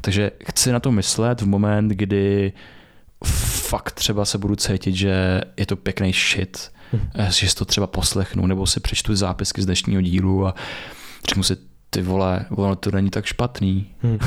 [0.00, 2.52] Takže chci na to myslet v moment, kdy
[3.68, 7.00] fakt třeba se budu cítit, že je to pěkný shit, hm.
[7.28, 10.54] že si to třeba poslechnu, nebo si přečtu zápisky z dnešního dílu a
[11.28, 11.56] řeknu si,
[11.90, 13.86] ty vole, ono to není tak špatný.
[14.02, 14.18] Hmm.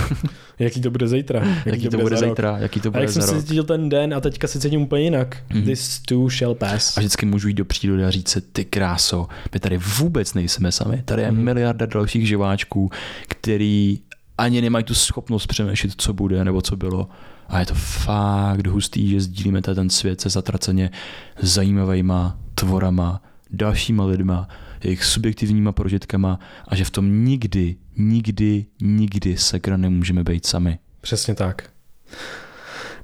[0.60, 1.40] Jaký to bude zítra?
[1.46, 2.58] Jaký, jaký to, to bude zítra?
[2.58, 5.04] Jaký to bude a jak jsem se cítil ten den a teďka se cítím úplně
[5.04, 5.38] jinak.
[5.50, 5.64] Hmm.
[5.64, 6.98] This too shall pass.
[6.98, 10.72] A vždycky můžu jít do přírody a říct si, ty kráso, my tady vůbec nejsme
[10.72, 11.02] sami.
[11.06, 11.44] Tady je hmm.
[11.44, 12.90] miliarda dalších živáčků,
[13.28, 14.00] který
[14.38, 17.10] ani nemají tu schopnost přemýšlet, co bude nebo co bylo.
[17.50, 20.92] A je to fakt hustý, že sdílíme ten svět se zatraceně
[21.40, 23.22] zajímavýma tvorama,
[23.52, 24.48] dalšíma lidma,
[24.84, 30.80] jejich subjektivníma prožitkama a že v tom nikdy, nikdy, nikdy sekra nemůžeme být sami.
[31.02, 31.70] Přesně tak.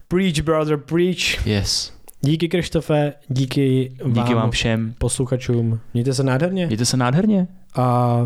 [0.07, 1.47] Preach, brother, preach.
[1.47, 1.93] Yes.
[2.21, 4.95] Díky Krištofe, díky vám, díky vám všem.
[4.97, 5.79] posluchačům.
[5.93, 6.65] Mějte se nádherně.
[6.67, 7.47] Mějte se nádherně.
[7.75, 8.17] A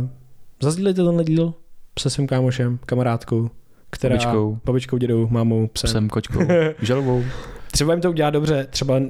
[0.62, 1.54] zazdílejte tenhle díl
[2.00, 3.50] se svým kámošem, kamarádkou,
[3.90, 4.16] která...
[4.16, 4.60] Babičkou.
[4.66, 5.88] Babičkou, dědou, mámou, psem.
[5.88, 6.40] Psem, kočkou,
[6.82, 7.24] žalobou.
[7.72, 9.02] Třeba jim to udělá dobře, třeba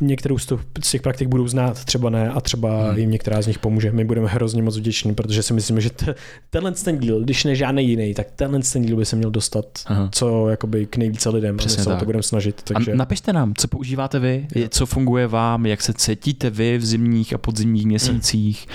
[0.00, 2.98] některou z těch praktik budou znát, třeba ne a třeba hmm.
[2.98, 3.92] jim některá z nich pomůže.
[3.92, 6.14] My budeme hrozně moc vděční, protože si myslíme, že t-
[6.50, 9.66] tenhle ten díl, když ne žádný jiný, tak tenhle ten díl by se měl dostat
[9.86, 10.08] Aha.
[10.12, 11.56] co jakoby k nejvíce lidem.
[11.56, 12.62] Přesně se to budeme snažit.
[12.62, 12.92] Takže...
[12.92, 17.34] A napište nám, co používáte vy, co funguje vám, jak se cítíte vy v zimních
[17.34, 18.66] a podzimních měsících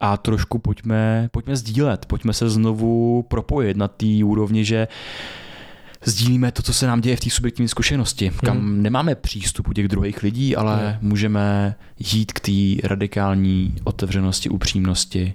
[0.00, 4.88] a trošku pojďme, pojďme sdílet, pojďme se znovu propojit na té úrovni, že
[6.04, 8.82] sdílíme to, co se nám děje v té subjektivní zkušenosti, kam hmm.
[8.82, 11.10] nemáme přístup u těch druhých lidí, ale hmm.
[11.10, 15.34] můžeme jít k té radikální otevřenosti, upřímnosti,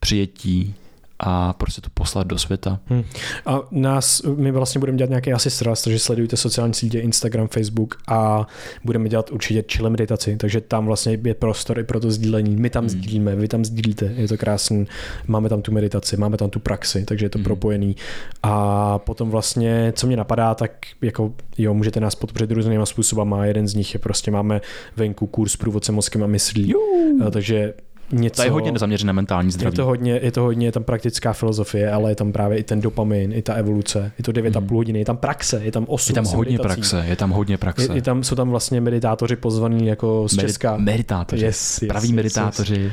[0.00, 0.74] přijetí
[1.18, 2.80] a prostě to poslat do světa.
[2.86, 3.04] Hmm.
[3.46, 7.94] A nás, my vlastně budeme dělat nějaký asi sraz, takže sledujte sociální sítě, Instagram, Facebook
[8.08, 8.46] a
[8.84, 12.56] budeme dělat určitě chill meditaci, takže tam vlastně je prostor i pro to sdílení.
[12.56, 12.90] My tam hmm.
[12.90, 14.86] sdílíme, vy tam sdílíte, je to krásný,
[15.26, 17.44] máme tam tu meditaci, máme tam tu praxi, takže je to hmm.
[17.44, 17.96] propojený.
[18.42, 20.70] A potom vlastně, co mě napadá, tak
[21.02, 24.60] jako jo, můžete nás podpořit různýma způsobama, jeden z nich je prostě máme
[24.96, 27.30] venku kurz průvodce mozkem a myslí, Juhu.
[27.30, 27.74] takže
[28.12, 28.42] něco...
[28.42, 29.74] To je hodně zaměřené na mentální zdraví.
[29.74, 32.80] Je to hodně, je to hodně tam praktická filozofie, ale je tam právě i ten
[32.80, 34.68] dopamin, i ta evoluce, je to 9,5 hmm.
[34.68, 36.74] hodiny, je tam praxe, je tam 8 Je tam hodně meditací.
[36.74, 37.82] praxe, je tam hodně praxe.
[37.82, 40.76] Je, je tam, jsou tam vlastně meditátoři pozvaní jako z Medi- Česka.
[40.76, 42.80] Meditátoři, yes, yes, praví yes, meditátoři.
[42.80, 42.92] Yes.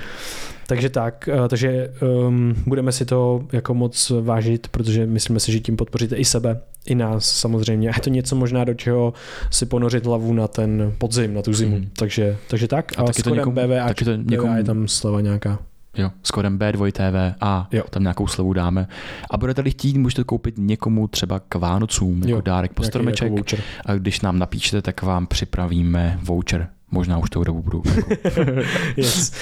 [0.72, 1.94] Takže tak, eh, takže
[2.28, 6.62] um, budeme si to jako moc vážit, protože myslíme si, že tím podpoříte i sebe,
[6.86, 7.90] i nás samozřejmě.
[7.90, 9.14] A je to něco možná, do čeho
[9.50, 11.78] si ponořit hlavu na ten podzim, na tu zimu.
[11.78, 11.90] Mm.
[11.96, 12.92] Takže, takže tak.
[12.98, 15.60] A, a taky to někomu, BVA, taky to někomu, je tam slova nějaká.
[15.98, 17.84] Jo, s kodem B2TV a Jo.
[17.90, 18.88] tam nějakou slevu dáme.
[19.32, 23.34] A budete-li chtít, můžete koupit někomu třeba k Vánocům, jako Jo, dárek po nějaký stromeček.
[23.38, 26.68] jako a když nám napíšete, tak vám připravíme voucher.
[26.92, 27.84] Možná už tou dobu budou.
[28.98, 29.34] Yes.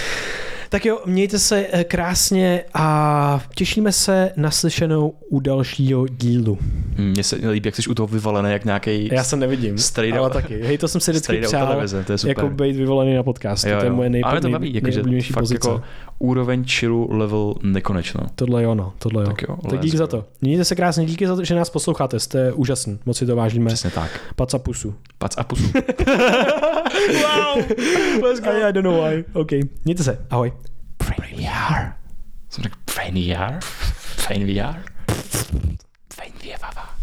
[0.69, 6.57] Tak jo, mějte se eh, krásně a těšíme se na slyšenou u dalšího dílu.
[6.97, 10.29] Mně se líbí, jak jsi u toho vyvalený, jak nějaký Já se nevidím, Straight ale
[10.29, 10.61] taky.
[10.63, 12.37] Hej, to jsem si vždycky přál, televize, to je super.
[12.37, 13.79] jako být vyvolený na.
[13.79, 15.69] To je moje nej, Ale to nej, baví, jakože nejoblíbenější fakt pozice.
[15.69, 15.81] jako
[16.19, 18.21] úroveň chillu level nekonečno.
[18.35, 19.27] Tohle je ono, tohle jo.
[19.27, 19.97] Tak jo, tak díky go.
[19.97, 20.25] za to.
[20.41, 23.67] Mějte se krásně, díky za to, že nás posloucháte, jste úžasný, moc si to vážíme.
[23.67, 24.19] Přesně tak.
[24.35, 24.95] Pac a pusu.
[25.17, 25.63] Pac a pusu.
[27.13, 27.63] wow,
[28.23, 28.49] let's go.
[28.49, 29.25] I, I don't know why.
[29.33, 29.51] OK,
[29.85, 30.53] mějte se, ahoj.
[31.07, 31.91] Brain VR.
[32.49, 33.59] Jsem řekl Brain VR?
[34.27, 34.79] Brain VR?
[36.17, 36.98] Brain VR.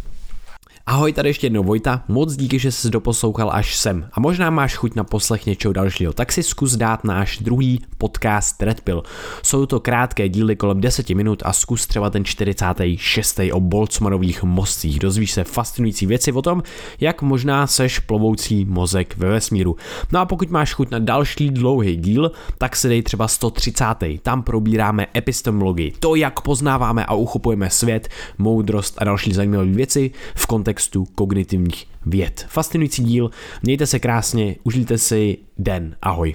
[0.88, 4.08] Ahoj, tady ještě jednou Vojta, moc díky, že jsi doposlouchal až sem.
[4.12, 8.62] A možná máš chuť na poslech něčeho dalšího, tak si zkus dát náš druhý podcast
[8.62, 9.02] Red Pill.
[9.42, 13.40] Jsou to krátké díly kolem 10 minut a zkus třeba ten 46.
[13.52, 14.98] o Boltzmannových mostcích.
[14.98, 16.62] Dozvíš se fascinující věci o tom,
[17.00, 19.76] jak možná seš plovoucí mozek ve vesmíru.
[20.12, 23.84] No a pokud máš chuť na další dlouhý díl, tak se dej třeba 130.
[24.22, 28.08] Tam probíráme epistemologii, to, jak poznáváme a uchopujeme svět,
[28.38, 30.46] moudrost a další zajímavé věci v
[30.76, 32.46] kontextu kognitivních věd.
[32.48, 33.30] Fascinující díl,
[33.62, 36.34] mějte se krásně, užijte si den, ahoj.